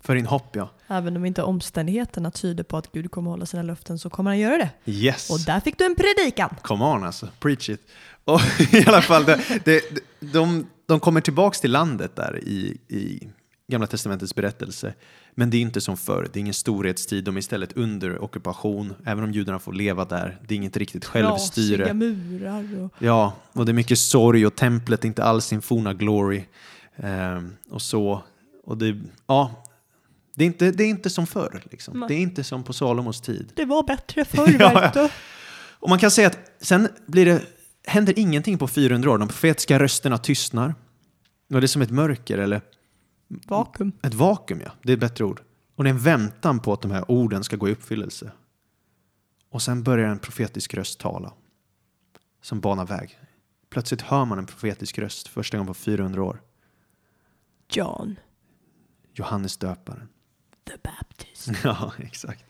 För 0.00 0.16
in 0.16 0.26
hopp, 0.26 0.56
ja. 0.56 0.70
Även 0.86 1.16
om 1.16 1.24
inte 1.24 1.42
omständigheterna 1.42 2.30
tyder 2.30 2.64
på 2.64 2.76
att 2.76 2.92
Gud 2.92 3.10
kommer 3.10 3.30
hålla 3.30 3.46
sina 3.46 3.62
löften 3.62 3.98
så 3.98 4.10
kommer 4.10 4.30
han 4.30 4.38
göra 4.38 4.56
det. 4.58 4.70
Yes. 4.92 5.30
Och 5.30 5.40
där 5.46 5.60
fick 5.60 5.78
du 5.78 5.86
en 5.86 5.94
predikan! 5.96 6.54
Come 6.62 6.84
on 6.84 7.04
alltså, 7.04 7.28
preach 7.40 7.68
it. 7.70 7.80
Och 8.24 8.40
i 8.74 8.84
alla 8.86 9.02
fall, 9.02 9.24
det, 9.24 9.40
det, 9.64 9.82
de, 10.20 10.66
de 10.86 11.00
kommer 11.00 11.20
tillbaks 11.20 11.60
till 11.60 11.72
landet 11.72 12.16
där 12.16 12.38
i, 12.44 12.78
i 12.88 13.28
Gamla 13.68 13.86
Testamentets 13.86 14.34
berättelse. 14.34 14.94
Men 15.34 15.50
det 15.50 15.56
är 15.56 15.60
inte 15.60 15.80
som 15.80 15.96
förr, 15.96 16.28
det 16.32 16.38
är 16.38 16.40
ingen 16.40 16.54
storhetstid, 16.54 17.24
de 17.24 17.36
är 17.36 17.38
istället 17.38 17.72
under 17.72 18.24
ockupation. 18.24 18.94
Även 19.04 19.24
om 19.24 19.32
judarna 19.32 19.58
får 19.58 19.72
leva 19.72 20.04
där, 20.04 20.38
det 20.48 20.54
är 20.54 20.56
inget 20.56 20.76
riktigt 20.76 21.04
självstyre. 21.04 21.76
Trasiga 21.76 21.94
murar 21.94 22.84
och... 22.84 22.92
Ja, 22.98 23.32
och 23.52 23.66
det 23.66 23.72
är 23.72 23.74
mycket 23.74 23.98
sorg 23.98 24.46
och 24.46 24.56
templet 24.56 25.04
är 25.04 25.08
inte 25.08 25.24
alls 25.24 25.44
sin 25.44 25.62
forna 25.62 25.94
glory. 25.94 26.44
Ehm, 26.96 27.56
och 27.70 27.82
så. 27.82 28.22
Och 28.64 28.78
det, 28.78 29.00
ja, 29.26 29.64
det 30.34 30.44
är 30.44 30.46
inte, 30.46 30.70
det 30.70 30.84
är 30.84 30.88
inte 30.88 31.10
som 31.10 31.26
förr. 31.26 31.62
Liksom. 31.70 32.04
Det 32.08 32.14
är 32.14 32.18
inte 32.18 32.44
som 32.44 32.62
på 32.62 32.72
Salomos 32.72 33.20
tid. 33.20 33.52
Det 33.54 33.64
var 33.64 33.82
bättre 33.82 34.24
förr, 34.24 34.56
Ja, 34.60 34.90
du. 34.94 35.08
Och 35.78 35.88
man 35.88 35.98
kan 35.98 36.10
säga 36.10 36.26
att 36.26 36.38
sen 36.60 36.88
blir 37.06 37.26
det, 37.26 37.42
händer 37.86 38.18
ingenting 38.18 38.58
på 38.58 38.68
400 38.68 39.10
år. 39.10 39.18
De 39.18 39.28
profetiska 39.28 39.78
rösterna 39.78 40.18
tystnar. 40.18 40.74
Och 41.54 41.60
det 41.60 41.64
är 41.64 41.68
som 41.68 41.82
ett 41.82 41.90
mörker 41.90 42.38
eller 42.38 42.60
Vakuum. 43.28 43.92
ett 44.02 44.14
vakuum, 44.14 44.60
ja. 44.60 44.72
Det 44.82 44.92
är 44.92 44.94
ett 44.94 45.00
bättre 45.00 45.24
ord. 45.24 45.42
Och 45.74 45.84
det 45.84 45.90
är 45.90 45.94
en 45.94 46.00
väntan 46.00 46.60
på 46.60 46.72
att 46.72 46.82
de 46.82 46.90
här 46.90 47.10
orden 47.10 47.44
ska 47.44 47.56
gå 47.56 47.68
i 47.68 47.72
uppfyllelse. 47.72 48.32
Och 49.50 49.62
sen 49.62 49.82
börjar 49.82 50.08
en 50.08 50.18
profetisk 50.18 50.74
röst 50.74 51.00
tala. 51.00 51.32
Som 52.42 52.60
banar 52.60 52.86
väg. 52.86 53.18
Plötsligt 53.70 54.02
hör 54.02 54.24
man 54.24 54.38
en 54.38 54.46
profetisk 54.46 54.98
röst 54.98 55.28
första 55.28 55.56
gången 55.56 55.66
på 55.66 55.74
400 55.74 56.22
år. 56.22 56.42
John 57.68 58.16
Johannes 59.14 59.56
döparen. 59.56 60.08
the 60.64 60.76
Baptist. 60.82 61.50
Ja, 61.64 61.92
exakt. 61.98 62.44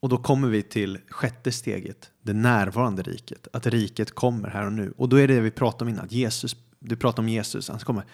Och 0.00 0.08
då 0.08 0.18
kommer 0.18 0.48
vi 0.48 0.62
till 0.62 0.98
sjätte 1.08 1.52
steget, 1.52 2.10
det 2.22 2.32
närvarande 2.32 3.02
riket. 3.02 3.48
Att 3.52 3.66
riket 3.66 4.14
kommer 4.14 4.48
här 4.48 4.66
och 4.66 4.72
nu. 4.72 4.94
Och 4.96 5.08
då 5.08 5.16
är 5.16 5.28
det 5.28 5.40
vi 5.40 5.50
pratade 5.50 5.84
om 5.84 5.88
innan, 5.88 6.04
att 6.04 6.12
Jesus, 6.12 6.56
du 6.78 6.96
pratar 6.96 7.22
om 7.22 7.28
Jesus, 7.28 7.68
han 7.68 7.78
kommer 7.78 8.04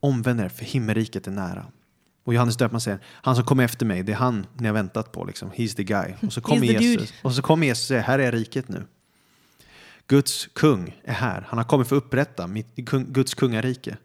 omvänd 0.00 0.40
er 0.40 0.48
för 0.48 0.64
himmelriket 0.64 1.26
är 1.26 1.30
nära. 1.30 1.66
Och 2.24 2.34
Johannes 2.34 2.56
döparen 2.56 2.80
säger, 2.80 3.00
han 3.06 3.36
som 3.36 3.44
kommer 3.44 3.64
efter 3.64 3.86
mig, 3.86 4.02
det 4.02 4.12
är 4.12 4.16
han 4.16 4.46
ni 4.54 4.66
har 4.66 4.74
väntat 4.74 5.12
på. 5.12 5.24
Liksom. 5.24 5.50
He's 5.50 5.76
the 5.76 5.84
guy. 5.84 6.14
Och 6.22 6.32
så 6.32 6.40
kommer. 6.40 6.66
Jesus, 6.66 7.12
och 7.22 7.34
så 7.34 7.42
kommer 7.42 7.66
Jesus 7.66 7.84
och 7.84 7.88
säger, 7.88 8.02
här 8.02 8.18
är 8.18 8.32
riket 8.32 8.68
nu. 8.68 8.86
Guds 10.06 10.46
kung 10.52 11.00
är 11.04 11.12
här. 11.12 11.46
Han 11.48 11.58
har 11.58 11.64
kommit 11.64 11.88
för 11.88 11.96
att 11.96 12.04
upprätta 12.04 12.46
mitt, 12.46 12.76
Guds 12.76 13.34
kungarike. 13.34 13.96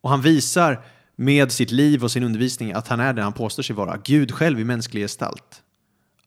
Och 0.00 0.10
han 0.10 0.22
visar 0.22 0.84
med 1.16 1.52
sitt 1.52 1.70
liv 1.70 2.04
och 2.04 2.10
sin 2.10 2.22
undervisning 2.22 2.72
att 2.72 2.88
han 2.88 3.00
är 3.00 3.12
det 3.12 3.22
han 3.22 3.32
påstår 3.32 3.62
sig 3.62 3.76
vara. 3.76 3.96
Gud 4.04 4.32
själv 4.32 4.60
i 4.60 4.64
mänsklig 4.64 5.02
gestalt. 5.02 5.62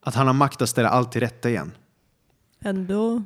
Att 0.00 0.14
han 0.14 0.26
har 0.26 0.34
makt 0.34 0.62
att 0.62 0.68
ställa 0.68 0.88
allt 0.88 1.12
till 1.12 1.20
rätta 1.20 1.50
igen. 1.50 1.72
Ändå 2.60 3.22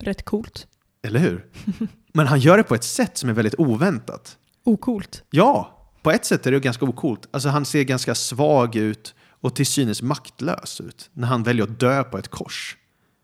rätt 0.00 0.24
coolt. 0.24 0.66
Eller 1.02 1.20
hur? 1.20 1.46
Men 2.12 2.26
han 2.26 2.40
gör 2.40 2.56
det 2.56 2.62
på 2.62 2.74
ett 2.74 2.84
sätt 2.84 3.18
som 3.18 3.28
är 3.28 3.32
väldigt 3.32 3.54
oväntat. 3.58 4.38
Ocoolt. 4.64 5.22
Ja, 5.30 5.70
på 6.02 6.10
ett 6.10 6.24
sätt 6.24 6.46
är 6.46 6.52
det 6.52 6.60
ganska 6.60 6.84
okult. 6.84 7.28
Alltså 7.30 7.48
han 7.48 7.64
ser 7.64 7.82
ganska 7.82 8.14
svag 8.14 8.76
ut 8.76 9.14
och 9.40 9.56
till 9.56 9.66
synes 9.66 10.02
maktlös 10.02 10.80
ut 10.80 11.10
när 11.12 11.28
han 11.28 11.42
väljer 11.42 11.64
att 11.64 11.80
dö 11.80 12.04
på 12.04 12.18
ett 12.18 12.28
kors. 12.28 12.76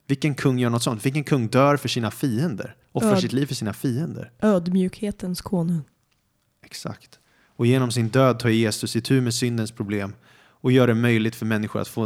Vilken 0.06 0.34
kung 0.34 0.58
gör 0.58 0.70
något 0.70 0.82
sånt? 0.82 1.06
Vilken 1.06 1.24
kung 1.24 1.48
dör 1.48 1.76
för 1.76 1.88
sina 1.88 2.10
fiender? 2.10 2.74
Och 2.92 3.02
för 3.02 3.12
Öd. 3.12 3.20
sitt 3.20 3.32
liv 3.32 3.46
för 3.46 3.54
sina 3.54 3.72
fiender? 3.72 4.32
Ödmjukhetens 4.42 5.40
konung. 5.40 5.82
Exakt. 6.64 7.18
Och 7.56 7.66
genom 7.66 7.90
sin 7.90 8.08
död 8.08 8.38
tar 8.38 8.48
Jesus 8.48 8.96
itu 8.96 9.20
med 9.20 9.34
syndens 9.34 9.72
problem 9.72 10.12
och 10.60 10.72
gör 10.72 10.86
det 10.86 10.94
möjligt 10.94 11.34
för 11.36 11.46
människor 11.46 11.80
att 11.80 11.88
få 11.88 12.04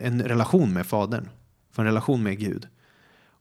en 0.00 0.22
relation 0.24 0.72
med 0.72 0.86
Fadern. 0.86 1.28
Få 1.72 1.82
en 1.82 1.86
relation 1.86 2.22
med 2.22 2.38
Gud. 2.38 2.68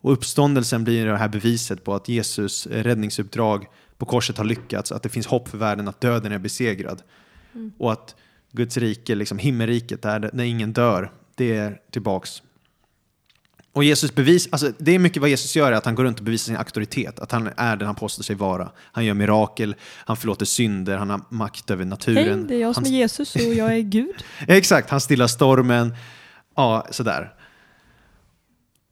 Och 0.02 0.14
uppståndelsen 0.14 0.84
blir 0.84 1.06
det 1.06 1.18
här 1.18 1.28
beviset 1.28 1.84
på 1.84 1.96
att 1.96 2.08
Jesus 2.08 2.68
räddningsuppdrag 2.68 3.66
på 4.04 4.10
korset 4.10 4.38
har 4.38 4.46
lyckats, 4.46 4.92
att 4.92 5.04
det 5.04 5.10
finns 5.10 5.28
hopp 5.28 5.50
för 5.50 5.58
världen, 5.58 5.88
att 5.88 6.02
döden 6.02 6.32
är 6.32 6.40
besegrad. 6.40 7.02
Och 7.78 7.92
att 7.92 8.16
Guds 8.52 8.78
rike, 8.78 9.16
liksom 9.16 9.38
himmelriket, 9.38 10.02
där, 10.02 10.20
där 10.20 10.44
ingen 10.44 10.74
dör, 10.74 11.12
det 11.36 11.58
är 11.58 11.80
tillbaks. 11.92 12.42
Och 13.72 13.84
Jesus 13.84 14.16
bevis, 14.16 14.48
alltså 14.52 14.72
det 14.78 14.92
är 14.92 15.00
mycket 15.00 15.22
vad 15.22 15.30
Jesus 15.30 15.56
gör, 15.56 15.72
är 15.72 15.76
att 15.76 15.86
han 15.86 15.96
går 15.96 16.04
runt 16.04 16.20
och 16.20 16.26
bevisar 16.26 16.46
sin 16.46 16.58
auktoritet, 16.58 17.20
att 17.20 17.32
han 17.32 17.50
är 17.58 17.76
den 17.76 17.86
han 17.86 17.96
påstår 17.96 18.24
sig 18.24 18.36
vara. 18.36 18.72
Han 18.78 19.06
gör 19.06 19.14
mirakel, 19.14 19.76
han 19.82 20.18
förlåter 20.18 20.46
synder, 20.46 20.98
han 20.98 21.10
har 21.10 21.22
makt 21.30 21.72
över 21.72 21.86
naturen. 21.86 22.40
Hej, 22.40 22.48
det 22.48 22.56
är 22.56 22.60
jag 22.60 22.76
som 22.76 22.84
han, 22.84 22.94
är 22.94 22.98
Jesus 22.98 23.36
och 23.36 23.42
jag 23.42 23.74
är 23.74 23.82
Gud. 23.82 24.16
Exakt, 24.48 24.90
han 24.90 25.02
stillar 25.02 25.28
stormen. 25.28 25.96
Ja, 26.56 26.88
sådär. 26.92 27.34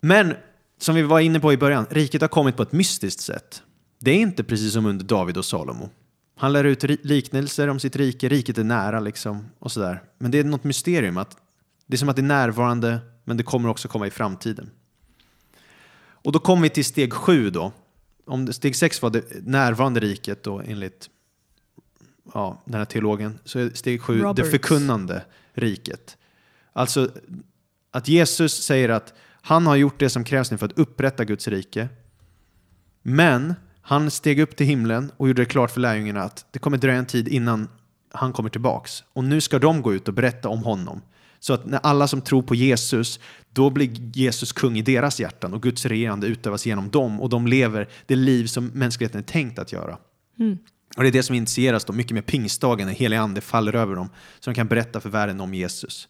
Men 0.01 0.33
som 0.77 0.95
vi 0.95 1.01
var 1.01 1.19
inne 1.19 1.39
på 1.39 1.53
i 1.53 1.57
början, 1.57 1.85
riket 1.89 2.21
har 2.21 2.27
kommit 2.27 2.57
på 2.57 2.63
ett 2.63 2.71
mystiskt 2.71 3.21
sätt. 3.21 3.63
Det 4.03 4.11
är 4.11 4.15
inte 4.15 4.43
precis 4.43 4.73
som 4.73 4.85
under 4.85 5.05
David 5.05 5.37
och 5.37 5.45
Salomo. 5.45 5.89
Han 6.35 6.53
lär 6.53 6.63
ut 6.63 6.83
liknelser 7.05 7.67
om 7.67 7.79
sitt 7.79 7.95
rike, 7.95 8.29
riket 8.29 8.57
är 8.57 8.63
nära 8.63 8.99
liksom 8.99 9.45
och 9.59 9.71
sådär. 9.71 10.03
Men 10.17 10.31
det 10.31 10.39
är 10.39 10.43
något 10.43 10.63
mysterium 10.63 11.17
att 11.17 11.37
det 11.87 11.95
är 11.95 11.97
som 11.97 12.09
att 12.09 12.15
det 12.15 12.21
är 12.21 12.23
närvarande, 12.23 12.99
men 13.23 13.37
det 13.37 13.43
kommer 13.43 13.69
också 13.69 13.87
komma 13.87 14.07
i 14.07 14.09
framtiden. 14.09 14.69
Och 16.01 16.31
då 16.31 16.39
kommer 16.39 16.63
vi 16.63 16.69
till 16.69 16.85
steg 16.85 17.13
sju 17.13 17.49
då. 17.49 17.71
Om 18.25 18.45
det, 18.45 18.53
steg 18.53 18.75
sex 18.75 19.01
var 19.01 19.09
det 19.09 19.47
närvarande 19.47 19.99
riket 19.99 20.43
då 20.43 20.59
enligt 20.59 21.09
ja, 22.33 22.63
den 22.65 22.75
här 22.75 22.85
teologen, 22.85 23.39
så 23.45 23.59
är 23.59 23.69
steg 23.69 24.01
sju 24.01 24.17
det 24.17 24.23
Roberts. 24.23 24.51
förkunnande 24.51 25.25
riket. 25.53 26.17
Alltså 26.73 27.11
att 27.91 28.07
Jesus 28.07 28.63
säger 28.63 28.89
att 28.89 29.13
han 29.41 29.67
har 29.67 29.75
gjort 29.75 29.99
det 29.99 30.09
som 30.09 30.23
krävs 30.23 30.51
nu 30.51 30.57
för 30.57 30.65
att 30.65 30.77
upprätta 30.77 31.25
Guds 31.25 31.47
rike. 31.47 31.89
Men 33.01 33.53
han 33.81 34.11
steg 34.11 34.39
upp 34.39 34.55
till 34.55 34.65
himlen 34.65 35.11
och 35.17 35.27
gjorde 35.27 35.41
det 35.41 35.45
klart 35.45 35.71
för 35.71 35.81
lärjungarna 35.81 36.21
att 36.21 36.45
det 36.51 36.59
kommer 36.59 36.77
dröja 36.77 36.97
en 36.97 37.05
tid 37.05 37.27
innan 37.27 37.67
han 38.13 38.33
kommer 38.33 38.49
tillbaks. 38.49 39.03
Och 39.13 39.23
nu 39.23 39.41
ska 39.41 39.59
de 39.59 39.81
gå 39.81 39.93
ut 39.93 40.07
och 40.07 40.13
berätta 40.13 40.49
om 40.49 40.63
honom. 40.63 41.01
Så 41.39 41.53
att 41.53 41.65
när 41.65 41.79
alla 41.83 42.07
som 42.07 42.21
tror 42.21 42.41
på 42.41 42.55
Jesus, 42.55 43.19
då 43.53 43.69
blir 43.69 44.17
Jesus 44.17 44.51
kung 44.51 44.77
i 44.77 44.81
deras 44.81 45.19
hjärtan 45.19 45.53
och 45.53 45.61
Guds 45.61 45.85
regerande 45.85 46.27
utövas 46.27 46.65
genom 46.65 46.89
dem 46.89 47.21
och 47.21 47.29
de 47.29 47.47
lever 47.47 47.89
det 48.05 48.15
liv 48.15 48.45
som 48.45 48.65
mänskligheten 48.65 49.19
är 49.19 49.25
tänkt 49.25 49.59
att 49.59 49.71
göra. 49.71 49.97
Och 50.97 51.03
det 51.03 51.09
är 51.09 51.11
det 51.11 51.23
som 51.23 51.35
initieras 51.35 51.85
då 51.85 51.93
mycket 51.93 52.11
med 52.11 52.25
pingstdagen 52.25 52.87
när 52.87 52.93
helig 52.93 53.17
ande 53.17 53.41
faller 53.41 53.75
över 53.75 53.95
dem 53.95 54.09
så 54.39 54.49
de 54.49 54.55
kan 54.55 54.67
berätta 54.67 54.99
för 54.99 55.09
världen 55.09 55.41
om 55.41 55.53
Jesus. 55.53 56.07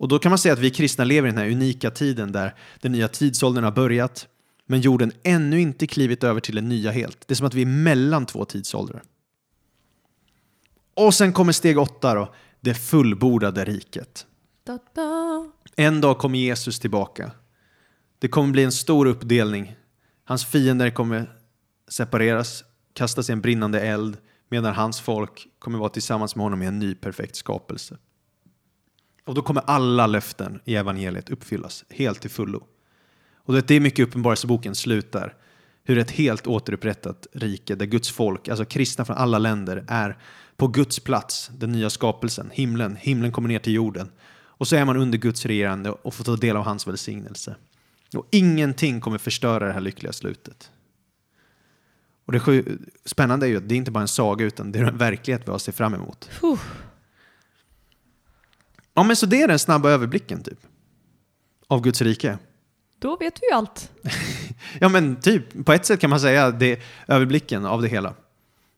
Och 0.00 0.08
då 0.08 0.18
kan 0.18 0.30
man 0.30 0.38
säga 0.38 0.52
att 0.52 0.58
vi 0.58 0.70
kristna 0.70 1.04
lever 1.04 1.28
i 1.28 1.30
den 1.30 1.38
här 1.38 1.50
unika 1.50 1.90
tiden 1.90 2.32
där 2.32 2.54
den 2.80 2.92
nya 2.92 3.08
tidsåldern 3.08 3.64
har 3.64 3.72
börjat 3.72 4.28
men 4.70 4.80
jorden 4.80 5.12
ännu 5.22 5.60
inte 5.60 5.86
klivit 5.86 6.24
över 6.24 6.40
till 6.40 6.54
den 6.54 6.68
nya 6.68 6.90
helt. 6.90 7.28
Det 7.28 7.32
är 7.32 7.36
som 7.36 7.46
att 7.46 7.54
vi 7.54 7.62
är 7.62 7.66
mellan 7.66 8.26
två 8.26 8.44
tidsåldrar. 8.44 9.02
Och 10.94 11.14
sen 11.14 11.32
kommer 11.32 11.52
steg 11.52 11.78
åtta 11.78 12.14
då, 12.14 12.34
det 12.60 12.74
fullbordade 12.74 13.64
riket. 13.64 14.26
Da-da. 14.64 15.50
En 15.76 16.00
dag 16.00 16.18
kommer 16.18 16.38
Jesus 16.38 16.80
tillbaka. 16.80 17.30
Det 18.18 18.28
kommer 18.28 18.52
bli 18.52 18.64
en 18.64 18.72
stor 18.72 19.06
uppdelning. 19.06 19.76
Hans 20.24 20.46
fiender 20.46 20.90
kommer 20.90 21.38
separeras, 21.88 22.64
kastas 22.92 23.30
i 23.30 23.32
en 23.32 23.40
brinnande 23.40 23.80
eld 23.80 24.16
medan 24.48 24.74
hans 24.74 25.00
folk 25.00 25.48
kommer 25.58 25.78
vara 25.78 25.90
tillsammans 25.90 26.36
med 26.36 26.42
honom 26.42 26.62
i 26.62 26.66
en 26.66 26.78
ny 26.78 26.94
perfekt 26.94 27.36
skapelse. 27.36 27.98
Och 29.24 29.34
då 29.34 29.42
kommer 29.42 29.62
alla 29.66 30.06
löften 30.06 30.60
i 30.64 30.74
evangeliet 30.74 31.30
uppfyllas 31.30 31.84
helt 31.88 32.20
till 32.20 32.30
fullo. 32.30 32.66
Och 33.44 33.62
det 33.62 33.70
är 33.70 33.80
mycket 33.80 34.08
Uppenbarelseboken 34.08 34.74
slutar. 34.74 35.34
Hur 35.84 35.98
ett 35.98 36.10
helt 36.10 36.46
återupprättat 36.46 37.26
rike 37.32 37.74
där 37.74 37.86
Guds 37.86 38.10
folk, 38.10 38.48
alltså 38.48 38.64
kristna 38.64 39.04
från 39.04 39.16
alla 39.16 39.38
länder, 39.38 39.84
är 39.88 40.18
på 40.56 40.68
Guds 40.68 41.00
plats, 41.00 41.50
den 41.58 41.72
nya 41.72 41.90
skapelsen, 41.90 42.50
himlen. 42.52 42.96
Himlen 42.96 43.32
kommer 43.32 43.48
ner 43.48 43.58
till 43.58 43.72
jorden. 43.72 44.10
Och 44.60 44.68
så 44.68 44.76
är 44.76 44.84
man 44.84 44.96
under 44.96 45.18
Guds 45.18 45.46
regerande 45.46 45.90
och 45.90 46.14
får 46.14 46.24
ta 46.24 46.36
del 46.36 46.56
av 46.56 46.64
hans 46.64 46.86
välsignelse. 46.86 47.56
Och 48.14 48.26
ingenting 48.30 49.00
kommer 49.00 49.18
förstöra 49.18 49.66
det 49.66 49.72
här 49.72 49.80
lyckliga 49.80 50.12
slutet. 50.12 50.70
Och 52.26 52.32
det 52.32 52.64
spännande 53.04 53.46
är 53.46 53.48
ju 53.48 53.56
att 53.56 53.68
det 53.68 53.74
är 53.74 53.76
inte 53.76 53.90
bara 53.90 54.00
en 54.00 54.08
saga 54.08 54.44
utan 54.44 54.72
det 54.72 54.78
är 54.78 54.84
en 54.84 54.98
verklighet 54.98 55.42
vi 55.44 55.46
har 55.46 55.56
att 55.56 55.62
se 55.62 55.72
fram 55.72 55.94
emot. 55.94 56.30
Puh. 56.40 56.60
Ja 58.94 59.02
men 59.02 59.16
så 59.16 59.26
det 59.26 59.42
är 59.42 59.48
den 59.48 59.58
snabba 59.58 59.90
överblicken 59.90 60.42
typ. 60.42 60.58
Av 61.66 61.82
Guds 61.82 62.02
rike. 62.02 62.38
Då 63.00 63.16
vet 63.16 63.38
vi 63.42 63.46
ju 63.50 63.54
allt. 63.54 63.90
Ja 64.78 64.88
men 64.88 65.16
typ, 65.16 65.64
på 65.64 65.72
ett 65.72 65.86
sätt 65.86 66.00
kan 66.00 66.10
man 66.10 66.20
säga 66.20 66.50
det 66.50 66.80
överblicken 67.08 67.66
av 67.66 67.82
det 67.82 67.88
hela. 67.88 68.14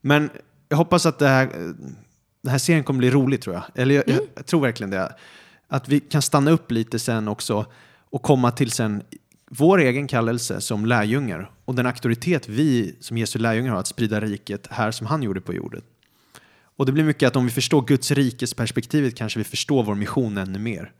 Men 0.00 0.30
jag 0.68 0.76
hoppas 0.76 1.06
att 1.06 1.18
det 1.18 1.28
här, 1.28 1.46
den 2.42 2.50
här 2.50 2.58
serien 2.58 2.84
kommer 2.84 2.98
bli 2.98 3.10
rolig 3.10 3.42
tror 3.42 3.54
jag. 3.54 3.64
Eller 3.74 3.94
jag, 3.94 4.04
jag 4.34 4.46
tror 4.46 4.60
verkligen 4.60 4.90
det. 4.90 5.14
Att 5.68 5.88
vi 5.88 6.00
kan 6.00 6.22
stanna 6.22 6.50
upp 6.50 6.70
lite 6.70 6.98
sen 6.98 7.28
också 7.28 7.66
och 8.10 8.22
komma 8.22 8.50
till 8.50 8.70
sen 8.70 9.02
vår 9.50 9.78
egen 9.78 10.06
kallelse 10.06 10.60
som 10.60 10.86
lärjungar 10.86 11.50
och 11.64 11.74
den 11.74 11.86
auktoritet 11.86 12.48
vi 12.48 12.96
som 13.00 13.18
Jesu 13.18 13.38
lärjungar 13.38 13.72
har 13.72 13.80
att 13.80 13.86
sprida 13.86 14.20
riket 14.20 14.66
här 14.70 14.90
som 14.90 15.06
han 15.06 15.22
gjorde 15.22 15.40
på 15.40 15.54
jorden. 15.54 15.82
Och 16.76 16.86
det 16.86 16.92
blir 16.92 17.04
mycket 17.04 17.26
att 17.26 17.36
om 17.36 17.44
vi 17.44 17.50
förstår 17.50 17.82
Guds 17.82 18.10
rikes 18.10 18.54
perspektivet 18.54 19.16
kanske 19.16 19.38
vi 19.38 19.44
förstår 19.44 19.82
vår 19.82 19.94
mission 19.94 20.38
ännu 20.38 20.58
mer. 20.58 20.92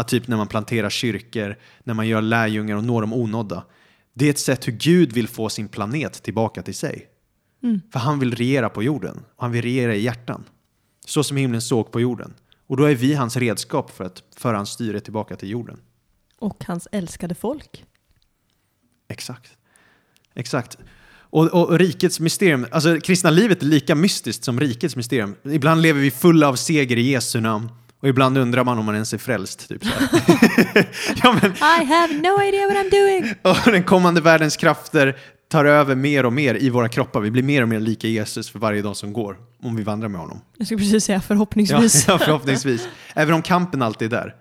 Att 0.00 0.08
typ 0.08 0.28
när 0.28 0.36
man 0.36 0.46
planterar 0.46 0.90
kyrkor, 0.90 1.56
när 1.84 1.94
man 1.94 2.08
gör 2.08 2.22
lärjungar 2.22 2.76
och 2.76 2.84
når 2.84 3.00
de 3.00 3.12
onådda. 3.12 3.64
Det 4.14 4.26
är 4.26 4.30
ett 4.30 4.38
sätt 4.38 4.68
hur 4.68 4.72
Gud 4.72 5.12
vill 5.12 5.28
få 5.28 5.48
sin 5.48 5.68
planet 5.68 6.22
tillbaka 6.22 6.62
till 6.62 6.74
sig. 6.74 7.08
För 7.92 7.98
han 7.98 8.18
vill 8.18 8.34
regera 8.34 8.68
på 8.68 8.82
jorden 8.82 9.24
och 9.36 9.42
han 9.42 9.52
vill 9.52 9.62
regera 9.62 9.94
i 9.94 10.02
hjärtan. 10.02 10.44
Så 11.06 11.24
som 11.24 11.36
himlen 11.36 11.62
såg 11.62 11.92
på 11.92 12.00
jorden. 12.00 12.34
Och 12.66 12.76
då 12.76 12.84
är 12.84 12.94
vi 12.94 13.14
hans 13.14 13.36
redskap 13.36 13.90
för 13.90 14.04
att 14.04 14.22
föra 14.36 14.56
hans 14.56 14.70
styre 14.70 15.00
tillbaka 15.00 15.36
till 15.36 15.50
jorden. 15.50 15.80
Och 16.38 16.64
hans 16.66 16.88
älskade 16.92 17.34
folk. 17.34 17.84
Exakt. 19.08 19.52
Exakt. 20.34 20.78
Och, 21.12 21.46
och, 21.46 21.68
och 21.68 21.78
rikets 21.78 22.20
mysterium, 22.20 22.66
alltså 22.70 23.00
kristna 23.00 23.30
livet 23.30 23.62
är 23.62 23.66
lika 23.66 23.94
mystiskt 23.94 24.44
som 24.44 24.60
rikets 24.60 24.96
mysterium. 24.96 25.36
Ibland 25.44 25.82
lever 25.82 26.00
vi 26.00 26.10
fulla 26.10 26.48
av 26.48 26.56
seger 26.56 26.96
i 26.96 27.10
Jesu 27.10 27.40
namn. 27.40 27.68
Och 28.00 28.08
ibland 28.08 28.38
undrar 28.38 28.64
man 28.64 28.78
om 28.78 28.84
man 28.84 28.94
ens 28.94 29.14
är 29.14 29.18
frälst. 29.18 29.68
Typ 29.68 29.84
så 29.84 29.90
ja, 31.22 31.38
men, 31.42 31.52
I 31.52 31.84
have 31.84 32.14
no 32.14 32.42
idea 32.42 32.66
what 32.68 32.76
I'm 32.76 32.90
doing. 32.90 33.34
och 33.42 33.72
den 33.72 33.84
kommande 33.84 34.20
världens 34.20 34.56
krafter 34.56 35.16
tar 35.48 35.64
över 35.64 35.94
mer 35.94 36.26
och 36.26 36.32
mer 36.32 36.62
i 36.62 36.70
våra 36.70 36.88
kroppar. 36.88 37.20
Vi 37.20 37.30
blir 37.30 37.42
mer 37.42 37.62
och 37.62 37.68
mer 37.68 37.80
lika 37.80 38.08
Jesus 38.08 38.50
för 38.50 38.58
varje 38.58 38.82
dag 38.82 38.96
som 38.96 39.12
går. 39.12 39.36
Om 39.62 39.76
vi 39.76 39.82
vandrar 39.82 40.08
med 40.08 40.20
honom. 40.20 40.40
Jag 40.56 40.66
skulle 40.66 40.78
precis 40.78 41.04
säga 41.04 41.16
Ja, 41.16 41.20
förhoppningsvis. 41.20 42.04
ja, 42.08 42.18
förhoppningsvis. 42.18 42.88
Även 43.14 43.34
om 43.34 43.42
kampen 43.42 43.82
alltid 43.82 44.12
är 44.12 44.20
där. 44.20 44.34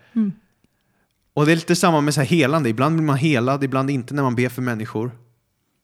Och 1.34 1.46
det 1.46 1.52
är 1.52 1.56
lite 1.56 1.76
samma 1.76 2.02
med 2.02 2.14
så 2.14 2.22
här 2.22 2.28
helande. 2.28 2.70
Ibland 2.70 2.96
blir 2.96 3.06
man 3.06 3.18
helad, 3.18 3.64
ibland 3.64 3.90
inte 3.90 4.14
när 4.14 4.24
man 4.24 4.36
ber 4.36 4.50
för 4.50 4.62
människor. 4.62 5.12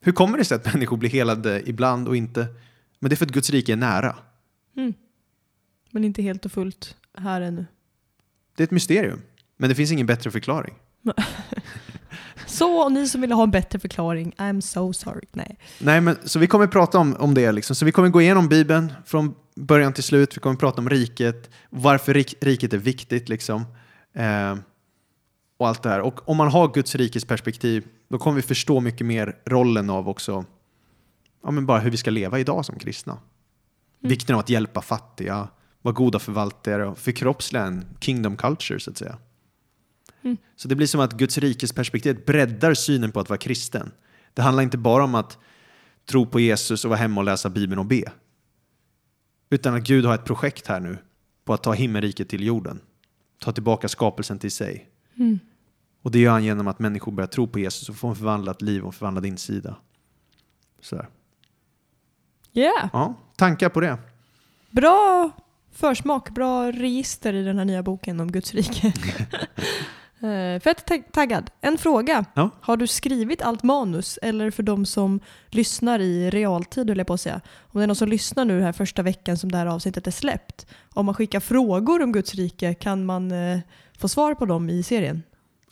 Hur 0.01 0.11
kommer 0.11 0.37
det 0.37 0.45
sig 0.45 0.55
att 0.55 0.73
människor 0.73 0.97
blir 0.97 1.09
helade 1.09 1.69
ibland 1.69 2.07
och 2.07 2.15
inte? 2.15 2.47
Men 2.99 3.09
det 3.09 3.13
är 3.13 3.17
för 3.17 3.25
att 3.25 3.31
Guds 3.31 3.49
rike 3.49 3.71
är 3.71 3.75
nära. 3.75 4.15
Men 5.91 6.03
inte 6.03 6.21
helt 6.21 6.45
och 6.45 6.51
fullt 6.51 6.95
här 7.17 7.41
ännu. 7.41 7.65
Det 8.55 8.63
är 8.63 8.65
ett 8.65 8.71
mysterium. 8.71 9.21
Men 9.57 9.69
det 9.69 9.75
finns 9.75 9.91
ingen 9.91 10.07
bättre 10.07 10.31
förklaring. 10.31 10.75
Så, 12.47 12.89
ni 12.89 13.07
som 13.07 13.21
vill 13.21 13.31
ha 13.31 13.43
en 13.43 13.51
bättre 13.51 13.79
förklaring, 13.79 14.33
I'm 14.37 14.61
so 14.61 14.93
sorry. 14.93 15.25
Nej. 15.31 15.57
Nej, 15.79 16.01
men, 16.01 16.17
så 16.23 16.39
vi 16.39 16.47
kommer 16.47 16.67
prata 16.67 16.99
om, 16.99 17.15
om 17.19 17.33
det. 17.33 17.51
Liksom. 17.51 17.75
Så 17.75 17.85
vi 17.85 17.91
kommer 17.91 18.09
gå 18.09 18.21
igenom 18.21 18.47
Bibeln 18.47 18.93
från 19.05 19.35
början 19.55 19.93
till 19.93 20.03
slut. 20.03 20.37
Vi 20.37 20.41
kommer 20.41 20.55
prata 20.55 20.81
om 20.81 20.89
riket, 20.89 21.49
varför 21.69 22.13
rik, 22.13 22.35
riket 22.41 22.73
är 22.73 22.77
viktigt. 22.77 23.29
Liksom. 23.29 23.65
Eh, 24.13 24.55
och 25.57 25.67
allt 25.67 25.83
det 25.83 25.89
här. 25.89 25.99
Och 25.99 26.29
om 26.29 26.37
man 26.37 26.47
har 26.47 26.73
Guds 26.73 26.95
rikes 26.95 27.25
perspektiv, 27.25 27.87
då 28.07 28.17
kommer 28.17 28.35
vi 28.35 28.41
förstå 28.41 28.79
mycket 28.79 29.07
mer 29.07 29.35
rollen 29.45 29.89
av 29.89 30.09
också, 30.09 30.45
ja, 31.43 31.51
men 31.51 31.65
bara 31.65 31.79
hur 31.79 31.91
vi 31.91 31.97
ska 31.97 32.11
leva 32.11 32.39
idag 32.39 32.65
som 32.65 32.79
kristna. 32.79 33.17
Vikten 33.99 34.35
av 34.35 34.39
att 34.39 34.49
hjälpa 34.49 34.81
fattiga, 34.81 35.47
vara 35.85 35.93
goda 35.93 36.19
förvaltare 36.19 36.85
och 36.85 36.97
förkroppsliga 36.97 37.63
en 37.63 37.85
kingdom 37.99 38.37
culture 38.37 38.79
så 38.79 38.91
att 38.91 38.97
säga. 38.97 39.17
Mm. 40.21 40.37
Så 40.55 40.67
det 40.67 40.75
blir 40.75 40.87
som 40.87 41.01
att 41.01 41.13
Guds 41.13 41.37
rikes 41.37 41.73
perspektiv 41.73 42.25
breddar 42.25 42.73
synen 42.73 43.11
på 43.11 43.19
att 43.19 43.29
vara 43.29 43.37
kristen. 43.37 43.91
Det 44.33 44.41
handlar 44.41 44.63
inte 44.63 44.77
bara 44.77 45.03
om 45.03 45.15
att 45.15 45.37
tro 46.05 46.25
på 46.25 46.39
Jesus 46.39 46.85
och 46.85 46.89
vara 46.89 46.99
hemma 46.99 47.21
och 47.21 47.25
läsa 47.25 47.49
Bibeln 47.49 47.79
och 47.79 47.85
be. 47.85 48.03
Utan 49.49 49.75
att 49.75 49.83
Gud 49.83 50.05
har 50.05 50.15
ett 50.15 50.25
projekt 50.25 50.67
här 50.67 50.79
nu 50.79 50.97
på 51.43 51.53
att 51.53 51.63
ta 51.63 51.73
himmelriket 51.73 52.29
till 52.29 52.43
jorden. 52.43 52.79
Ta 53.39 53.51
tillbaka 53.51 53.87
skapelsen 53.87 54.39
till 54.39 54.51
sig. 54.51 54.89
Mm. 55.15 55.39
Och 56.01 56.11
det 56.11 56.19
gör 56.19 56.31
han 56.31 56.43
genom 56.43 56.67
att 56.67 56.79
människor 56.79 57.11
börjar 57.11 57.27
tro 57.27 57.47
på 57.47 57.59
Jesus 57.59 57.89
och 57.89 57.95
får 57.95 58.09
en 58.09 58.15
förvandlat 58.15 58.61
liv 58.61 58.81
och 58.81 58.87
en 58.87 58.93
förvandlad 58.93 59.25
insida. 59.25 59.75
Så 60.81 60.95
här. 60.95 61.07
Yeah. 62.53 62.89
Ja, 62.93 63.13
tankar 63.35 63.69
på 63.69 63.79
det? 63.79 63.97
Bra 64.71 65.31
försmak, 65.75 66.29
bra 66.29 66.71
register 66.71 67.33
i 67.33 67.43
den 67.43 67.57
här 67.57 67.65
nya 67.65 67.83
boken 67.83 68.19
om 68.19 68.31
Guds 68.31 68.53
rike. 68.53 68.93
Eh, 70.19 70.59
Fett 70.61 70.85
tag- 70.85 71.03
taggad. 71.11 71.49
En 71.61 71.77
fråga. 71.77 72.25
Ja. 72.33 72.49
Har 72.61 72.77
du 72.77 72.87
skrivit 72.87 73.41
allt 73.41 73.63
manus? 73.63 74.19
Eller 74.21 74.51
för 74.51 74.63
de 74.63 74.85
som 74.85 75.19
lyssnar 75.49 75.99
i 75.99 76.29
realtid, 76.29 76.89
höll 76.89 76.97
jag 76.97 77.07
på 77.07 77.13
att 77.13 77.21
säga. 77.21 77.41
Om 77.59 77.79
det 77.79 77.83
är 77.83 77.87
någon 77.87 77.95
som 77.95 78.09
lyssnar 78.09 78.45
nu 78.45 78.61
här 78.61 78.71
första 78.71 79.01
veckan 79.01 79.37
som 79.37 79.51
det 79.51 79.57
här 79.57 79.65
avsnittet 79.65 80.07
är 80.07 80.11
släppt. 80.11 80.65
Om 80.93 81.05
man 81.05 81.15
skickar 81.15 81.39
frågor 81.39 82.01
om 82.03 82.11
Guds 82.11 82.35
rike, 82.35 82.73
kan 82.73 83.05
man 83.05 83.31
eh, 83.31 83.59
få 83.97 84.07
svar 84.07 84.33
på 84.35 84.45
dem 84.45 84.69
i 84.69 84.83
serien? 84.83 85.23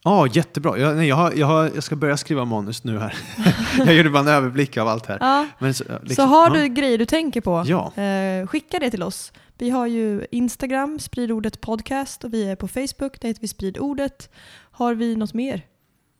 Ja, 0.03 0.27
jättebra. 0.27 0.77
Jag, 0.77 0.95
nej, 0.95 1.07
jag, 1.07 1.15
har, 1.15 1.33
jag, 1.35 1.47
har, 1.47 1.71
jag 1.75 1.83
ska 1.83 1.95
börja 1.95 2.17
skriva 2.17 2.45
manus 2.45 2.83
nu 2.83 2.99
här. 2.99 3.15
jag 3.77 3.93
gjorde 3.95 4.09
bara 4.09 4.19
en 4.19 4.27
överblick 4.27 4.77
av 4.77 4.87
allt 4.87 5.05
här. 5.05 5.17
Ja. 5.21 5.47
Så, 5.59 5.73
Så 5.73 5.83
liksom- 6.03 6.29
har 6.29 6.47
ja. 6.55 6.61
du 6.61 6.67
grejer 6.67 6.97
du 6.97 7.05
tänker 7.05 7.41
på, 7.41 7.63
Ja. 7.67 8.03
eh, 8.03 8.47
skicka 8.47 8.79
det 8.79 8.91
till 8.91 9.03
oss. 9.03 9.31
Vi 9.57 9.69
har 9.69 9.87
ju 9.87 10.25
Instagram, 10.31 10.99
spridordet 10.99 11.61
podcast 11.61 12.23
och 12.23 12.33
vi 12.33 12.43
är 12.49 12.55
på 12.55 12.67
Facebook, 12.67 13.21
där 13.21 13.27
heter 13.27 13.41
vi 13.41 13.47
spridordet. 13.47 14.29
Har 14.71 14.95
vi 14.95 15.15
något 15.15 15.33
mer? 15.33 15.61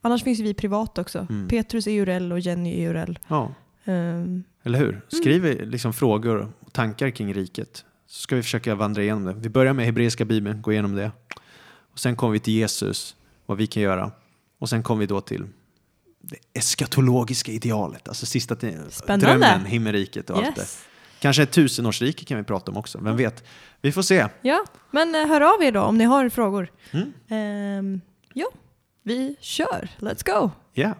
Annars 0.02 0.24
finns 0.24 0.40
vi 0.40 0.54
privat 0.54 0.98
också. 0.98 1.28
Mm. 1.30 1.48
Petrus 1.48 1.88
EURL 1.88 2.32
och 2.32 2.40
Jenny 2.40 2.84
EURL. 2.84 3.20
ja, 3.28 3.54
Um, 3.86 4.44
eller 4.64 4.80
hur? 4.80 5.02
Skriv 5.08 5.62
liksom 5.70 5.94
frågor 5.94 6.54
och 6.60 6.74
tankar 6.74 7.10
kring 7.10 7.34
riket. 7.34 7.86
Så 8.08 8.22
ska 8.22 8.36
vi 8.36 8.44
försöka 8.44 8.76
vandra 8.76 9.02
igenom 9.02 9.24
det. 9.24 9.34
Vi 9.34 9.50
börjar 9.50 9.74
med 9.74 9.86
hebreiska 9.86 10.26
bibeln, 10.26 10.62
gå 10.62 10.72
igenom 10.72 10.96
det. 10.96 11.12
Och 11.92 12.00
sen 12.00 12.16
kommer 12.16 12.34
vi 12.34 12.40
till 12.40 12.54
Jesus, 12.54 13.16
vad 13.46 13.58
vi 13.58 13.68
kan 13.68 13.84
göra. 13.84 14.12
Och 14.60 14.70
sen 14.70 14.84
kommer 14.84 15.00
vi 15.00 15.06
då 15.06 15.22
till 15.22 15.46
det 16.22 16.60
eskatologiska 16.60 17.52
idealet, 17.52 18.08
alltså 18.08 18.26
sista. 18.26 18.56
Spännande. 18.56 19.26
Drömmen, 19.26 19.66
himmelriket 19.66 20.30
och 20.30 20.38
allt 20.38 20.56
det. 20.56 20.68
Kanske 21.24 21.44
ett 21.44 21.52
tusenårsrike 21.52 22.26
kan 22.26 22.38
vi 22.38 22.44
prata 22.44 22.72
om 22.72 22.78
också, 22.78 23.00
vem 23.02 23.18
vet? 23.18 23.44
Vi 23.82 23.92
får 23.92 24.02
se. 24.02 24.28
Ja, 24.42 24.64
men 24.92 25.16
eh, 25.16 25.28
hör 25.28 25.42
av 25.42 25.64
er 25.64 25.72
då 25.72 25.82
om 25.82 25.98
ni 25.98 26.04
har 26.04 26.30
frågor. 26.30 26.72
Mm. 26.92 27.14
Ehm, 27.30 28.02
ja, 28.34 28.48
vi 29.04 29.36
kör. 29.40 29.90
Let's 30.00 30.26
go! 30.26 30.52
Ja. 30.74 30.94